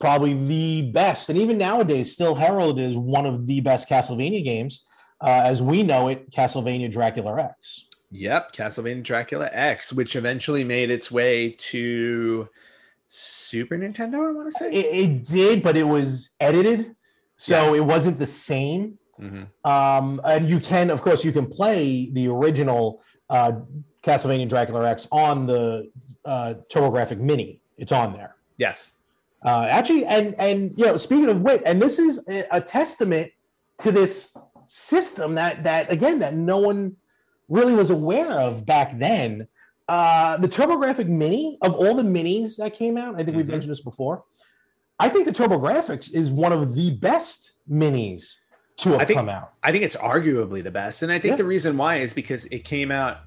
probably 0.00 0.34
the 0.34 0.90
best, 0.92 1.28
and 1.28 1.38
even 1.38 1.58
nowadays 1.58 2.12
still 2.12 2.34
heralded 2.34 2.88
as 2.88 2.96
one 2.96 3.26
of 3.26 3.46
the 3.46 3.60
best 3.60 3.88
Castlevania 3.88 4.44
games, 4.44 4.84
uh, 5.20 5.42
as 5.44 5.62
we 5.62 5.82
know 5.82 6.08
it, 6.08 6.30
Castlevania 6.30 6.90
Dracula 6.90 7.40
X. 7.40 7.88
Yep, 8.12 8.54
Castlevania 8.54 9.02
Dracula 9.02 9.50
X, 9.52 9.92
which 9.92 10.14
eventually 10.14 10.62
made 10.62 10.90
its 10.90 11.10
way 11.10 11.50
to 11.58 12.48
Super 13.08 13.76
Nintendo. 13.76 14.28
I 14.28 14.32
want 14.32 14.52
to 14.52 14.58
say 14.58 14.72
it, 14.72 15.10
it, 15.10 15.24
did, 15.24 15.62
but 15.62 15.76
it 15.76 15.84
was 15.84 16.30
edited, 16.38 16.94
so 17.36 17.64
yes. 17.64 17.76
it 17.76 17.84
wasn't 17.84 18.18
the 18.18 18.26
same. 18.26 18.98
Mm-hmm. 19.20 19.70
Um, 19.70 20.20
and 20.24 20.48
you 20.48 20.60
can, 20.60 20.90
of 20.90 21.02
course, 21.02 21.24
you 21.24 21.32
can 21.32 21.46
play 21.46 22.10
the 22.10 22.28
original 22.28 23.02
uh, 23.30 23.52
Castlevania 24.02 24.48
Dracula 24.48 24.88
X 24.88 25.08
on 25.10 25.46
the 25.46 25.90
uh, 26.24 26.54
TurboGrafx 26.72 27.18
Mini. 27.18 27.60
It's 27.76 27.92
on 27.92 28.12
there. 28.12 28.36
Yes. 28.56 28.98
Uh, 29.44 29.66
actually, 29.70 30.04
and 30.06 30.34
and 30.38 30.76
you 30.78 30.86
know, 30.86 30.96
speaking 30.96 31.28
of 31.28 31.40
wit, 31.40 31.62
and 31.66 31.80
this 31.80 31.98
is 31.98 32.26
a, 32.50 32.60
testament 32.60 33.30
to 33.78 33.92
this 33.92 34.36
system 34.68 35.34
that 35.34 35.62
that 35.64 35.92
again 35.92 36.18
that 36.20 36.34
no 36.34 36.58
one 36.58 36.96
really 37.48 37.74
was 37.74 37.90
aware 37.90 38.40
of 38.40 38.64
back 38.66 38.98
then. 38.98 39.46
Uh, 39.88 40.36
the 40.38 40.48
TurboGrafx 40.48 41.06
Mini 41.06 41.58
of 41.62 41.74
all 41.74 41.94
the 41.94 42.02
minis 42.02 42.56
that 42.56 42.74
came 42.74 42.96
out, 42.96 43.14
I 43.14 43.18
think 43.18 43.28
mm-hmm. 43.28 43.36
we've 43.36 43.46
mentioned 43.46 43.70
this 43.70 43.82
before. 43.82 44.24
I 44.98 45.08
think 45.08 45.26
the 45.26 45.32
TurboGrafx 45.32 46.12
is 46.12 46.30
one 46.30 46.52
of 46.52 46.74
the 46.74 46.90
best 46.92 47.52
minis 47.70 48.34
to 48.78 48.98
have 48.98 49.08
think, 49.08 49.18
come 49.18 49.28
out. 49.28 49.52
I 49.62 49.72
think 49.72 49.84
it's 49.84 49.96
arguably 49.96 50.62
the 50.62 50.70
best, 50.70 51.02
and 51.02 51.10
I 51.10 51.18
think 51.18 51.32
yeah. 51.32 51.36
the 51.36 51.44
reason 51.44 51.76
why 51.76 52.00
is 52.00 52.12
because 52.12 52.44
it 52.46 52.64
came 52.64 52.90
out 52.90 53.18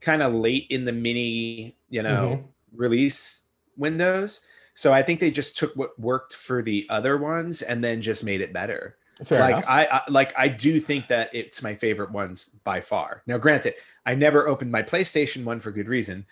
kind 0.00 0.22
of 0.22 0.32
late 0.34 0.66
in 0.70 0.84
the 0.84 0.92
mini, 0.92 1.76
you 1.88 2.02
know, 2.02 2.38
mm-hmm. 2.38 2.76
release 2.76 3.42
windows. 3.76 4.40
So 4.74 4.92
I 4.92 5.02
think 5.02 5.20
they 5.20 5.30
just 5.30 5.56
took 5.56 5.74
what 5.74 5.98
worked 5.98 6.34
for 6.34 6.62
the 6.62 6.86
other 6.90 7.16
ones 7.16 7.62
and 7.62 7.82
then 7.82 8.02
just 8.02 8.24
made 8.24 8.40
it 8.40 8.52
better. 8.52 8.96
Fair 9.24 9.40
like 9.40 9.56
enough. 9.58 9.64
I, 9.68 9.84
I 9.84 10.00
like 10.08 10.34
I 10.36 10.48
do 10.48 10.80
think 10.80 11.06
that 11.08 11.30
it's 11.32 11.62
my 11.62 11.76
favorite 11.76 12.10
ones 12.10 12.48
by 12.64 12.80
far. 12.80 13.22
Now, 13.26 13.38
granted, 13.38 13.74
I 14.04 14.16
never 14.16 14.48
opened 14.48 14.72
my 14.72 14.82
PlayStation 14.82 15.44
one 15.44 15.60
for 15.60 15.70
good 15.70 15.86
reason, 15.86 16.26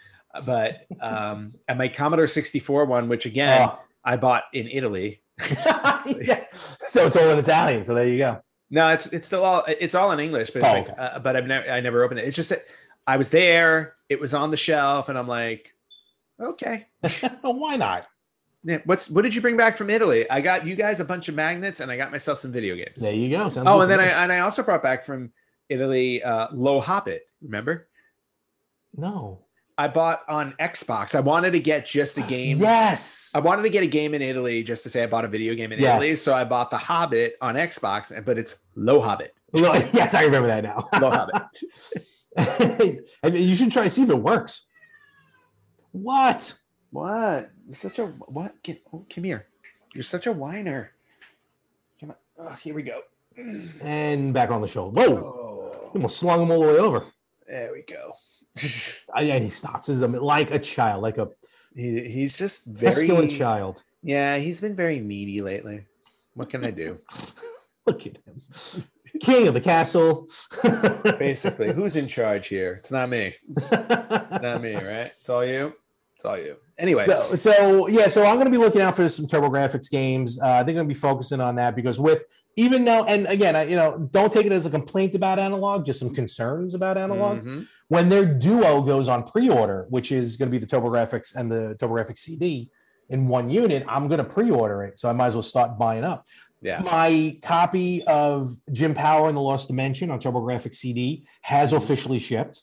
but 0.45 0.87
um, 1.01 1.55
and 1.69 1.79
my 1.79 1.89
Commodore 1.89 2.27
64 2.27 2.85
one, 2.87 3.09
which 3.09 3.25
again 3.25 3.69
oh. 3.69 3.79
I 4.05 4.17
bought 4.17 4.45
in 4.53 4.67
Italy. 4.67 5.23
yeah. 5.51 6.45
So 6.89 7.07
it's 7.07 7.17
all 7.17 7.31
in 7.31 7.39
Italian. 7.39 7.85
So 7.85 7.95
there 7.95 8.09
you 8.09 8.19
go. 8.19 8.43
No, 8.73 8.89
it's 8.89 9.07
it's 9.09 9.27
still 9.27 9.45
all 9.45 9.65
it's 9.69 9.95
all 9.95 10.11
in 10.13 10.19
English, 10.19 10.51
but 10.51 10.65
oh, 10.65 10.73
like, 10.73 10.89
uh, 10.99 11.19
but 11.19 11.37
I've 11.37 11.47
never 11.47 11.71
I 11.71 11.81
never 11.81 12.03
opened 12.03 12.21
it. 12.21 12.27
It's 12.27 12.35
just 12.35 12.49
that 12.49 12.65
I 13.07 13.19
was 13.19 13.29
there, 13.29 13.97
it 14.09 14.19
was 14.19 14.33
on 14.33 14.51
the 14.51 14.57
shelf, 14.57 15.11
and 15.11 15.19
I'm 15.19 15.29
like, 15.29 15.75
okay. 16.41 16.87
Why 17.43 17.77
not? 17.77 18.07
Yeah, 18.65 18.79
what's 18.87 19.11
what 19.11 19.23
did 19.23 19.35
you 19.35 19.43
bring 19.43 19.59
back 19.59 19.77
from 19.77 19.91
Italy? 19.91 20.29
I 20.31 20.41
got 20.41 20.67
you 20.67 20.75
guys 20.75 21.01
a 21.01 21.05
bunch 21.05 21.29
of 21.29 21.35
magnets 21.35 21.81
and 21.81 21.91
I 21.91 21.99
got 21.99 22.11
myself 22.13 22.39
some 22.39 22.51
video 22.51 22.75
games. 22.75 23.01
There 23.01 23.13
you 23.13 23.29
go. 23.29 23.51
Sounds 23.51 23.67
oh, 23.69 23.83
and 23.83 23.91
then 23.91 24.01
I 24.01 24.07
and 24.07 24.33
I 24.33 24.39
also 24.39 24.63
brought 24.63 24.83
back 24.83 25.05
from 25.05 25.33
Italy 25.69 26.23
uh 26.23 26.49
Lo 26.53 26.81
Hobbit, 26.81 27.27
remember? 27.43 27.89
No. 28.97 29.41
I 29.79 29.89
bought 29.89 30.23
on 30.29 30.55
Xbox. 30.61 31.15
I 31.15 31.21
wanted 31.21 31.53
to 31.53 31.61
get 31.61 31.87
just 31.87 32.19
a 32.19 32.23
game. 32.27 32.59
Yes. 32.59 33.31
I 33.35 33.41
wanted 33.41 33.63
to 33.63 33.71
get 33.71 33.83
a 33.83 33.87
game 33.87 34.15
in 34.15 34.23
Italy 34.23 34.63
just 34.63 34.83
to 34.85 34.91
say 34.91 35.03
I 35.03 35.07
bought 35.07 35.25
a 35.25 35.29
video 35.29 35.55
game 35.55 35.73
in 35.73 35.81
yes. 35.81 35.97
Italy. 35.97 36.15
So 36.15 36.35
I 36.35 36.45
bought 36.45 36.71
The 36.71 36.79
Hobbit 36.79 37.35
on 37.41 37.55
Xbox, 37.55 38.25
but 38.25 38.39
it's 38.39 38.59
Lo 38.77 39.01
Hobbit. 39.01 39.35
yes, 39.55 40.15
I 40.15 40.25
remember 40.25 40.49
that 40.49 40.63
now. 40.63 40.89
Lo 41.01 41.11
Hobbit. 41.11 41.43
I 43.23 43.31
mean, 43.31 43.49
you 43.49 43.55
should 43.55 43.73
try 43.73 43.85
to 43.85 43.91
see 43.91 44.03
if 44.03 44.11
it 44.11 44.19
works. 44.19 44.67
What? 45.93 46.55
What? 46.91 47.51
You're 47.67 47.75
such 47.75 47.99
a 47.99 48.07
what? 48.07 48.63
Get, 48.63 48.83
oh, 48.93 49.05
come 49.13 49.25
here. 49.25 49.47
You're 49.95 50.05
such 50.05 50.27
a 50.27 50.33
whiner. 50.33 50.93
Come 52.01 52.11
on. 52.11 52.17
Oh, 52.39 52.53
here 52.55 52.75
we 52.75 52.83
go. 52.83 53.01
And 53.81 54.33
back 54.33 54.51
on 54.51 54.61
the 54.61 54.69
show. 54.69 54.89
Whoa! 54.89 55.17
Oh. 55.17 55.91
Almost 55.95 56.19
slung 56.19 56.43
him 56.43 56.51
all 56.51 56.61
the 56.61 56.73
way 56.73 56.79
over. 56.79 57.05
There 57.47 57.73
we 57.73 57.83
go. 57.83 58.15
and 59.17 59.45
he 59.45 59.51
stops 59.51 59.89
as 59.89 60.01
like 60.01 60.51
a 60.51 60.59
child, 60.59 61.03
like 61.03 61.19
a. 61.19 61.29
He, 61.75 62.09
he's 62.09 62.37
just 62.37 62.67
very 62.67 62.95
masculine 62.95 63.29
child. 63.29 63.83
Yeah, 64.03 64.37
he's 64.37 64.61
been 64.61 64.77
very 64.77 65.01
needy 65.01 65.41
lately. 65.41 65.87
What 66.35 66.51
can 66.51 66.65
I 66.65 66.71
do? 66.71 66.99
Look 67.87 68.07
at 68.07 68.19
him 68.19 68.85
king 69.23 69.49
of 69.49 69.55
the 69.55 69.61
castle. 69.61 70.29
Basically, 71.19 71.73
who's 71.73 71.97
in 71.97 72.09
charge 72.09 72.49
here? 72.49 72.75
It's 72.75 72.91
not 72.91 73.09
me. 73.09 73.35
not 73.71 74.63
me, 74.63 74.75
right? 74.75 75.13
It's 75.21 75.29
all 75.29 75.45
you. 75.45 75.75
It's 76.17 76.25
all 76.25 76.39
you. 76.39 76.57
Anyway, 76.79 77.05
so 77.05 77.35
so 77.35 77.89
yeah, 77.89 78.09
so 78.09 78.25
I'm 78.25 78.35
going 78.35 78.47
to 78.47 78.51
be 78.51 78.59
looking 78.59 78.81
out 78.81 78.97
for 78.97 79.09
some 79.09 79.27
TurboGrafx 79.27 79.91
games. 79.91 80.41
Uh, 80.41 80.47
I 80.47 80.59
think 80.59 80.71
I'm 80.71 80.75
going 80.75 80.89
to 80.89 80.95
be 80.95 80.99
focusing 80.99 81.41
on 81.41 81.57
that 81.57 81.77
because 81.77 82.01
with 82.01 82.25
even 82.57 82.85
though, 82.85 83.05
and 83.05 83.27
again, 83.27 83.57
I, 83.57 83.63
you 83.65 83.77
know, 83.77 84.09
don't 84.11 84.33
take 84.33 84.47
it 84.47 84.53
as 84.53 84.67
a 84.67 84.71
complaint 84.71 85.15
about 85.15 85.39
Analogue, 85.39 85.87
just 85.87 85.99
some 85.99 86.15
concerns 86.15 86.75
about 86.75 86.99
Analogue. 86.99 87.39
Mm-hmm. 87.39 87.63
When 87.93 88.09
their 88.09 88.25
duo 88.25 88.81
goes 88.81 89.07
on 89.07 89.23
pre-order, 89.25 89.85
which 89.91 90.13
is 90.13 90.37
going 90.37 90.51
to 90.51 90.51
be 90.51 90.57
the 90.57 90.67
TurboGrafx 90.67 91.35
and 91.35 91.53
the 91.53 91.77
TurboGrafx 91.79 92.17
CD 92.17 92.71
in 93.11 93.29
one 93.29 93.51
unit, 93.51 93.85
I'm 93.87 94.09
going 94.09 94.17
to 94.17 94.25
pre-order 94.25 94.83
it, 94.85 94.99
so 94.99 95.11
I 95.11 95.13
might 95.13 95.27
as 95.27 95.35
well 95.35 95.43
start 95.43 95.77
buying 95.77 96.03
up. 96.03 96.27
Yeah. 96.63 96.81
My 96.81 97.37
copy 97.43 98.03
of 98.05 98.57
Jim 98.73 98.95
Power 98.95 99.29
and 99.29 99.37
the 99.37 99.43
Lost 99.43 99.69
Dimension 99.69 100.11
on 100.11 100.21
TurboGrafx 100.21 100.75
CD 100.75 101.27
has 101.43 101.69
mm-hmm. 101.69 101.85
officially 101.85 102.19
shipped. 102.19 102.63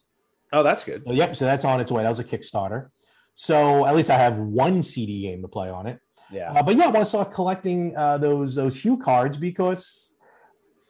Oh, 0.52 0.64
that's 0.64 0.84
good. 0.84 1.04
So, 1.06 1.14
yep. 1.14 1.36
So 1.36 1.46
that's 1.46 1.64
on 1.64 1.80
its 1.80 1.92
way. 1.92 2.02
That 2.02 2.10
was 2.10 2.20
a 2.20 2.24
Kickstarter. 2.24 2.90
So 3.36 3.86
at 3.86 3.96
least 3.96 4.10
I 4.10 4.18
have 4.18 4.40
one 4.40 4.82
CD 4.82 5.22
game 5.22 5.44
to 5.44 5.48
play 5.48 5.70
on 5.70 5.86
it. 5.86 6.00
Yeah. 6.32 6.54
Uh, 6.54 6.64
but 6.64 6.76
yeah, 6.76 6.86
I 6.86 6.88
want 6.88 7.02
to 7.02 7.06
start 7.06 7.32
collecting 7.32 7.96
uh, 7.96 8.18
those 8.18 8.56
those 8.56 8.82
HuCards 8.82 9.40
because 9.40 10.12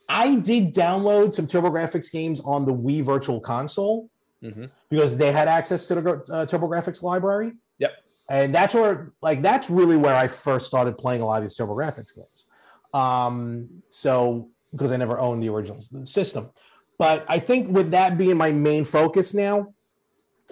I 0.08 0.36
did 0.36 0.73
download 0.73 1.34
some 1.34 1.45
TurboGrafx 1.45 2.10
games 2.10 2.39
on 2.39 2.63
the 2.63 2.73
Wii 2.73 3.04
Virtual 3.04 3.41
Console 3.41 4.10
mm-hmm. 4.43 4.65
because 4.89 5.17
they 5.17 5.32
had 5.32 5.47
access 5.47 5.88
to 5.88 5.95
the 5.95 6.02
uh, 6.02 6.45
TurboGrafx 6.45 7.04
library. 7.04 7.54
Yep. 7.78 7.91
And 8.30 8.54
that's 8.54 8.73
where, 8.73 9.12
like, 9.21 9.41
that's 9.41 9.69
really 9.69 9.97
where 9.97 10.15
I 10.15 10.28
first 10.28 10.67
started 10.67 10.97
playing 10.97 11.21
a 11.21 11.25
lot 11.25 11.38
of 11.38 11.43
these 11.43 11.58
TurboGrafx 11.58 12.16
games. 12.16 12.45
Um, 12.93 13.82
so 13.89 14.49
because 14.72 14.91
I 14.91 14.97
never 14.97 15.20
owned 15.20 15.41
the 15.41 15.49
original 15.49 15.82
system. 16.05 16.51
But 16.97 17.26
I 17.28 17.39
think 17.39 17.70
with 17.70 17.91
that 17.91 18.18
being 18.18 18.38
my 18.38 18.51
main 18.51 18.86
focus 18.86 19.34
now, 19.34 19.74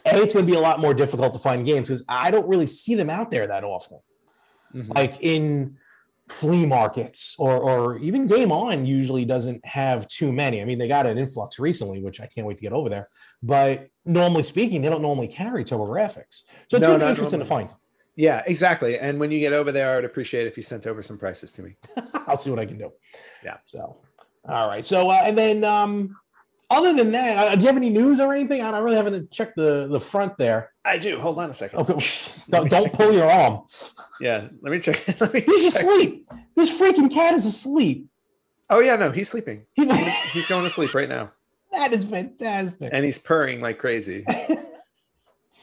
A, 0.05 0.23
it's 0.23 0.33
going 0.33 0.45
to 0.45 0.51
be 0.51 0.57
a 0.57 0.61
lot 0.61 0.79
more 0.79 0.93
difficult 0.93 1.33
to 1.33 1.39
find 1.39 1.65
games 1.65 1.87
because 1.89 2.03
I 2.07 2.31
don't 2.31 2.47
really 2.47 2.67
see 2.67 2.95
them 2.95 3.09
out 3.09 3.31
there 3.31 3.47
that 3.47 3.63
often. 3.63 3.99
Mm-hmm. 4.73 4.91
Like 4.93 5.17
in 5.21 5.77
flea 6.27 6.65
markets 6.65 7.35
or 7.37 7.57
or 7.57 7.97
even 7.99 8.27
Game 8.27 8.51
On 8.51 8.85
usually 8.85 9.25
doesn't 9.25 9.65
have 9.65 10.07
too 10.07 10.31
many. 10.31 10.61
I 10.61 10.65
mean, 10.65 10.77
they 10.77 10.87
got 10.87 11.05
an 11.05 11.17
influx 11.17 11.59
recently, 11.59 12.01
which 12.01 12.19
I 12.19 12.27
can't 12.27 12.45
wait 12.45 12.57
to 12.57 12.61
get 12.61 12.73
over 12.73 12.89
there. 12.89 13.09
But 13.41 13.87
normally 14.05 14.43
speaking, 14.43 14.81
they 14.81 14.89
don't 14.89 15.01
normally 15.01 15.27
carry 15.27 15.63
TurboGrafx. 15.63 16.43
So 16.67 16.77
it's 16.77 16.85
no, 16.85 16.93
really 16.93 17.09
interesting 17.09 17.39
normally. 17.39 17.65
to 17.65 17.67
find. 17.69 17.79
Yeah, 18.15 18.41
exactly. 18.47 18.97
And 18.97 19.19
when 19.19 19.31
you 19.31 19.39
get 19.39 19.53
over 19.53 19.71
there, 19.71 19.97
I'd 19.97 20.03
appreciate 20.03 20.47
if 20.47 20.57
you 20.57 20.63
sent 20.63 20.87
over 20.87 21.01
some 21.03 21.19
prices 21.19 21.51
to 21.53 21.61
me. 21.61 21.75
I'll 22.27 22.35
see 22.35 22.49
what 22.49 22.59
I 22.59 22.65
can 22.65 22.79
do. 22.79 22.91
Yeah. 23.43 23.57
So, 23.67 23.97
all 24.49 24.67
right. 24.67 24.83
So, 24.83 25.11
uh, 25.11 25.21
and 25.23 25.37
then, 25.37 25.63
um, 25.63 26.17
other 26.69 26.93
than 26.93 27.11
that, 27.11 27.37
uh, 27.37 27.55
do 27.55 27.61
you 27.61 27.67
have 27.67 27.77
any 27.77 27.89
news 27.89 28.19
or 28.19 28.33
anything? 28.33 28.61
I 28.61 28.77
really 28.79 28.97
haven't 28.97 29.31
checked 29.31 29.55
the 29.55 29.87
the 29.87 29.99
front 29.99 30.37
there. 30.37 30.71
I 30.83 30.97
do. 30.97 31.19
Hold 31.19 31.39
on 31.39 31.49
a 31.49 31.53
second. 31.53 31.79
Okay. 31.79 32.05
don't, 32.49 32.69
don't 32.69 32.93
pull 32.93 33.13
your 33.13 33.29
arm. 33.29 33.61
Yeah. 34.19 34.47
Let 34.61 34.71
me 34.71 34.79
check. 34.79 35.03
Let 35.21 35.33
me 35.33 35.41
he's 35.41 35.73
check. 35.73 35.83
asleep. 35.83 36.29
This 36.55 36.77
freaking 36.77 37.11
cat 37.11 37.33
is 37.33 37.45
asleep. 37.45 38.07
Oh 38.69 38.81
yeah, 38.81 38.97
no, 38.97 39.11
he's 39.11 39.29
sleeping. 39.29 39.65
he's 39.75 40.47
going 40.47 40.63
to 40.65 40.69
sleep 40.69 40.93
right 40.93 41.07
now. 41.07 41.31
that 41.71 41.93
is 41.93 42.05
fantastic. 42.05 42.89
And 42.91 43.05
he's 43.05 43.17
purring 43.17 43.61
like 43.61 43.77
crazy. 43.77 44.25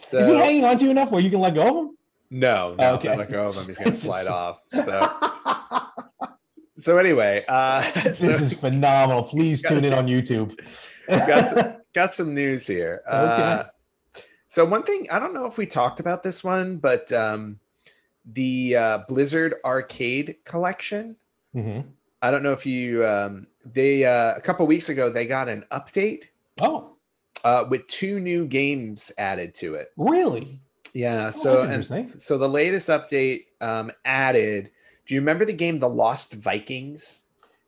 so, 0.06 0.18
is 0.18 0.28
he 0.28 0.34
hanging 0.34 0.64
on 0.64 0.76
to 0.78 0.84
you 0.84 0.90
enough 0.90 1.10
where 1.10 1.20
you 1.20 1.30
can 1.30 1.40
let 1.40 1.54
go 1.54 1.68
of 1.68 1.76
him? 1.76 1.98
No, 2.30 2.74
no, 2.78 2.94
okay. 2.94 3.14
let 3.14 3.30
go 3.30 3.46
of 3.46 3.56
him. 3.56 3.66
He's 3.66 3.78
gonna 3.78 3.94
slide 3.94 4.26
off. 4.26 4.60
So, 4.72 5.10
so 6.78 6.96
anyway, 6.96 7.44
uh, 7.46 7.88
this 8.04 8.22
is 8.22 8.54
phenomenal. 8.54 9.22
Please 9.22 9.62
tune 9.62 9.84
in 9.84 9.92
on 9.92 10.06
YouTube. 10.06 10.58
Got, 11.08 11.48
some, 11.48 11.76
got 11.94 12.14
some 12.14 12.34
news 12.34 12.66
here. 12.66 13.02
Okay. 13.06 13.16
Uh, 13.16 13.64
so 14.48 14.64
one 14.64 14.84
thing 14.84 15.08
I 15.10 15.18
don't 15.18 15.34
know 15.34 15.46
if 15.46 15.56
we 15.56 15.66
talked 15.66 16.00
about 16.00 16.22
this 16.22 16.44
one, 16.44 16.76
but 16.76 17.12
um, 17.12 17.58
the 18.24 18.76
uh, 18.76 18.98
Blizzard 19.08 19.56
Arcade 19.64 20.36
Collection. 20.44 21.16
Mm-hmm. 21.54 21.88
I 22.22 22.30
don't 22.30 22.42
know 22.42 22.52
if 22.52 22.64
you 22.64 23.04
um, 23.06 23.46
they 23.64 24.04
uh, 24.04 24.34
a 24.36 24.40
couple 24.40 24.66
weeks 24.66 24.88
ago 24.88 25.10
they 25.10 25.26
got 25.26 25.48
an 25.48 25.64
update. 25.72 26.24
Oh, 26.60 26.94
uh, 27.44 27.64
with 27.68 27.86
two 27.88 28.20
new 28.20 28.46
games 28.46 29.12
added 29.18 29.54
to 29.56 29.74
it. 29.74 29.92
Really? 29.96 30.60
Yeah. 30.94 31.32
Oh, 31.34 31.42
so 31.42 31.62
and 31.62 32.08
so 32.08 32.38
the 32.38 32.48
latest 32.48 32.88
update 32.88 33.42
um, 33.60 33.92
added. 34.04 34.70
Do 35.06 35.14
you 35.14 35.20
remember 35.20 35.44
the 35.44 35.52
game 35.52 35.78
The 35.78 35.88
Lost 35.88 36.34
Vikings? 36.34 37.23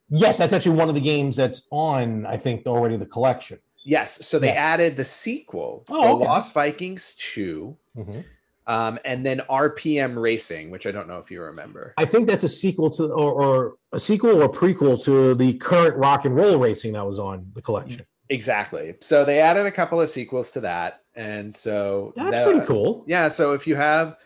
Yes, 0.08 0.38
that's 0.38 0.52
actually 0.52 0.76
one 0.76 0.88
of 0.88 0.94
the 0.94 1.00
games 1.00 1.36
that's 1.36 1.66
on. 1.70 2.26
I 2.26 2.36
think 2.36 2.66
already 2.66 2.96
the 2.96 3.06
collection. 3.06 3.58
Yes. 3.86 4.26
So 4.26 4.40
they 4.40 4.48
yes. 4.48 4.56
added 4.58 4.96
the 4.96 5.04
sequel, 5.04 5.84
oh, 5.90 6.02
The 6.02 6.08
okay. 6.14 6.24
Lost 6.24 6.52
Vikings 6.52 7.16
2 7.20 7.76
mm-hmm. 7.96 8.20
um, 8.66 8.98
and 9.04 9.24
then 9.24 9.42
RPM 9.48 10.20
Racing, 10.20 10.70
which 10.70 10.88
I 10.88 10.90
don't 10.90 11.06
know 11.06 11.18
if 11.18 11.30
you 11.30 11.40
remember. 11.40 11.94
I 11.96 12.04
think 12.04 12.26
that's 12.26 12.42
a 12.42 12.48
sequel 12.48 12.90
to, 12.90 13.04
or, 13.04 13.32
or 13.32 13.76
a 13.92 14.00
sequel 14.00 14.42
or 14.42 14.48
prequel 14.48 15.02
to 15.04 15.36
the 15.36 15.54
current 15.54 15.96
Rock 15.96 16.24
and 16.24 16.34
Roll 16.34 16.58
Racing 16.58 16.94
that 16.94 17.06
was 17.06 17.20
on 17.20 17.48
the 17.54 17.62
collection. 17.62 18.04
Exactly. 18.28 18.96
So 19.00 19.24
they 19.24 19.38
added 19.38 19.66
a 19.66 19.70
couple 19.70 20.00
of 20.00 20.10
sequels 20.10 20.50
to 20.52 20.60
that, 20.62 21.02
and 21.14 21.54
so 21.54 22.12
that's 22.16 22.38
that, 22.38 22.44
pretty 22.44 22.66
cool. 22.66 23.04
Yeah. 23.06 23.28
So 23.28 23.52
if 23.52 23.68
you 23.68 23.76
have 23.76 24.16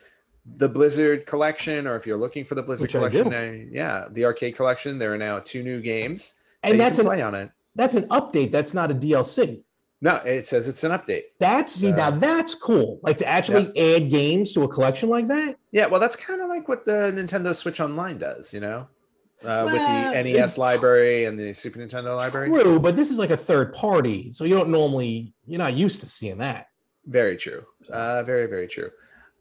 the 0.56 0.68
Blizzard 0.68 1.26
collection, 1.26 1.86
or 1.86 1.96
if 1.96 2.06
you're 2.06 2.18
looking 2.18 2.44
for 2.44 2.54
the 2.54 2.62
Blizzard 2.62 2.84
Which 2.84 2.92
collection, 2.92 3.32
uh, 3.32 3.64
yeah, 3.70 4.06
the 4.10 4.24
arcade 4.24 4.56
collection, 4.56 4.98
there 4.98 5.12
are 5.12 5.18
now 5.18 5.38
two 5.40 5.62
new 5.62 5.80
games, 5.80 6.34
and 6.62 6.80
that 6.80 6.84
that's 6.84 6.98
an, 6.98 7.06
play 7.06 7.22
on 7.22 7.34
it. 7.34 7.50
That's 7.74 7.94
an 7.94 8.08
update. 8.08 8.50
That's 8.50 8.74
not 8.74 8.90
a 8.90 8.94
DLC. 8.94 9.62
No, 10.02 10.16
it 10.16 10.46
says 10.46 10.66
it's 10.66 10.82
an 10.82 10.92
update. 10.92 11.24
That's 11.38 11.74
see, 11.74 11.92
now 11.92 12.10
that's 12.10 12.54
cool. 12.54 13.00
Like 13.02 13.18
to 13.18 13.26
actually 13.26 13.70
yeah. 13.74 13.96
add 13.96 14.10
games 14.10 14.54
to 14.54 14.62
a 14.62 14.68
collection 14.68 15.10
like 15.10 15.28
that. 15.28 15.56
Yeah, 15.72 15.86
well, 15.86 16.00
that's 16.00 16.16
kind 16.16 16.40
of 16.40 16.48
like 16.48 16.68
what 16.68 16.86
the 16.86 17.12
Nintendo 17.14 17.54
Switch 17.54 17.80
Online 17.80 18.16
does. 18.16 18.54
You 18.54 18.60
know, 18.60 18.88
uh, 19.44 19.62
with 19.66 19.74
the 19.74 20.22
NES 20.22 20.56
library 20.56 21.26
and 21.26 21.38
the 21.38 21.52
Super 21.52 21.80
Nintendo 21.80 22.16
library. 22.16 22.48
True, 22.48 22.80
but 22.80 22.96
this 22.96 23.10
is 23.10 23.18
like 23.18 23.30
a 23.30 23.36
third 23.36 23.74
party, 23.74 24.32
so 24.32 24.44
you 24.44 24.54
don't 24.54 24.70
normally 24.70 25.34
you're 25.46 25.58
not 25.58 25.74
used 25.74 26.00
to 26.00 26.08
seeing 26.08 26.38
that. 26.38 26.68
Very 27.06 27.36
true. 27.36 27.66
Uh, 27.90 28.22
very 28.22 28.46
very 28.46 28.68
true. 28.68 28.90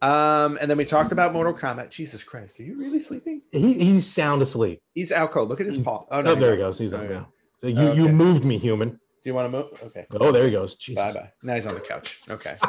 Um, 0.02 0.58
and 0.62 0.70
then 0.70 0.78
we 0.78 0.86
talked 0.86 1.12
about 1.12 1.34
Mortal 1.34 1.54
Kombat. 1.54 1.89
Jesus 1.89 2.24
Christ, 2.24 2.60
are 2.60 2.64
you 2.64 2.78
really 2.78 3.00
sleeping? 3.00 3.41
He, 3.52 3.74
he's 3.74 4.08
sound 4.08 4.41
asleep. 4.41 4.82
He's 4.93 5.12
out 5.12 5.32
cold. 5.32 5.50
Look 5.50 5.60
at 5.60 5.66
his 5.66 5.78
paw. 5.78 6.06
Oh, 6.10 6.22
no, 6.22 6.32
oh 6.32 6.36
there 6.36 6.52
he 6.52 6.58
goes. 6.58 6.80
He's 6.80 6.93
oh, 6.93 7.02
yeah. 7.02 7.26
So 7.58 7.68
you 7.68 7.80
okay. 7.80 7.97
you 7.97 8.10
moved 8.10 8.45
me, 8.45 8.58
human. 8.58 8.91
Do 8.91 8.97
you 9.26 9.34
want 9.34 9.52
to 9.52 9.58
move? 9.58 9.68
Okay. 9.84 10.06
Oh, 10.20 10.32
there 10.32 10.45
he 10.45 10.52
goes. 10.52 10.76
Bye 10.76 11.12
bye. 11.12 11.32
Now 11.43 11.56
he's 11.56 11.68
on 11.68 11.76
the 11.76 11.82
couch. 11.82 12.22
Okay. 12.30 12.56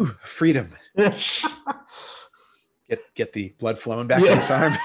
Ooh, 0.00 0.16
freedom 0.24 0.70
get 0.96 1.14
get 3.14 3.32
the 3.32 3.54
blood 3.58 3.78
flowing 3.78 4.06
back 4.06 4.22
yeah. 4.22 4.32
in 4.32 4.38
his 4.38 4.50
arm. 4.50 4.76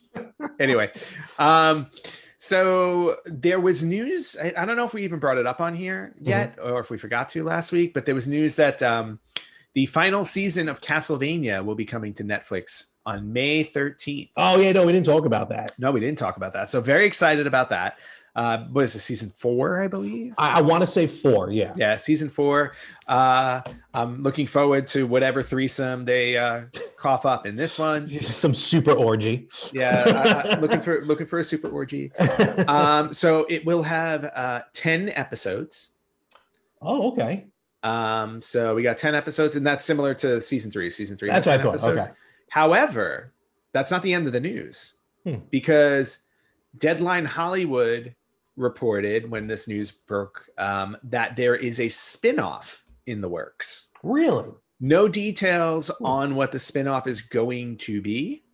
anyway, 0.60 0.90
um, 1.38 1.88
so 2.38 3.16
there 3.26 3.60
was 3.60 3.84
news. 3.84 4.36
I, 4.40 4.52
I, 4.56 4.64
don't 4.64 4.76
know 4.76 4.84
if 4.84 4.94
we 4.94 5.04
even 5.04 5.18
brought 5.18 5.38
it 5.38 5.46
up 5.46 5.60
on 5.60 5.74
here 5.74 6.14
yet, 6.20 6.56
mm-hmm. 6.56 6.72
or 6.72 6.80
if 6.80 6.90
we 6.90 6.98
forgot 6.98 7.28
to 7.30 7.44
last 7.44 7.72
week, 7.72 7.94
but 7.94 8.06
there 8.06 8.14
was 8.14 8.26
news 8.26 8.56
that 8.56 8.82
um, 8.82 9.18
the 9.78 9.86
final 9.86 10.24
season 10.24 10.68
of 10.68 10.80
Castlevania 10.80 11.64
will 11.64 11.76
be 11.76 11.84
coming 11.84 12.12
to 12.14 12.24
Netflix 12.24 12.86
on 13.06 13.32
May 13.32 13.62
13th. 13.62 14.30
Oh 14.36 14.58
yeah, 14.60 14.72
no, 14.72 14.84
we 14.84 14.92
didn't 14.92 15.06
talk 15.06 15.24
about 15.24 15.50
that. 15.50 15.70
No, 15.78 15.92
we 15.92 16.00
didn't 16.00 16.18
talk 16.18 16.36
about 16.36 16.52
that. 16.54 16.68
So 16.68 16.80
very 16.80 17.06
excited 17.06 17.46
about 17.46 17.70
that 17.70 17.96
uh, 18.38 18.64
what 18.70 18.84
is 18.84 18.92
the 18.92 19.00
season 19.00 19.32
four, 19.36 19.82
I 19.82 19.88
believe? 19.88 20.32
I, 20.38 20.58
I 20.58 20.60
want 20.62 20.82
to 20.82 20.86
say 20.86 21.08
four. 21.08 21.50
Yeah. 21.50 21.72
Yeah. 21.76 21.96
Season 21.96 22.30
four. 22.30 22.72
Uh, 23.08 23.62
I'm 23.92 24.22
looking 24.22 24.46
forward 24.46 24.86
to 24.88 25.08
whatever 25.08 25.42
threesome 25.42 26.04
they 26.04 26.36
uh, 26.36 26.66
cough 26.96 27.26
up 27.26 27.46
in 27.46 27.56
this 27.56 27.80
one. 27.80 28.06
Some 28.06 28.54
super 28.54 28.92
orgy. 28.92 29.48
Yeah. 29.72 30.44
I, 30.54 30.60
looking 30.60 30.80
for, 30.80 31.00
looking 31.04 31.26
for 31.26 31.40
a 31.40 31.44
super 31.44 31.68
orgy. 31.68 32.12
Um, 32.68 33.14
so 33.14 33.46
it 33.48 33.64
will 33.64 33.82
have 33.82 34.24
uh, 34.24 34.60
10 34.74 35.10
episodes. 35.10 35.90
Oh, 36.82 37.12
okay. 37.12 37.46
Um, 37.82 38.42
so 38.42 38.74
we 38.74 38.82
got 38.82 38.98
10 38.98 39.14
episodes 39.14 39.56
and 39.56 39.66
that's 39.66 39.84
similar 39.84 40.14
to 40.14 40.40
season 40.40 40.70
three, 40.70 40.90
season 40.90 41.16
three. 41.16 41.28
That's 41.28 41.46
what 41.46 41.60
I 41.60 41.62
thought. 41.62 41.74
Episode. 41.74 41.98
Okay. 41.98 42.10
However, 42.50 43.32
that's 43.72 43.90
not 43.90 44.02
the 44.02 44.14
end 44.14 44.26
of 44.26 44.32
the 44.32 44.40
news 44.40 44.94
hmm. 45.24 45.36
because 45.50 46.20
Deadline 46.76 47.24
Hollywood 47.24 48.14
reported 48.56 49.30
when 49.30 49.46
this 49.46 49.68
news 49.68 49.90
broke 49.90 50.46
um, 50.58 50.96
that 51.04 51.36
there 51.36 51.54
is 51.54 51.80
a 51.80 51.88
spin-off 51.88 52.84
in 53.06 53.20
the 53.20 53.28
works. 53.28 53.88
Really? 54.02 54.50
No 54.80 55.08
details 55.08 55.90
on 56.02 56.34
what 56.34 56.52
the 56.52 56.58
spin-off 56.58 57.06
is 57.06 57.20
going 57.20 57.78
to 57.78 58.00
be, 58.00 58.44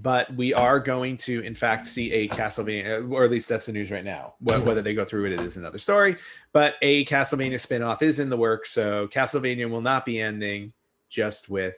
but 0.00 0.32
we 0.36 0.54
are 0.54 0.78
going 0.78 1.16
to, 1.16 1.40
in 1.40 1.54
fact, 1.54 1.86
see 1.86 2.12
a 2.12 2.28
Castlevania, 2.28 3.10
or 3.10 3.24
at 3.24 3.30
least 3.30 3.48
that's 3.48 3.66
the 3.66 3.72
news 3.72 3.90
right 3.90 4.04
now. 4.04 4.34
Whether 4.40 4.80
they 4.80 4.94
go 4.94 5.04
through 5.04 5.26
it, 5.26 5.32
it 5.32 5.40
is 5.40 5.56
another 5.56 5.78
story. 5.78 6.16
But 6.52 6.74
a 6.82 7.04
Castlevania 7.06 7.58
spin-off 7.58 8.00
is 8.02 8.20
in 8.20 8.30
the 8.30 8.36
works, 8.36 8.70
so 8.70 9.08
Castlevania 9.08 9.68
will 9.68 9.80
not 9.80 10.06
be 10.06 10.20
ending 10.20 10.72
just 11.10 11.48
with 11.48 11.76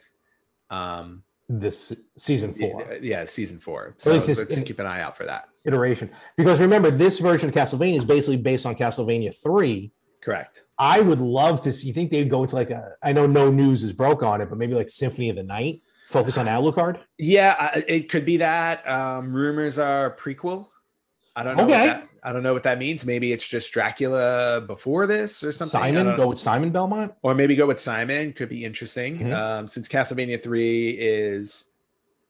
um, 0.69 1.23
this 1.49 1.93
season 2.15 2.53
four. 2.53 2.97
Yeah, 3.01 3.25
season 3.25 3.59
four. 3.59 3.95
So 3.97 4.11
let's 4.11 4.27
in, 4.29 4.63
keep 4.65 4.79
an 4.79 4.85
eye 4.85 5.01
out 5.01 5.17
for 5.17 5.25
that 5.25 5.49
iteration. 5.65 6.11
Because 6.37 6.61
remember, 6.61 6.91
this 6.91 7.19
version 7.19 7.49
of 7.49 7.55
Castlevania 7.55 7.97
is 7.97 8.05
basically 8.05 8.37
based 8.37 8.65
on 8.65 8.75
Castlevania 8.75 9.35
three. 9.35 9.91
Correct. 10.21 10.63
I 10.77 11.01
would 11.01 11.19
love 11.19 11.61
to 11.61 11.73
see. 11.73 11.87
You 11.87 11.93
think 11.93 12.11
they'd 12.11 12.29
go 12.29 12.43
into 12.43 12.55
like 12.55 12.69
a? 12.69 12.93
I 13.01 13.13
know 13.13 13.25
no 13.25 13.49
news 13.49 13.83
is 13.83 13.93
broke 13.93 14.21
on 14.21 14.41
it, 14.41 14.49
but 14.49 14.59
maybe 14.59 14.75
like 14.75 14.89
Symphony 14.91 15.29
of 15.29 15.35
the 15.35 15.43
Night. 15.43 15.81
Focus 16.11 16.37
on 16.37 16.45
Alucard. 16.47 16.99
Yeah, 17.17 17.81
it 17.87 18.09
could 18.09 18.25
be 18.25 18.37
that. 18.37 18.87
Um, 18.87 19.33
rumors 19.33 19.79
are 19.79 20.15
prequel. 20.17 20.67
I 21.35 21.43
don't 21.43 21.55
know. 21.55 21.63
Okay. 21.63 21.87
That, 21.87 22.07
I 22.21 22.33
don't 22.33 22.43
know 22.43 22.53
what 22.53 22.63
that 22.63 22.77
means. 22.77 23.05
Maybe 23.05 23.31
it's 23.31 23.47
just 23.47 23.71
Dracula 23.71 24.61
before 24.61 25.07
this 25.07 25.41
or 25.41 25.53
something. 25.53 25.79
Simon, 25.79 26.17
go 26.17 26.27
with 26.27 26.37
Simon 26.37 26.69
Belmont, 26.69 27.13
or 27.21 27.33
maybe 27.33 27.55
go 27.55 27.65
with 27.65 27.79
Simon. 27.79 28.33
Could 28.33 28.49
be 28.49 28.65
interesting. 28.65 29.19
Mm-hmm. 29.19 29.33
Um, 29.33 29.67
since 29.67 29.87
Castlevania 29.87 30.43
Three 30.43 30.91
is 30.91 31.71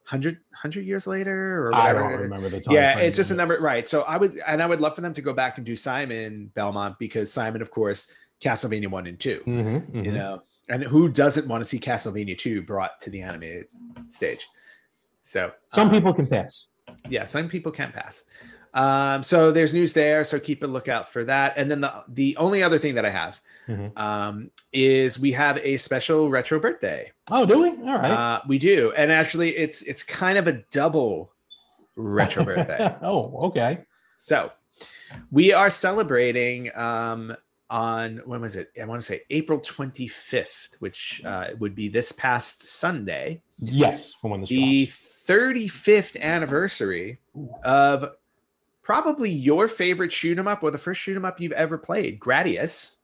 100, 0.03 0.36
100 0.36 0.86
years 0.86 1.07
later, 1.07 1.65
or 1.65 1.71
whatever. 1.71 2.05
I 2.05 2.09
don't 2.11 2.21
remember 2.21 2.49
the 2.49 2.59
time. 2.59 2.75
Yeah, 2.75 2.99
it's 2.99 3.17
just 3.17 3.32
a 3.32 3.36
number, 3.36 3.57
right? 3.59 3.88
So 3.88 4.03
I 4.03 4.17
would, 4.17 4.39
and 4.45 4.61
I 4.61 4.67
would 4.67 4.79
love 4.79 4.95
for 4.95 5.01
them 5.01 5.15
to 5.15 5.21
go 5.21 5.34
back 5.34 5.57
and 5.57 5.65
do 5.65 5.75
Simon 5.75 6.51
Belmont 6.53 6.99
because 6.99 7.34
Simon, 7.34 7.61
of 7.61 7.71
course, 7.71 8.11
Castlevania 8.43 8.89
One 8.89 9.07
and 9.07 9.19
2 9.19 9.43
mm-hmm, 9.45 9.75
mm-hmm. 9.75 10.05
You 10.05 10.11
know, 10.11 10.43
and 10.72 10.84
who 10.84 11.09
doesn't 11.09 11.47
want 11.47 11.61
to 11.61 11.65
see 11.69 11.80
Castlevania 11.80 12.38
Two 12.38 12.61
brought 12.61 13.01
to 13.01 13.09
the 13.09 13.22
animated 13.22 13.67
stage? 14.09 14.47
So 15.24 15.51
some 15.69 15.89
um, 15.89 15.93
people 15.93 16.13
can 16.13 16.28
pass. 16.28 16.67
Yeah, 17.09 17.26
some 17.26 17.49
people 17.49 17.72
can 17.72 17.91
pass. 17.91 18.24
Um, 18.74 19.22
so 19.24 19.51
there's 19.51 19.74
news 19.74 19.91
there, 19.91 20.24
so 20.24 20.39
keep 20.39 20.63
a 20.63 20.67
lookout 20.67 21.11
for 21.11 21.26
that. 21.26 21.53
And 21.57 21.69
then 21.69 21.82
the 21.82 22.03
the 22.07 22.38
only 22.38 22.63
other 22.63 22.80
thing 22.80 22.95
that 22.95 23.05
I 23.05 23.09
have 23.09 23.39
mm-hmm. 23.67 23.97
um, 23.97 24.51
is 24.72 25.19
we 25.19 25.34
have 25.34 25.57
a 25.57 25.78
special 25.78 26.30
retro 26.30 26.59
birthday. 26.59 27.11
Oh, 27.30 27.45
do 27.45 27.59
we? 27.59 27.69
All 27.69 27.97
right, 27.97 28.11
uh, 28.11 28.41
we 28.47 28.57
do, 28.57 28.93
and 28.95 29.11
actually, 29.11 29.57
it's 29.57 29.82
it's 29.82 30.03
kind 30.03 30.38
of 30.38 30.47
a 30.47 30.63
double 30.72 31.34
retro 31.95 32.45
birthday. 32.45 32.95
oh, 33.01 33.47
okay. 33.47 33.80
So 34.17 34.51
we 35.32 35.51
are 35.51 35.69
celebrating 35.69 36.76
um, 36.76 37.36
on 37.72 38.22
when 38.26 38.41
was 38.41 38.55
it? 38.55 38.69
I 38.80 38.86
want 38.86 39.01
to 39.01 39.07
say 39.07 39.22
April 39.32 39.59
25th, 39.59 40.69
which 40.80 41.24
uh, 41.26 41.47
would 41.57 41.74
be 41.74 41.89
this 41.89 42.11
past 42.11 42.67
Sunday. 42.67 43.41
Yes, 43.59 44.13
from 44.13 44.32
when 44.32 44.41
this 44.41 44.49
the 44.49 44.86
drops. 44.86 45.24
35th 45.28 46.19
anniversary 46.22 47.19
of 47.63 48.11
probably 48.84 49.32
your 49.32 49.67
favorite 49.67 50.11
shoot 50.11 50.38
'em 50.38 50.47
up 50.47 50.61
or 50.61 50.72
the 50.72 50.78
first 50.78 50.99
shoot 51.01 51.15
'em 51.15 51.26
up 51.26 51.39
you've 51.39 51.51
ever 51.53 51.78
played, 51.78 52.19
Gradius. 52.19 52.97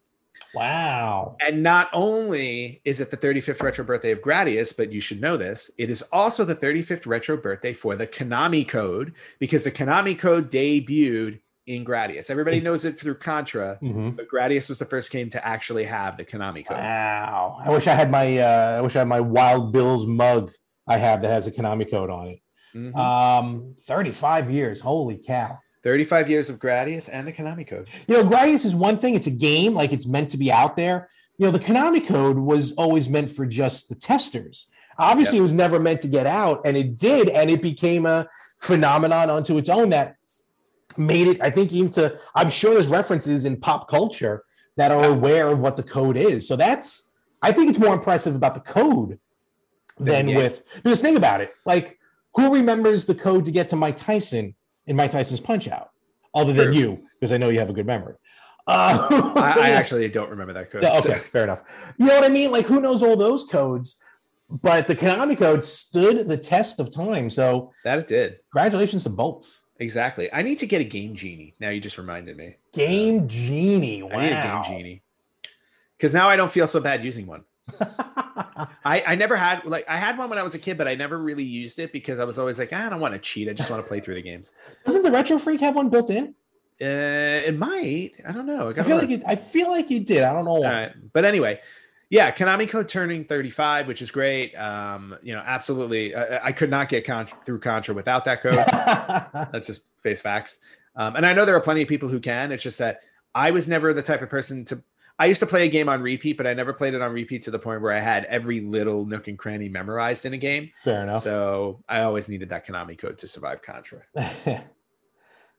Wow. 0.54 1.36
And 1.40 1.64
not 1.64 1.90
only 1.94 2.82
is 2.86 3.00
it 3.00 3.10
the 3.12 3.18
35th 3.18 3.62
retro 3.62 3.86
birthday 3.86 4.12
of 4.12 4.20
Gradius, 4.22 4.76
but 4.76 4.92
you 4.92 5.00
should 5.02 5.22
know 5.22 5.38
this, 5.38 5.72
it 5.78 5.90
is 5.90 6.02
also 6.12 6.46
the 6.46 6.56
35th 6.56 7.06
retro 7.08 7.38
birthday 7.38 7.74
for 7.74 7.96
the 7.96 8.08
Konami 8.08 8.68
code 8.68 9.14
because 9.40 9.64
the 9.64 9.72
Konami 9.72 10.18
code 10.18 10.52
debuted 10.52 11.40
in 11.68 11.84
Gradius. 11.84 12.30
Everybody 12.30 12.62
knows 12.62 12.86
it 12.86 13.00
through 13.00 13.16
Contra, 13.16 13.78
mm-hmm. 13.82 14.12
but 14.12 14.28
Gradius 14.30 14.70
was 14.70 14.80
the 14.80 14.86
first 14.86 15.12
game 15.12 15.30
to 15.32 15.46
actually 15.46 15.84
have 15.84 16.18
the 16.18 16.24
Konami 16.24 16.66
code. 16.66 16.78
Wow. 16.78 17.60
I 17.64 17.70
wish 17.70 17.88
I 17.88 17.94
had 17.94 18.10
my 18.10 18.38
uh, 18.38 18.78
I 18.78 18.82
wish 18.82 18.96
I 18.96 19.00
had 19.00 19.08
my 19.08 19.20
Wild 19.20 19.74
Bills 19.74 20.06
mug 20.06 20.52
I 20.88 20.98
have 20.98 21.22
that 21.22 21.30
has 21.30 21.46
a 21.46 21.52
Konami 21.52 21.90
code 21.90 22.10
on 22.10 22.28
it. 22.30 22.40
Mm-hmm. 22.74 22.98
Um 22.98 23.76
35 23.82 24.50
years. 24.50 24.82
Holy 24.82 25.18
cow. 25.18 25.60
35 25.84 26.30
years 26.30 26.50
of 26.50 26.58
Gradius 26.58 27.10
and 27.12 27.28
the 27.28 27.34
Konami 27.34 27.68
code. 27.68 27.88
You 28.08 28.16
know, 28.16 28.30
Gradius 28.30 28.66
is 28.66 28.74
one 28.74 28.98
thing, 28.98 29.16
it's 29.16 29.28
a 29.28 29.32
game, 29.32 29.74
like 29.74 29.94
it's 29.94 30.08
meant 30.08 30.32
to 30.32 30.38
be 30.38 30.52
out 30.52 30.76
there. 30.76 31.10
You 31.38 31.46
know, 31.46 31.52
the 31.52 31.60
Konami 31.60 32.06
code 32.06 32.38
was 32.38 32.74
always 32.74 33.08
meant 33.08 33.30
for 33.30 33.46
just 33.46 33.90
the 33.90 33.96
testers. 33.96 34.68
Obviously, 35.00 35.38
yep. 35.38 35.42
it 35.42 35.44
was 35.44 35.54
never 35.54 35.80
meant 35.80 36.02
to 36.02 36.08
get 36.08 36.26
out, 36.26 36.62
and 36.66 36.76
it 36.76 36.98
did, 36.98 37.30
and 37.30 37.52
it 37.52 37.62
became 37.62 38.08
a 38.08 38.28
phenomenon 38.60 39.30
unto 39.30 39.58
its 39.58 39.70
own 39.70 39.90
that 39.90 40.17
made 40.98 41.28
it, 41.28 41.42
I 41.42 41.50
think, 41.50 41.72
even 41.72 41.92
to, 41.92 42.20
I'm 42.36 42.50
sure 42.50 42.74
there's 42.74 42.88
references 42.88 43.46
in 43.46 43.58
pop 43.58 43.90
culture 43.90 44.44
that 44.76 44.92
are 44.92 45.06
aware 45.06 45.48
of 45.50 45.60
what 45.60 45.78
the 45.78 45.84
code 45.84 46.18
is. 46.18 46.48
So 46.48 46.56
that's, 46.56 47.10
I 47.42 47.52
think 47.52 47.70
it's 47.70 47.80
more 47.80 47.94
impressive 47.94 48.36
about 48.36 48.54
the 48.54 48.60
code 48.62 49.20
than 50.00 50.28
yeah. 50.28 50.38
with, 50.38 50.64
because 50.76 51.02
think 51.02 51.18
about 51.18 51.42
it. 51.42 51.54
Like, 51.66 51.98
who 52.36 52.54
remembers 52.54 53.06
the 53.06 53.16
code 53.16 53.46
to 53.46 53.52
get 53.52 53.70
to 53.70 53.76
Mike 53.76 53.98
Tyson 53.98 54.56
in 54.86 54.96
Mike 54.96 55.12
Tyson's 55.12 55.40
Punch 55.40 55.68
Out, 55.68 55.90
other 56.34 56.54
than 56.54 56.74
you, 56.74 57.04
because 57.20 57.32
I 57.32 57.38
know 57.38 57.50
you 57.50 57.60
have 57.60 57.70
a 57.70 57.74
good 57.74 57.88
memory. 57.88 58.16
Uh, 58.68 59.34
I, 59.36 59.56
I, 59.60 59.70
actually 59.72 60.08
don't 60.10 60.30
remember 60.30 60.54
that 60.54 60.70
code. 60.72 60.84
Okay, 60.84 61.02
so. 61.02 61.18
fair 61.32 61.44
enough. 61.44 61.64
You 61.98 62.06
know 62.06 62.16
what 62.16 62.26
I 62.26 62.30
mean? 62.30 62.52
Like, 62.52 62.66
who 62.66 62.82
knows 62.82 63.02
all 63.02 63.16
those 63.16 63.46
codes? 63.46 63.98
But 64.50 64.88
the 64.88 64.96
Konami 64.96 65.38
code 65.38 65.64
stood 65.64 66.30
the 66.30 66.38
test 66.38 66.80
of 66.80 66.90
time. 66.90 67.30
So 67.30 67.72
that 67.84 68.00
it 68.00 68.08
did. 68.08 68.38
Congratulations 68.54 69.04
to 69.04 69.10
both. 69.10 69.62
Exactly. 69.80 70.32
I 70.34 70.42
need 70.42 70.60
to 70.60 70.68
get 70.68 70.82
a 70.82 70.84
Game 70.84 71.16
Genie. 71.16 71.54
Now 71.60 71.70
you 71.70 71.80
just 71.80 71.98
reminded 71.98 72.38
me. 72.38 72.56
Game 72.74 73.28
Genie. 73.28 74.04
Wow. 74.04 74.18
I 74.18 74.22
need 74.24 74.34
a 74.34 74.44
Game 74.44 74.64
Genie. 74.64 75.02
Because 75.98 76.14
now 76.14 76.28
I 76.30 76.36
don't 76.36 76.52
feel 76.52 76.68
so 76.68 76.80
bad 76.80 77.04
using 77.04 77.28
one. 77.28 77.44
I, 78.86 79.04
I 79.06 79.16
never 79.16 79.36
had 79.36 79.66
like 79.66 79.86
I 79.90 79.98
had 79.98 80.18
one 80.18 80.30
when 80.30 80.40
I 80.40 80.44
was 80.44 80.56
a 80.56 80.60
kid, 80.60 80.78
but 80.78 80.88
I 80.88 80.96
never 80.96 81.18
really 81.18 81.44
used 81.44 81.80
it 81.80 81.92
because 81.92 82.20
I 82.20 82.24
was 82.24 82.40
always 82.40 82.60
like, 82.60 82.70
ah, 82.72 82.86
I 82.86 82.90
don't 82.90 83.00
want 83.00 83.14
to 83.14 83.20
cheat. 83.20 83.50
I 83.50 83.54
just 83.54 83.70
want 83.70 83.84
to 83.84 83.88
play 83.88 84.00
through 84.00 84.16
the 84.16 84.22
games. 84.22 84.54
Doesn't 84.86 85.04
the 85.04 85.12
Retro 85.12 85.38
Freak 85.38 85.60
have 85.62 85.76
one 85.76 85.90
built 85.90 86.10
in? 86.10 86.36
Uh, 86.80 87.42
it 87.44 87.58
might. 87.58 88.12
I 88.28 88.32
don't 88.32 88.46
know. 88.46 88.70
I, 88.70 88.80
I 88.80 88.84
feel 88.84 88.98
like 88.98 89.10
it, 89.10 89.24
I 89.26 89.36
feel 89.36 89.70
like 89.70 89.90
it 89.92 90.06
did. 90.06 90.24
I 90.24 90.32
don't 90.32 90.46
know 90.46 90.54
why. 90.56 90.94
But 91.12 91.26
anyway, 91.26 91.60
yeah, 92.10 92.32
Konami 92.32 92.70
Code 92.70 92.88
turning 92.88 93.26
35, 93.26 93.88
which 93.88 94.02
is 94.02 94.12
great. 94.12 94.56
Um, 94.56 95.16
you 95.22 95.34
know, 95.34 95.44
absolutely. 95.46 96.16
I, 96.16 96.48
I 96.48 96.52
could 96.52 96.70
not 96.70 96.90
get 96.90 97.06
con- 97.06 97.28
through 97.46 97.60
Contra 97.60 97.94
without 97.94 98.26
that 98.26 98.42
code. 98.42 98.54
That's 99.52 99.68
just 99.68 99.84
face 100.02 100.22
facts. 100.22 100.60
Um, 100.96 101.16
and 101.16 101.26
I 101.26 101.34
know 101.34 101.46
there 101.46 101.56
are 101.56 101.62
plenty 101.62 101.82
of 101.82 101.88
people 101.88 102.10
who 102.10 102.20
can. 102.20 102.52
It's 102.52 102.64
just 102.64 102.80
that 102.80 103.02
I 103.36 103.52
was 103.52 103.68
never 103.68 103.94
the 103.94 104.02
type 104.02 104.22
of 104.22 104.30
person 104.30 104.66
to 104.66 104.82
I 105.20 105.26
used 105.26 105.40
to 105.40 105.48
play 105.48 105.66
a 105.66 105.70
game 105.70 105.90
on 105.90 106.02
repeat, 106.02 106.38
but 106.38 106.46
I 106.46 106.54
never 106.54 106.74
played 106.74 106.94
it 106.94 107.02
on 107.02 107.12
repeat 107.12 107.42
to 107.44 107.52
the 107.52 107.58
point 107.58 107.82
where 107.82 107.92
I 107.92 108.00
had 108.00 108.26
every 108.26 108.62
little 108.62 109.04
nook 109.04 109.28
and 109.28 109.38
cranny 109.38 109.68
memorized 109.68 110.26
in 110.26 110.34
a 110.34 110.38
game. 110.38 110.70
Fair 110.84 111.04
enough. 111.04 111.24
So 111.24 111.84
I 111.90 112.02
always 112.02 112.30
needed 112.30 112.50
that 112.50 112.68
Konami 112.68 112.98
code 112.98 113.18
to 113.20 113.28
survive 113.28 113.64
Contra. 113.64 114.02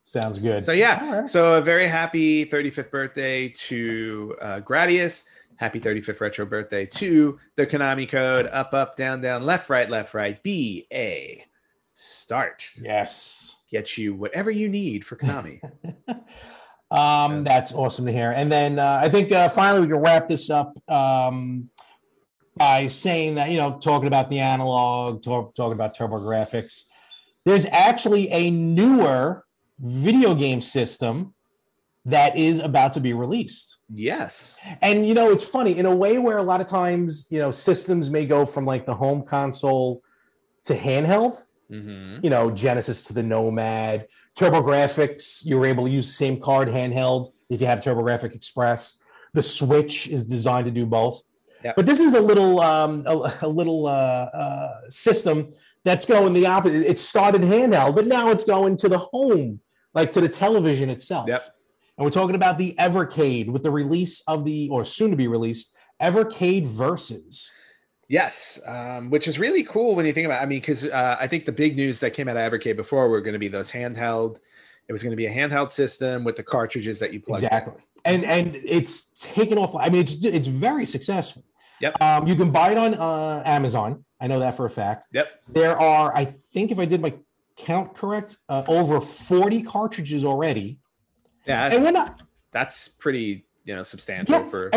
Sounds 0.02 0.40
good. 0.40 0.64
So 0.64 0.70
yeah, 0.70 1.20
right. 1.20 1.28
so 1.28 1.54
a 1.54 1.60
very 1.60 1.88
happy 1.88 2.46
35th 2.46 2.90
birthday 2.90 3.48
to 3.48 4.36
uh, 4.40 4.60
Gradius. 4.60 5.24
Happy 5.58 5.80
35th 5.80 6.20
retro 6.20 6.46
birthday 6.46 6.86
to 6.86 7.38
the 7.56 7.66
Konami 7.66 8.08
code. 8.08 8.46
Up, 8.46 8.72
up, 8.72 8.96
down, 8.96 9.20
down, 9.20 9.44
left, 9.44 9.68
right, 9.68 9.90
left, 9.90 10.14
right. 10.14 10.42
B 10.42 10.86
A 10.92 11.44
start. 11.94 12.68
Yes. 12.80 13.56
Get 13.70 13.98
you 13.98 14.14
whatever 14.14 14.50
you 14.50 14.68
need 14.68 15.04
for 15.04 15.16
Konami. 15.16 15.60
Um, 16.90 17.44
that's 17.44 17.74
awesome 17.74 18.06
to 18.06 18.12
hear. 18.12 18.32
And 18.32 18.50
then 18.50 18.78
uh, 18.78 19.00
I 19.02 19.08
think 19.08 19.30
uh, 19.30 19.48
finally 19.48 19.82
we 19.82 19.88
can 19.88 19.98
wrap 19.98 20.28
this 20.28 20.48
up 20.48 20.72
um, 20.90 21.68
by 22.56 22.86
saying 22.86 23.34
that, 23.34 23.50
you 23.50 23.58
know, 23.58 23.78
talking 23.78 24.06
about 24.06 24.30
the 24.30 24.40
Analogue, 24.40 25.22
talk, 25.22 25.54
talking 25.54 25.74
about 25.74 25.96
TurboGrafx, 25.96 26.84
There's 27.44 27.66
actually 27.66 28.30
a 28.30 28.50
newer 28.50 29.44
video 29.78 30.34
game 30.34 30.60
system 30.60 31.34
that 32.08 32.36
is 32.36 32.58
about 32.58 32.94
to 32.94 33.00
be 33.00 33.12
released. 33.12 33.76
Yes. 33.92 34.58
And, 34.80 35.06
you 35.06 35.14
know, 35.14 35.30
it's 35.30 35.44
funny 35.44 35.78
in 35.78 35.86
a 35.86 35.94
way 35.94 36.18
where 36.18 36.38
a 36.38 36.42
lot 36.42 36.60
of 36.60 36.66
times, 36.66 37.26
you 37.30 37.38
know, 37.38 37.50
systems 37.50 38.08
may 38.10 38.24
go 38.26 38.46
from 38.46 38.64
like 38.64 38.86
the 38.86 38.94
home 38.94 39.22
console 39.22 40.02
to 40.64 40.74
handheld. 40.74 41.42
Mm-hmm. 41.70 42.24
You 42.24 42.30
know, 42.30 42.50
Genesis 42.50 43.02
to 43.04 43.12
the 43.12 43.22
Nomad, 43.22 44.08
TurboGrafx. 44.38 45.44
You 45.44 45.58
were 45.58 45.66
able 45.66 45.84
to 45.84 45.90
use 45.90 46.06
the 46.06 46.14
same 46.14 46.40
card 46.40 46.68
handheld 46.68 47.30
if 47.50 47.60
you 47.60 47.66
have 47.66 47.80
TurboGrafx 47.80 48.34
Express. 48.34 48.96
The 49.34 49.42
Switch 49.42 50.08
is 50.08 50.24
designed 50.24 50.64
to 50.64 50.70
do 50.70 50.86
both. 50.86 51.22
Yep. 51.62 51.76
But 51.76 51.84
this 51.84 52.00
is 52.00 52.14
a 52.14 52.20
little 52.20 52.60
um, 52.60 53.04
a, 53.06 53.34
a 53.42 53.48
little 53.48 53.86
uh, 53.86 53.90
uh, 53.90 54.80
system 54.88 55.52
that's 55.84 56.06
going 56.06 56.32
the 56.32 56.46
opposite. 56.46 56.88
It 56.88 56.98
started 56.98 57.42
handheld, 57.42 57.96
but 57.96 58.06
now 58.06 58.30
it's 58.30 58.44
going 58.44 58.78
to 58.78 58.88
the 58.88 58.98
home, 58.98 59.60
like 59.92 60.10
to 60.12 60.22
the 60.22 60.28
television 60.28 60.88
itself. 60.88 61.28
Yep. 61.28 61.54
And 61.98 62.04
we're 62.04 62.10
talking 62.10 62.36
about 62.36 62.58
the 62.58 62.76
Evercade 62.78 63.48
with 63.48 63.64
the 63.64 63.72
release 63.72 64.22
of 64.28 64.44
the, 64.44 64.68
or 64.70 64.84
soon 64.84 65.10
to 65.10 65.16
be 65.16 65.26
released, 65.26 65.74
Evercade 66.00 66.64
Versus. 66.64 67.50
Yes, 68.08 68.60
um, 68.66 69.10
which 69.10 69.26
is 69.26 69.38
really 69.38 69.64
cool 69.64 69.96
when 69.96 70.06
you 70.06 70.12
think 70.12 70.24
about. 70.24 70.40
It. 70.40 70.44
I 70.44 70.46
mean, 70.46 70.60
because 70.60 70.84
uh, 70.84 71.16
I 71.18 71.26
think 71.26 71.44
the 71.44 71.52
big 71.52 71.76
news 71.76 71.98
that 72.00 72.12
came 72.12 72.28
out 72.28 72.36
of 72.36 72.52
Evercade 72.52 72.76
before 72.76 73.08
were 73.08 73.20
going 73.20 73.32
to 73.32 73.38
be 73.38 73.48
those 73.48 73.70
handheld. 73.70 74.36
It 74.88 74.92
was 74.92 75.02
going 75.02 75.10
to 75.10 75.16
be 75.16 75.26
a 75.26 75.34
handheld 75.34 75.72
system 75.72 76.24
with 76.24 76.36
the 76.36 76.42
cartridges 76.42 77.00
that 77.00 77.12
you 77.12 77.20
plug. 77.20 77.42
Exactly, 77.42 77.82
in. 78.06 78.24
and 78.24 78.24
and 78.24 78.56
it's 78.64 79.02
taken 79.20 79.58
off. 79.58 79.76
I 79.76 79.90
mean, 79.90 80.00
it's 80.00 80.14
it's 80.24 80.46
very 80.46 80.86
successful. 80.86 81.44
Yep. 81.80 82.00
Um, 82.00 82.26
you 82.26 82.36
can 82.36 82.50
buy 82.50 82.70
it 82.70 82.78
on 82.78 82.94
uh, 82.94 83.42
Amazon. 83.44 84.04
I 84.20 84.26
know 84.28 84.38
that 84.38 84.56
for 84.56 84.64
a 84.64 84.70
fact. 84.70 85.08
Yep. 85.12 85.28
There 85.48 85.78
are, 85.78 86.16
I 86.16 86.24
think, 86.24 86.70
if 86.70 86.78
I 86.78 86.86
did 86.86 87.02
my 87.02 87.12
count 87.56 87.94
correct, 87.94 88.38
uh, 88.48 88.62
over 88.68 89.00
forty 89.00 89.62
cartridges 89.62 90.24
already. 90.24 90.78
Yeah, 91.48 91.70
and 91.72 91.82
we're 91.82 91.90
not. 91.90 92.22
That's 92.52 92.88
pretty 92.88 93.46
you 93.64 93.74
know 93.74 93.82
substantial 93.82 94.34
yeah, 94.34 94.48
for. 94.48 94.70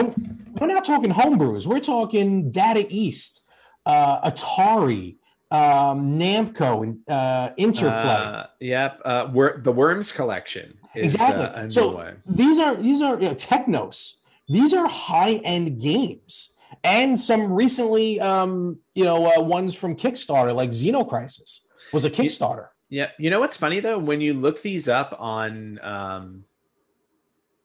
we're 0.60 0.68
not 0.68 0.86
talking 0.86 1.12
homebrews. 1.12 1.68
We're 1.68 1.80
talking 1.80 2.50
Data 2.50 2.86
East, 2.90 3.42
uh, 3.86 4.30
Atari, 4.30 5.18
um, 5.52 6.18
Namco, 6.20 6.84
and 6.84 7.00
uh, 7.10 7.52
Interplay. 7.58 7.90
Uh, 7.90 8.46
yep, 8.60 9.02
uh, 9.04 9.26
the 9.58 9.72
Worms 9.72 10.12
collection. 10.12 10.78
Is, 10.96 11.14
exactly. 11.14 11.46
Uh, 11.46 11.70
so 11.70 12.14
these 12.26 12.58
are 12.58 12.76
these 12.76 13.02
are 13.02 13.16
you 13.16 13.30
know, 13.30 13.34
Technos. 13.34 14.18
These 14.48 14.74
are 14.74 14.88
high 14.88 15.36
end 15.44 15.82
games, 15.82 16.52
and 16.84 17.20
some 17.20 17.52
recently, 17.52 18.20
um, 18.20 18.80
you 18.96 19.04
know, 19.04 19.34
uh, 19.34 19.42
ones 19.42 19.76
from 19.76 19.96
Kickstarter, 19.96 20.54
like 20.54 20.72
Xenocrisis, 20.72 21.62
was 21.94 22.06
a 22.06 22.10
Kickstarter. 22.10 22.68
Yeah, 22.90 23.12
you 23.18 23.30
know 23.30 23.40
what's 23.40 23.56
funny 23.56 23.80
though? 23.80 24.00
When 24.00 24.20
you 24.20 24.34
look 24.34 24.62
these 24.62 24.90
up 24.90 25.16
on 25.18 25.80
um, 25.82 26.44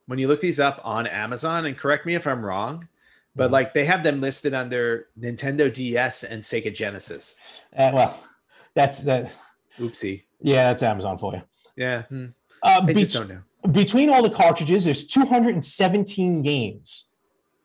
when 0.07 0.19
you 0.19 0.27
look 0.27 0.41
these 0.41 0.59
up 0.59 0.81
on 0.83 1.05
Amazon, 1.05 1.65
and 1.65 1.77
correct 1.77 2.05
me 2.05 2.15
if 2.15 2.25
I'm 2.25 2.43
wrong, 2.43 2.87
but 3.35 3.45
mm-hmm. 3.45 3.53
like 3.53 3.73
they 3.73 3.85
have 3.85 4.03
them 4.03 4.19
listed 4.19 4.53
under 4.53 5.07
Nintendo 5.19 5.71
DS 5.71 6.23
and 6.23 6.41
Sega 6.41 6.73
Genesis. 6.73 7.37
Uh, 7.75 7.91
well, 7.93 8.23
that's 8.73 9.01
that. 9.03 9.31
Oopsie. 9.79 10.23
Yeah, 10.41 10.69
that's 10.69 10.81
Amazon 10.81 11.17
for 11.17 11.35
you. 11.35 11.41
Yeah. 11.75 12.03
Hmm. 12.03 12.27
Uh, 12.63 12.81
be- 12.81 13.05
don't 13.05 13.29
know. 13.29 13.41
Between 13.71 14.09
all 14.09 14.23
the 14.23 14.29
cartridges, 14.29 14.85
there's 14.85 15.05
217 15.05 16.41
games 16.41 17.05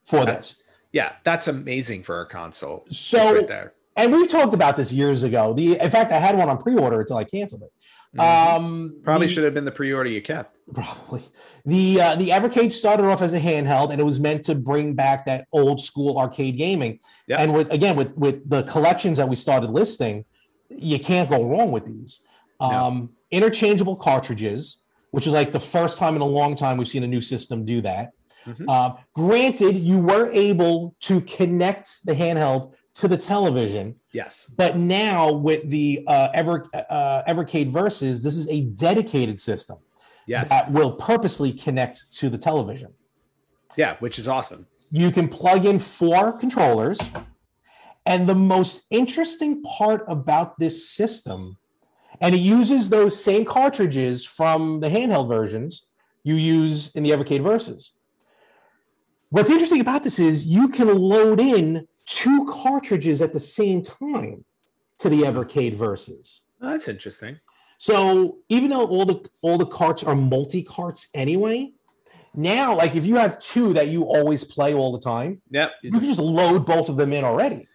for 0.05 0.25
that's, 0.25 0.55
this. 0.55 0.63
Yeah, 0.91 1.13
that's 1.23 1.49
amazing 1.49 2.03
for 2.03 2.21
a 2.21 2.27
console. 2.27 2.85
So, 2.91 3.35
right 3.35 3.47
there. 3.47 3.75
And 3.97 4.13
we've 4.13 4.29
talked 4.29 4.55
about 4.55 4.77
this 4.77 4.93
years 4.93 5.23
ago. 5.23 5.53
The 5.55 5.79
in 5.81 5.91
fact, 5.91 6.13
I 6.13 6.19
had 6.19 6.37
one 6.37 6.49
on 6.49 6.59
pre-order 6.59 7.01
until 7.01 7.17
I 7.17 7.25
canceled 7.25 7.63
it. 7.63 7.73
Mm-hmm. 8.17 8.65
Um, 8.65 9.01
probably 9.03 9.27
the, 9.27 9.33
should 9.33 9.45
have 9.45 9.55
been 9.55 9.65
the 9.65 9.73
pre-order 9.73 10.11
you 10.11 10.21
kept. 10.21 10.57
Probably 10.73 11.23
the 11.65 12.01
uh, 12.01 12.17
the 12.17 12.29
Evercade 12.29 12.73
started 12.73 13.07
off 13.07 13.23
as 13.23 13.33
a 13.33 13.41
handheld, 13.41 13.91
and 13.91 14.01
it 14.01 14.05
was 14.05 14.21
meant 14.21 14.45
to 14.45 14.55
bring 14.55 14.95
back 14.95 15.25
that 15.27 15.47
old 15.53 15.81
school 15.81 16.19
arcade 16.19 16.59
gaming. 16.59 17.01
Yep. 17.27 17.41
And 17.41 17.55
with 17.55 17.73
again 17.73 17.97
with 17.97 18.15
with 18.17 18.49
the 18.49 18.65
collections 18.65 19.19
that 19.19 19.29
we 19.29 19.37
started 19.37 19.71
listing, 19.71 20.25
you 20.69 20.99
can't 20.99 21.31
go 21.31 21.45
wrong 21.45 21.73
with 21.73 21.87
these. 21.87 22.21
Um, 22.61 22.71
no. 22.71 23.09
Interchangeable 23.31 23.97
cartridges, 23.97 24.79
which 25.11 25.27
is 25.27 25.33
like 25.33 25.53
the 25.53 25.61
first 25.61 25.99
time 25.99 26.15
in 26.15 26.23
a 26.23 26.27
long 26.27 26.55
time 26.55 26.77
we've 26.77 26.89
seen 26.89 27.05
a 27.05 27.09
new 27.09 27.23
system 27.23 27.65
do 27.65 27.81
that. 27.81 28.11
Mm-hmm. 28.47 28.69
Uh, 28.69 28.93
granted, 29.15 29.79
you 29.79 30.01
were 30.01 30.31
able 30.33 30.95
to 31.01 31.21
connect 31.23 32.05
the 32.05 32.15
handheld 32.15 32.75
to 32.95 33.09
the 33.09 33.17
television. 33.17 33.97
Yes. 34.13 34.51
But 34.57 34.77
now 34.77 35.33
with 35.33 35.69
the 35.69 36.05
uh, 36.07 36.29
Ever 36.35 36.67
uh, 36.75 37.23
Evercade 37.27 37.69
Versus, 37.69 38.23
this 38.23 38.37
is 38.37 38.49
a 38.49 38.63
dedicated 38.63 39.41
system. 39.41 39.79
Yes. 40.27 40.49
That 40.49 40.71
will 40.71 40.93
purposely 40.93 41.53
connect 41.53 42.11
to 42.19 42.31
the 42.31 42.39
television. 42.39 42.93
Yeah, 43.77 43.97
which 44.01 44.19
is 44.19 44.29
awesome. 44.29 44.67
You 44.91 45.11
can 45.11 45.29
plug 45.29 45.65
in 45.65 45.79
four 45.79 46.33
controllers. 46.33 47.01
And 48.05 48.29
the 48.29 48.35
most 48.35 48.85
interesting 48.91 49.63
part 49.63 50.05
about 50.09 50.59
this 50.59 50.91
system, 50.91 51.57
and 52.21 52.35
it 52.35 52.41
uses 52.41 52.91
those 52.91 53.23
same 53.23 53.45
cartridges 53.45 54.25
from 54.25 54.81
the 54.81 54.89
handheld 54.89 55.29
versions 55.29 55.87
you 56.25 56.35
use 56.35 56.91
in 56.95 57.05
the 57.05 57.11
Evercade 57.11 57.43
Versus. 57.43 57.93
What's 59.31 59.51
interesting 59.51 59.81
about 59.81 60.05
this 60.05 60.19
is 60.19 60.47
you 60.47 60.69
can 60.69 60.89
load 60.89 61.41
in 61.41 61.87
two 62.07 62.47
cartridges 62.51 63.23
at 63.23 63.33
the 63.33 63.41
same 63.41 63.83
time 63.83 64.45
to 64.99 65.09
the 65.09 65.23
Evercade 65.23 65.75
Versus. 65.75 66.43
Oh, 66.61 66.71
that's 66.71 66.89
interesting. 66.89 67.39
So 67.79 68.39
even 68.49 68.71
though 68.71 68.87
all 68.87 69.05
the 69.05 69.29
all 69.41 69.59
the 69.59 69.67
carts 69.67 70.05
are 70.05 70.15
multi 70.15 70.63
carts 70.63 71.09
anyway, 71.15 71.73
now 72.35 72.77
like 72.77 72.95
if 72.95 73.05
you 73.05 73.17
have 73.17 73.41
two 73.41 73.73
that 73.73 73.89
you 73.89 74.05
always 74.05 74.45
play 74.45 74.73
all 74.73 74.93
the 74.93 75.01
time, 75.01 75.43
yep, 75.51 75.73
you, 75.83 75.89
you 75.89 75.99
just, 75.99 76.07
just 76.07 76.21
load 76.21 76.65
both 76.65 76.89
of 76.89 76.97
them 76.97 77.13
in 77.13 77.25
already. 77.25 77.67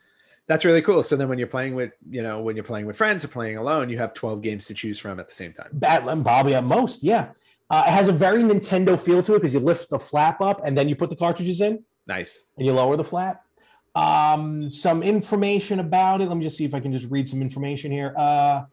That's 0.47 0.63
really 0.63 0.81
cool. 0.81 1.03
So 1.03 1.17
then 1.17 1.27
when 1.27 1.37
you're 1.37 1.47
playing 1.47 1.75
with, 1.75 1.91
you 2.09 2.23
know, 2.23 2.39
when 2.39 2.55
you're 2.55 2.63
playing 2.63 2.85
with 2.85 2.95
friends 2.95 3.25
or 3.25 3.27
playing 3.27 3.57
alone, 3.57 3.89
you 3.89 3.97
have 3.97 4.13
12 4.13 4.41
games 4.41 4.65
to 4.67 4.73
choose 4.73 4.97
from 4.97 5.19
at 5.19 5.27
the 5.27 5.35
same 5.35 5.51
time. 5.51 5.67
Batman 5.73 6.23
Bobby 6.23 6.55
at 6.55 6.63
most, 6.63 7.03
yeah. 7.03 7.31
Uh, 7.69 7.83
it 7.85 7.91
has 7.91 8.07
a 8.07 8.13
very 8.13 8.43
Nintendo 8.43 8.97
feel 8.97 9.21
to 9.23 9.33
it 9.33 9.39
because 9.39 9.53
you 9.53 9.59
lift 9.59 9.89
the 9.89 9.99
flap 9.99 10.39
up 10.39 10.61
and 10.63 10.77
then 10.77 10.87
you 10.87 10.95
put 10.95 11.09
the 11.09 11.17
cartridges 11.17 11.59
in. 11.59 11.83
Nice. 12.07 12.47
And 12.55 12.65
you 12.65 12.71
lower 12.71 12.95
the 12.95 13.03
flap. 13.03 13.43
Um, 13.97 14.69
some 14.69 15.01
information 15.01 15.79
about 15.79 16.21
it. 16.21 16.27
Let 16.27 16.37
me 16.37 16.43
just 16.43 16.55
see 16.55 16.65
if 16.65 16.75
I 16.75 16.79
can 16.79 16.91
just 16.91 17.09
read 17.09 17.27
some 17.27 17.41
information 17.41 17.91
here. 17.91 18.13
Uh, 18.15 18.65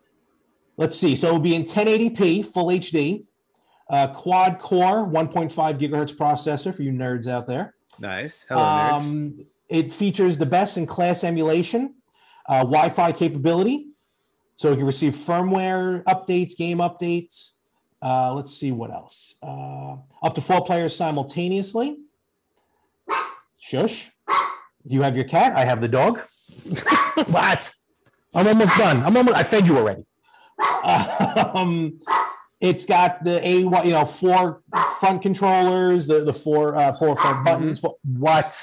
let's 0.77 0.99
see. 0.99 1.17
So 1.17 1.29
it'll 1.29 1.41
be 1.41 1.55
in 1.55 1.65
1080p, 1.65 2.45
full 2.45 2.67
HD, 2.67 3.25
uh, 3.89 4.09
quad 4.09 4.59
core, 4.59 5.09
1.5 5.09 5.51
gigahertz 5.79 6.15
processor 6.15 6.75
for 6.75 6.83
you 6.83 6.93
nerds 6.93 7.27
out 7.27 7.47
there. 7.47 7.75
Nice. 7.99 8.45
Hello, 8.47 8.61
nerds. 8.61 9.01
Um, 9.01 9.47
it 9.71 9.95
features 9.95 10.37
the 10.37 10.45
best 10.45 10.77
in 10.77 10.87
class 10.87 11.25
emulation, 11.25 11.95
uh, 12.47 12.59
Wi 12.59 12.91
Fi 12.91 13.11
capability. 13.13 13.89
So 14.57 14.71
you 14.71 14.77
can 14.77 14.85
receive 14.85 15.15
firmware 15.15 16.05
updates, 16.05 16.55
game 16.55 16.79
updates. 16.79 17.53
Uh, 18.03 18.35
let's 18.35 18.55
see 18.55 18.73
what 18.73 18.91
else. 18.91 19.37
Uh, 19.43 19.97
up 20.23 20.35
to 20.35 20.43
four 20.43 20.63
players 20.63 20.95
simultaneously. 20.95 21.97
Shush. 23.59 24.11
You 24.87 25.03
have 25.03 25.17
your 25.17 25.25
cat. 25.25 25.57
I 25.57 25.65
have 25.65 25.81
the 25.81 25.89
dog. 25.89 26.21
what? 27.27 27.75
I'm 28.35 28.47
almost 28.47 28.77
done. 28.77 29.03
I'm 29.03 29.17
almost. 29.17 29.37
I 29.37 29.43
fed 29.43 29.67
you 29.67 29.77
already. 29.77 30.05
Um, 30.85 32.01
it's 32.61 32.87
got 32.87 33.25
the 33.25 33.47
a 33.47 33.59
you 33.59 33.71
know 33.71 34.05
four 34.05 34.63
front 35.01 35.23
controllers, 35.23 36.07
the 36.07 36.25
the 36.25 36.33
four 36.33 36.77
uh, 36.77 36.93
four 36.93 37.17
front 37.17 37.45
buttons. 37.45 37.81
Mm-hmm. 37.81 38.21
what? 38.21 38.63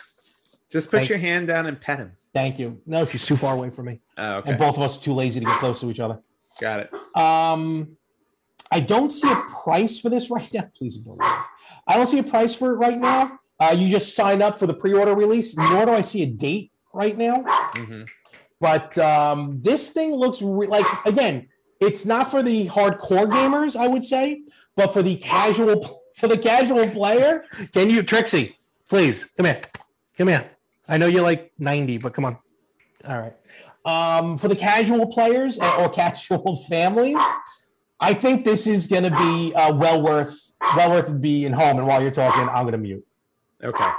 Just 0.72 0.90
put 0.90 0.98
Thank 0.98 1.10
your 1.10 1.18
hand 1.18 1.48
down 1.48 1.66
and 1.66 1.80
pet 1.80 2.00
him. 2.00 2.14
Thank 2.34 2.60
you. 2.60 2.82
No, 2.86 3.06
she's 3.06 3.26
too 3.26 3.36
far 3.36 3.56
away 3.56 3.70
from 3.70 3.88
me. 3.88 4.00
Oh, 4.18 4.36
okay. 4.36 4.52
And 4.52 4.60
both 4.60 4.78
of 4.78 4.84
us 4.84 4.98
are 4.98 5.02
too 5.02 5.14
lazy 5.14 5.42
to 5.42 5.46
get 5.46 5.60
close 5.60 5.82
to 5.82 5.92
each 5.92 6.00
other. 6.00 6.20
Got 6.62 6.80
it. 6.82 7.18
Um, 7.18 7.98
I 8.72 8.80
don't 8.80 9.12
see 9.12 9.30
a 9.30 9.36
price 9.64 10.00
for 10.00 10.10
this 10.10 10.30
right 10.30 10.52
now. 10.54 10.70
Please 10.78 10.96
ignore 10.96 11.18
me. 11.18 11.26
I 11.88 11.98
don't 11.98 12.08
see 12.08 12.20
a 12.20 12.24
price 12.24 12.56
for 12.56 12.72
it 12.72 12.76
right 12.76 12.98
now. 12.98 13.40
Uh, 13.62 13.76
you 13.78 13.90
just 13.90 14.16
sign 14.16 14.42
up 14.42 14.58
for 14.60 14.66
the 14.66 14.74
pre-order 14.74 15.14
release. 15.14 15.56
Nor 15.56 15.86
do 15.86 15.92
I 15.92 16.02
see 16.02 16.24
a 16.24 16.26
date 16.26 16.72
right 16.94 17.16
now. 17.16 17.44
Mm-hmm. 17.76 18.04
But 18.60 18.98
um, 18.98 19.60
this 19.62 19.92
thing 19.92 20.16
looks 20.16 20.42
re- 20.42 20.68
like 20.68 20.86
again, 21.06 21.48
it's 21.80 22.06
not 22.06 22.30
for 22.30 22.42
the 22.42 22.68
hardcore 22.68 23.30
gamers, 23.30 23.76
I 23.76 23.88
would 23.88 24.04
say, 24.04 24.44
but 24.76 24.88
for 24.88 25.02
the 25.02 25.18
casual 25.18 26.02
for 26.16 26.28
the 26.28 26.38
casual 26.38 26.90
player. 26.90 27.46
Can 27.74 27.90
you, 27.90 28.04
Trixie? 28.04 28.56
Please 28.90 29.26
come 29.38 29.46
here. 29.46 29.62
Come 30.18 30.28
here. 30.28 30.52
I 30.88 30.98
know 30.98 31.08
you're 31.08 31.24
like 31.24 31.54
90, 31.58 32.00
but 32.00 32.14
come 32.14 32.26
on. 32.26 32.38
All 33.08 33.20
right. 33.20 33.34
Um, 33.86 34.38
for 34.38 34.48
the 34.48 34.56
casual 34.56 35.08
players 35.08 35.58
or 35.58 35.90
casual 35.90 36.56
families, 36.70 37.18
I 38.00 38.14
think 38.14 38.44
this 38.44 38.68
is 38.68 38.88
going 38.88 39.04
to 39.04 39.12
be 39.12 39.54
uh, 39.56 39.74
well 39.74 40.02
worth 40.02 40.52
well 40.76 40.92
worth 40.92 41.22
being 41.22 41.54
home. 41.54 41.78
And 41.78 41.88
while 41.88 42.02
you're 42.02 42.12
talking, 42.12 42.48
I'm 42.50 42.64
going 42.64 42.74
to 42.74 42.78
mute. 42.78 43.06
Okay. 43.64 43.90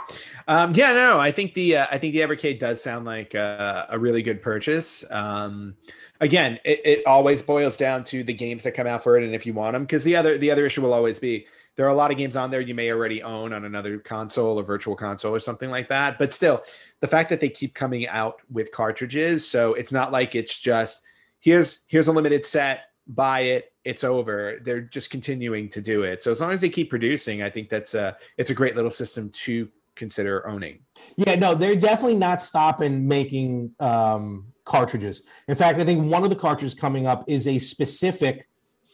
Um, 0.48 0.74
yeah, 0.74 0.92
no, 0.92 1.20
I 1.20 1.30
think 1.30 1.54
the 1.54 1.76
uh, 1.76 1.86
I 1.90 1.98
think 1.98 2.14
the 2.14 2.20
Evercade 2.20 2.58
does 2.58 2.82
sound 2.82 3.04
like 3.04 3.34
uh, 3.34 3.86
a 3.88 3.98
really 3.98 4.22
good 4.22 4.42
purchase. 4.42 5.04
Um, 5.10 5.76
again, 6.20 6.58
it, 6.64 6.80
it 6.84 7.06
always 7.06 7.42
boils 7.42 7.76
down 7.76 8.02
to 8.04 8.24
the 8.24 8.32
games 8.32 8.64
that 8.64 8.72
come 8.72 8.88
out 8.88 9.04
for 9.04 9.16
it, 9.16 9.24
and 9.24 9.34
if 9.34 9.46
you 9.46 9.54
want 9.54 9.74
them, 9.74 9.84
because 9.84 10.02
the 10.02 10.16
other 10.16 10.36
the 10.36 10.50
other 10.50 10.66
issue 10.66 10.82
will 10.82 10.92
always 10.92 11.20
be 11.20 11.46
there 11.76 11.86
are 11.86 11.90
a 11.90 11.94
lot 11.94 12.10
of 12.10 12.18
games 12.18 12.36
on 12.36 12.50
there 12.50 12.60
you 12.60 12.74
may 12.74 12.90
already 12.90 13.22
own 13.22 13.52
on 13.52 13.64
another 13.64 13.98
console 13.98 14.58
or 14.58 14.62
virtual 14.62 14.94
console 14.94 15.34
or 15.34 15.40
something 15.40 15.70
like 15.70 15.88
that. 15.88 16.18
But 16.18 16.34
still, 16.34 16.62
the 17.00 17.08
fact 17.08 17.30
that 17.30 17.40
they 17.40 17.48
keep 17.48 17.74
coming 17.74 18.06
out 18.08 18.40
with 18.50 18.72
cartridges, 18.72 19.46
so 19.48 19.74
it's 19.74 19.92
not 19.92 20.12
like 20.12 20.34
it's 20.34 20.58
just 20.58 21.02
here's 21.38 21.84
here's 21.86 22.08
a 22.08 22.12
limited 22.12 22.44
set, 22.44 22.80
buy 23.06 23.40
it, 23.40 23.71
it's 23.84 24.04
over. 24.04 24.60
They're 24.62 24.80
just 24.80 25.10
continuing 25.10 25.68
to 25.70 25.80
do 25.80 26.04
it. 26.04 26.22
So 26.22 26.30
as 26.30 26.40
long 26.40 26.52
as 26.52 26.60
they 26.60 26.70
keep 26.70 26.90
producing, 26.90 27.42
I 27.42 27.50
think 27.50 27.68
that's 27.68 27.94
a 27.94 28.16
it's 28.38 28.50
a 28.50 28.54
great 28.54 28.76
little 28.76 28.90
system 28.90 29.30
to 29.30 29.68
consider 29.94 30.46
owning. 30.46 30.80
Yeah, 31.16 31.34
no, 31.34 31.54
they're 31.54 31.76
definitely 31.76 32.16
not 32.16 32.40
stopping 32.40 33.06
making 33.06 33.72
um, 33.80 34.52
cartridges. 34.64 35.22
In 35.48 35.56
fact, 35.56 35.78
I 35.78 35.84
think 35.84 36.10
one 36.10 36.24
of 36.24 36.30
the 36.30 36.36
cartridges 36.36 36.78
coming 36.78 37.06
up 37.06 37.24
is 37.26 37.46
a 37.46 37.58
specific 37.58 38.48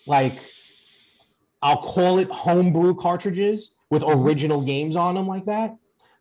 like 0.07 0.41
I'll 1.61 1.83
call 1.83 2.19
it 2.19 2.29
homebrew 2.29 2.95
cartridges 2.95 3.77
with 3.91 4.03
mm-hmm. 4.03 4.21
original 4.21 4.63
games 4.63 4.97
on 4.97 5.15
them 5.15 5.27
like 5.27 5.47
that. 5.47 5.73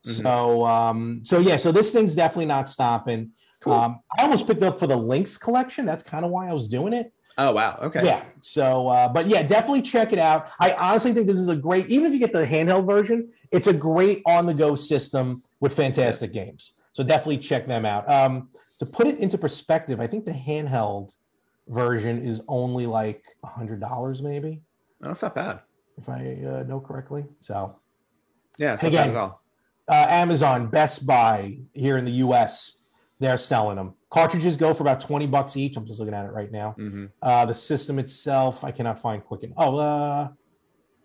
Mm-hmm. 0.05 0.24
So 0.24 0.65
um, 0.65 1.22
so 1.24 1.39
yeah, 1.39 1.57
so 1.57 1.72
this 1.72 1.93
thing's 1.93 2.15
definitely 2.15 2.47
not 2.47 2.70
stopping. 2.70 3.32
Cool. 3.61 3.74
Um, 3.74 3.99
I 4.18 4.24
almost 4.24 4.45
picked 4.45 4.63
up 4.63 4.80
for 4.80 4.88
the 4.88 4.95
Lynx 4.95 5.38
collection. 5.38 5.86
That's 5.86 6.03
kind 6.03 6.24
of 6.24 6.32
why 6.32 6.49
I 6.49 6.53
was 6.53 6.68
doing 6.68 6.93
it. 6.93 7.11
Oh 7.38 7.51
wow. 7.51 7.79
Okay. 7.83 8.03
Yeah. 8.03 8.23
So 8.41 8.88
uh, 8.88 9.09
but 9.09 9.27
yeah, 9.27 9.43
definitely 9.43 9.83
check 9.83 10.11
it 10.11 10.19
out. 10.19 10.49
I 10.59 10.73
honestly 10.73 11.13
think 11.13 11.27
this 11.27 11.38
is 11.38 11.49
a 11.49 11.55
great, 11.55 11.88
even 11.88 12.07
if 12.07 12.13
you 12.13 12.19
get 12.19 12.33
the 12.33 12.45
handheld 12.45 12.88
version, 12.88 13.27
it's 13.51 13.67
a 13.67 13.73
great 13.73 14.23
on-the-go 14.25 14.75
system 14.75 15.43
with 15.59 15.75
fantastic 15.75 16.33
games. 16.33 16.73
So 16.93 17.03
definitely 17.03 17.38
check 17.38 17.67
them 17.67 17.85
out. 17.85 18.09
Um, 18.09 18.49
to 18.79 18.85
put 18.85 19.07
it 19.07 19.19
into 19.19 19.38
perspective, 19.38 19.99
I 19.99 20.07
think 20.07 20.25
the 20.25 20.31
handheld 20.31 21.13
version 21.67 22.23
is 22.23 22.41
only 22.47 22.88
like 22.88 23.23
a 23.43 23.47
hundred 23.47 23.81
dollars, 23.81 24.21
maybe. 24.21 24.61
No, 24.99 25.09
that's 25.09 25.21
not 25.21 25.35
bad. 25.35 25.59
If 25.97 26.09
I 26.09 26.39
uh, 26.43 26.63
know 26.63 26.79
correctly. 26.79 27.25
So, 27.39 27.75
yeah, 28.57 28.73
it's 28.73 28.83
again, 28.83 29.11
at 29.11 29.15
all. 29.15 29.41
Uh, 29.88 30.05
Amazon, 30.09 30.67
Best 30.67 31.05
Buy 31.05 31.59
here 31.73 31.97
in 31.97 32.05
the 32.05 32.11
US, 32.11 32.81
they're 33.19 33.38
selling 33.38 33.77
them. 33.77 33.93
Cartridges 34.09 34.55
go 34.55 34.73
for 34.73 34.83
about 34.83 35.01
20 35.01 35.27
bucks 35.27 35.57
each. 35.57 35.75
I'm 35.75 35.85
just 35.85 35.99
looking 35.99 36.13
at 36.13 36.25
it 36.25 36.31
right 36.31 36.51
now. 36.51 36.75
Mm-hmm. 36.77 37.05
Uh, 37.21 37.45
the 37.45 37.53
system 37.53 37.99
itself, 37.99 38.63
I 38.63 38.71
cannot 38.71 38.99
find 38.99 39.23
quick. 39.23 39.41
Oh, 39.57 39.77
uh, 39.77 40.29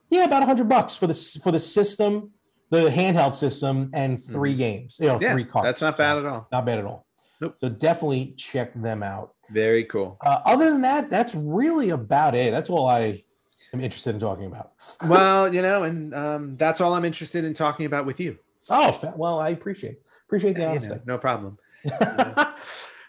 yeah, 0.09 0.25
about 0.25 0.41
100 0.41 0.69
bucks 0.69 0.97
for 0.97 1.07
the, 1.07 1.41
for 1.43 1.51
the 1.51 1.59
system, 1.59 2.31
the 2.71 2.91
handheld 2.91 3.35
system, 3.35 3.91
and 3.93 4.23
3 4.23 4.51
mm-hmm. 4.51 4.59
games. 4.59 4.99
You 5.01 5.09
know, 5.09 5.19
yeah, 5.21 5.33
three 5.33 5.45
cards. 5.45 5.67
That's 5.67 5.83
not 5.83 5.97
bad 5.97 6.19
at 6.19 6.27
all. 6.27 6.47
Not 6.53 6.65
bad 6.65 6.79
at 6.79 6.85
all. 6.85 7.07
Nope. 7.41 7.57
So 7.59 7.69
definitely 7.69 8.35
check 8.37 8.73
them 8.81 9.03
out. 9.03 9.35
Very 9.51 9.85
cool. 9.85 10.17
Uh, 10.25 10.41
other 10.45 10.71
than 10.71 10.83
that, 10.83 11.11
that's 11.11 11.35
really 11.35 11.91
about 11.91 12.37
it. 12.37 12.53
That's 12.53 12.71
all 12.71 12.87
I 12.89 13.25
am 13.73 13.81
interested 13.81 14.15
in 14.15 14.21
talking 14.21 14.47
about. 14.47 14.73
well, 15.09 15.53
you 15.53 15.61
know, 15.61 15.83
and 15.83 16.15
um, 16.15 16.57
that's 16.57 16.81
all 16.81 16.95
I'm 16.95 17.05
interested 17.05 17.45
in 17.45 17.53
talking 17.53 17.87
about 17.87 18.07
with 18.07 18.21
you. 18.21 18.39
Oh, 18.71 18.97
well, 19.17 19.41
I 19.41 19.49
appreciate 19.49 19.99
appreciate 20.27 20.55
the 20.55 20.69
honesty. 20.69 20.91
You 20.91 20.95
know, 20.97 21.03
no 21.07 21.19
problem. 21.19 21.59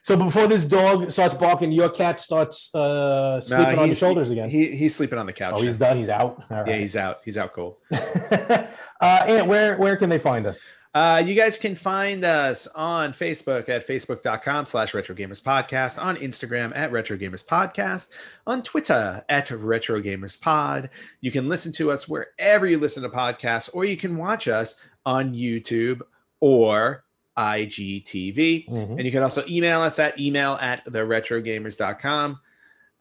so 0.03 0.17
before 0.17 0.47
this 0.47 0.65
dog 0.65 1.11
starts 1.11 1.33
barking, 1.33 1.71
your 1.71 1.89
cat 1.89 2.19
starts 2.19 2.75
uh, 2.75 3.39
sleeping 3.39 3.79
on 3.79 3.87
your 3.87 3.95
shoulders 3.95 4.29
again. 4.29 4.49
He, 4.49 4.75
he's 4.75 4.93
sleeping 4.93 5.17
on 5.17 5.25
the 5.25 5.33
couch. 5.33 5.55
Oh, 5.57 5.61
he's 5.61 5.77
done. 5.77 5.97
He's 5.97 6.09
out. 6.09 6.43
Yeah, 6.51 6.75
he's 6.75 6.97
out. 6.97 7.21
He's 7.23 7.37
out 7.37 7.53
cold. 7.53 7.77
uh, 7.91 8.67
and 9.01 9.47
where 9.47 9.77
where 9.77 9.95
can 9.95 10.09
they 10.09 10.19
find 10.19 10.45
us? 10.45 10.67
Uh, 10.93 11.23
you 11.25 11.33
guys 11.33 11.57
can 11.57 11.73
find 11.73 12.23
us 12.23 12.67
on 12.75 13.13
Facebook 13.13 13.67
at 13.67 13.87
facebook.com 13.87 14.65
slash 14.65 14.93
retro 14.93 15.15
gamers 15.15 15.41
podcast, 15.41 15.99
on 15.99 16.17
Instagram 16.17 16.75
at 16.75 16.91
retro 16.91 17.17
gamers 17.17 17.43
podcast, 17.43 18.09
on 18.45 18.61
Twitter 18.61 19.23
at 19.27 19.49
retro 19.49 20.01
gamers 20.01 20.39
pod. 20.39 20.89
You 21.21 21.31
can 21.31 21.47
listen 21.47 21.71
to 21.73 21.91
us 21.91 22.07
wherever 22.07 22.67
you 22.67 22.77
listen 22.77 23.01
to 23.03 23.09
podcasts, 23.09 23.69
or 23.73 23.85
you 23.85 23.97
can 23.97 24.17
watch 24.17 24.47
us 24.47 24.79
on 25.03 25.33
YouTube 25.33 26.01
or 26.41 27.05
IGTV. 27.37 28.69
Mm-hmm. 28.69 28.93
And 28.93 29.05
you 29.05 29.11
can 29.11 29.23
also 29.23 29.43
email 29.47 29.81
us 29.81 29.99
at 29.99 30.19
email 30.19 30.57
at 30.61 30.83
the 30.85 30.99
retrogamers.com. 30.99 32.39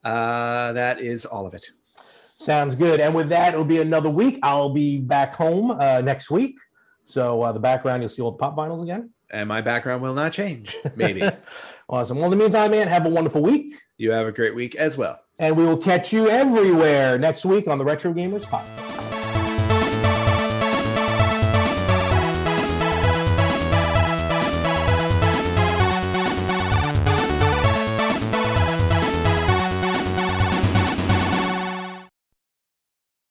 Uh, 0.03 0.73
that 0.73 0.99
is 0.99 1.25
all 1.25 1.45
of 1.45 1.53
it. 1.53 1.65
Sounds 2.35 2.75
good. 2.75 2.99
And 2.99 3.13
with 3.13 3.29
that, 3.29 3.53
it'll 3.53 3.65
be 3.65 3.79
another 3.79 4.09
week. 4.09 4.39
I'll 4.43 4.73
be 4.73 4.99
back 4.99 5.35
home 5.35 5.71
uh, 5.71 6.01
next 6.01 6.31
week. 6.31 6.57
So 7.03 7.41
uh, 7.41 7.51
the 7.51 7.59
background, 7.59 8.01
you'll 8.01 8.09
see 8.09 8.21
all 8.21 8.31
the 8.31 8.37
pop 8.37 8.55
vinyls 8.55 8.81
again. 8.81 9.11
And 9.31 9.47
my 9.47 9.61
background 9.61 10.01
will 10.01 10.13
not 10.13 10.31
change. 10.33 10.75
Maybe. 10.95 11.23
awesome. 11.89 12.17
Well, 12.17 12.31
in 12.31 12.37
the 12.37 12.43
meantime, 12.43 12.71
man, 12.71 12.87
have 12.87 13.05
a 13.05 13.09
wonderful 13.09 13.41
week. 13.41 13.73
You 13.97 14.11
have 14.11 14.27
a 14.27 14.31
great 14.31 14.55
week 14.55 14.75
as 14.75 14.97
well. 14.97 15.19
And 15.39 15.57
we 15.57 15.65
will 15.65 15.77
catch 15.77 16.13
you 16.13 16.29
everywhere 16.29 17.17
next 17.17 17.45
week 17.45 17.67
on 17.67 17.77
the 17.77 17.85
Retro 17.85 18.13
Gamers 18.13 18.45
Podcast. 18.45 19.02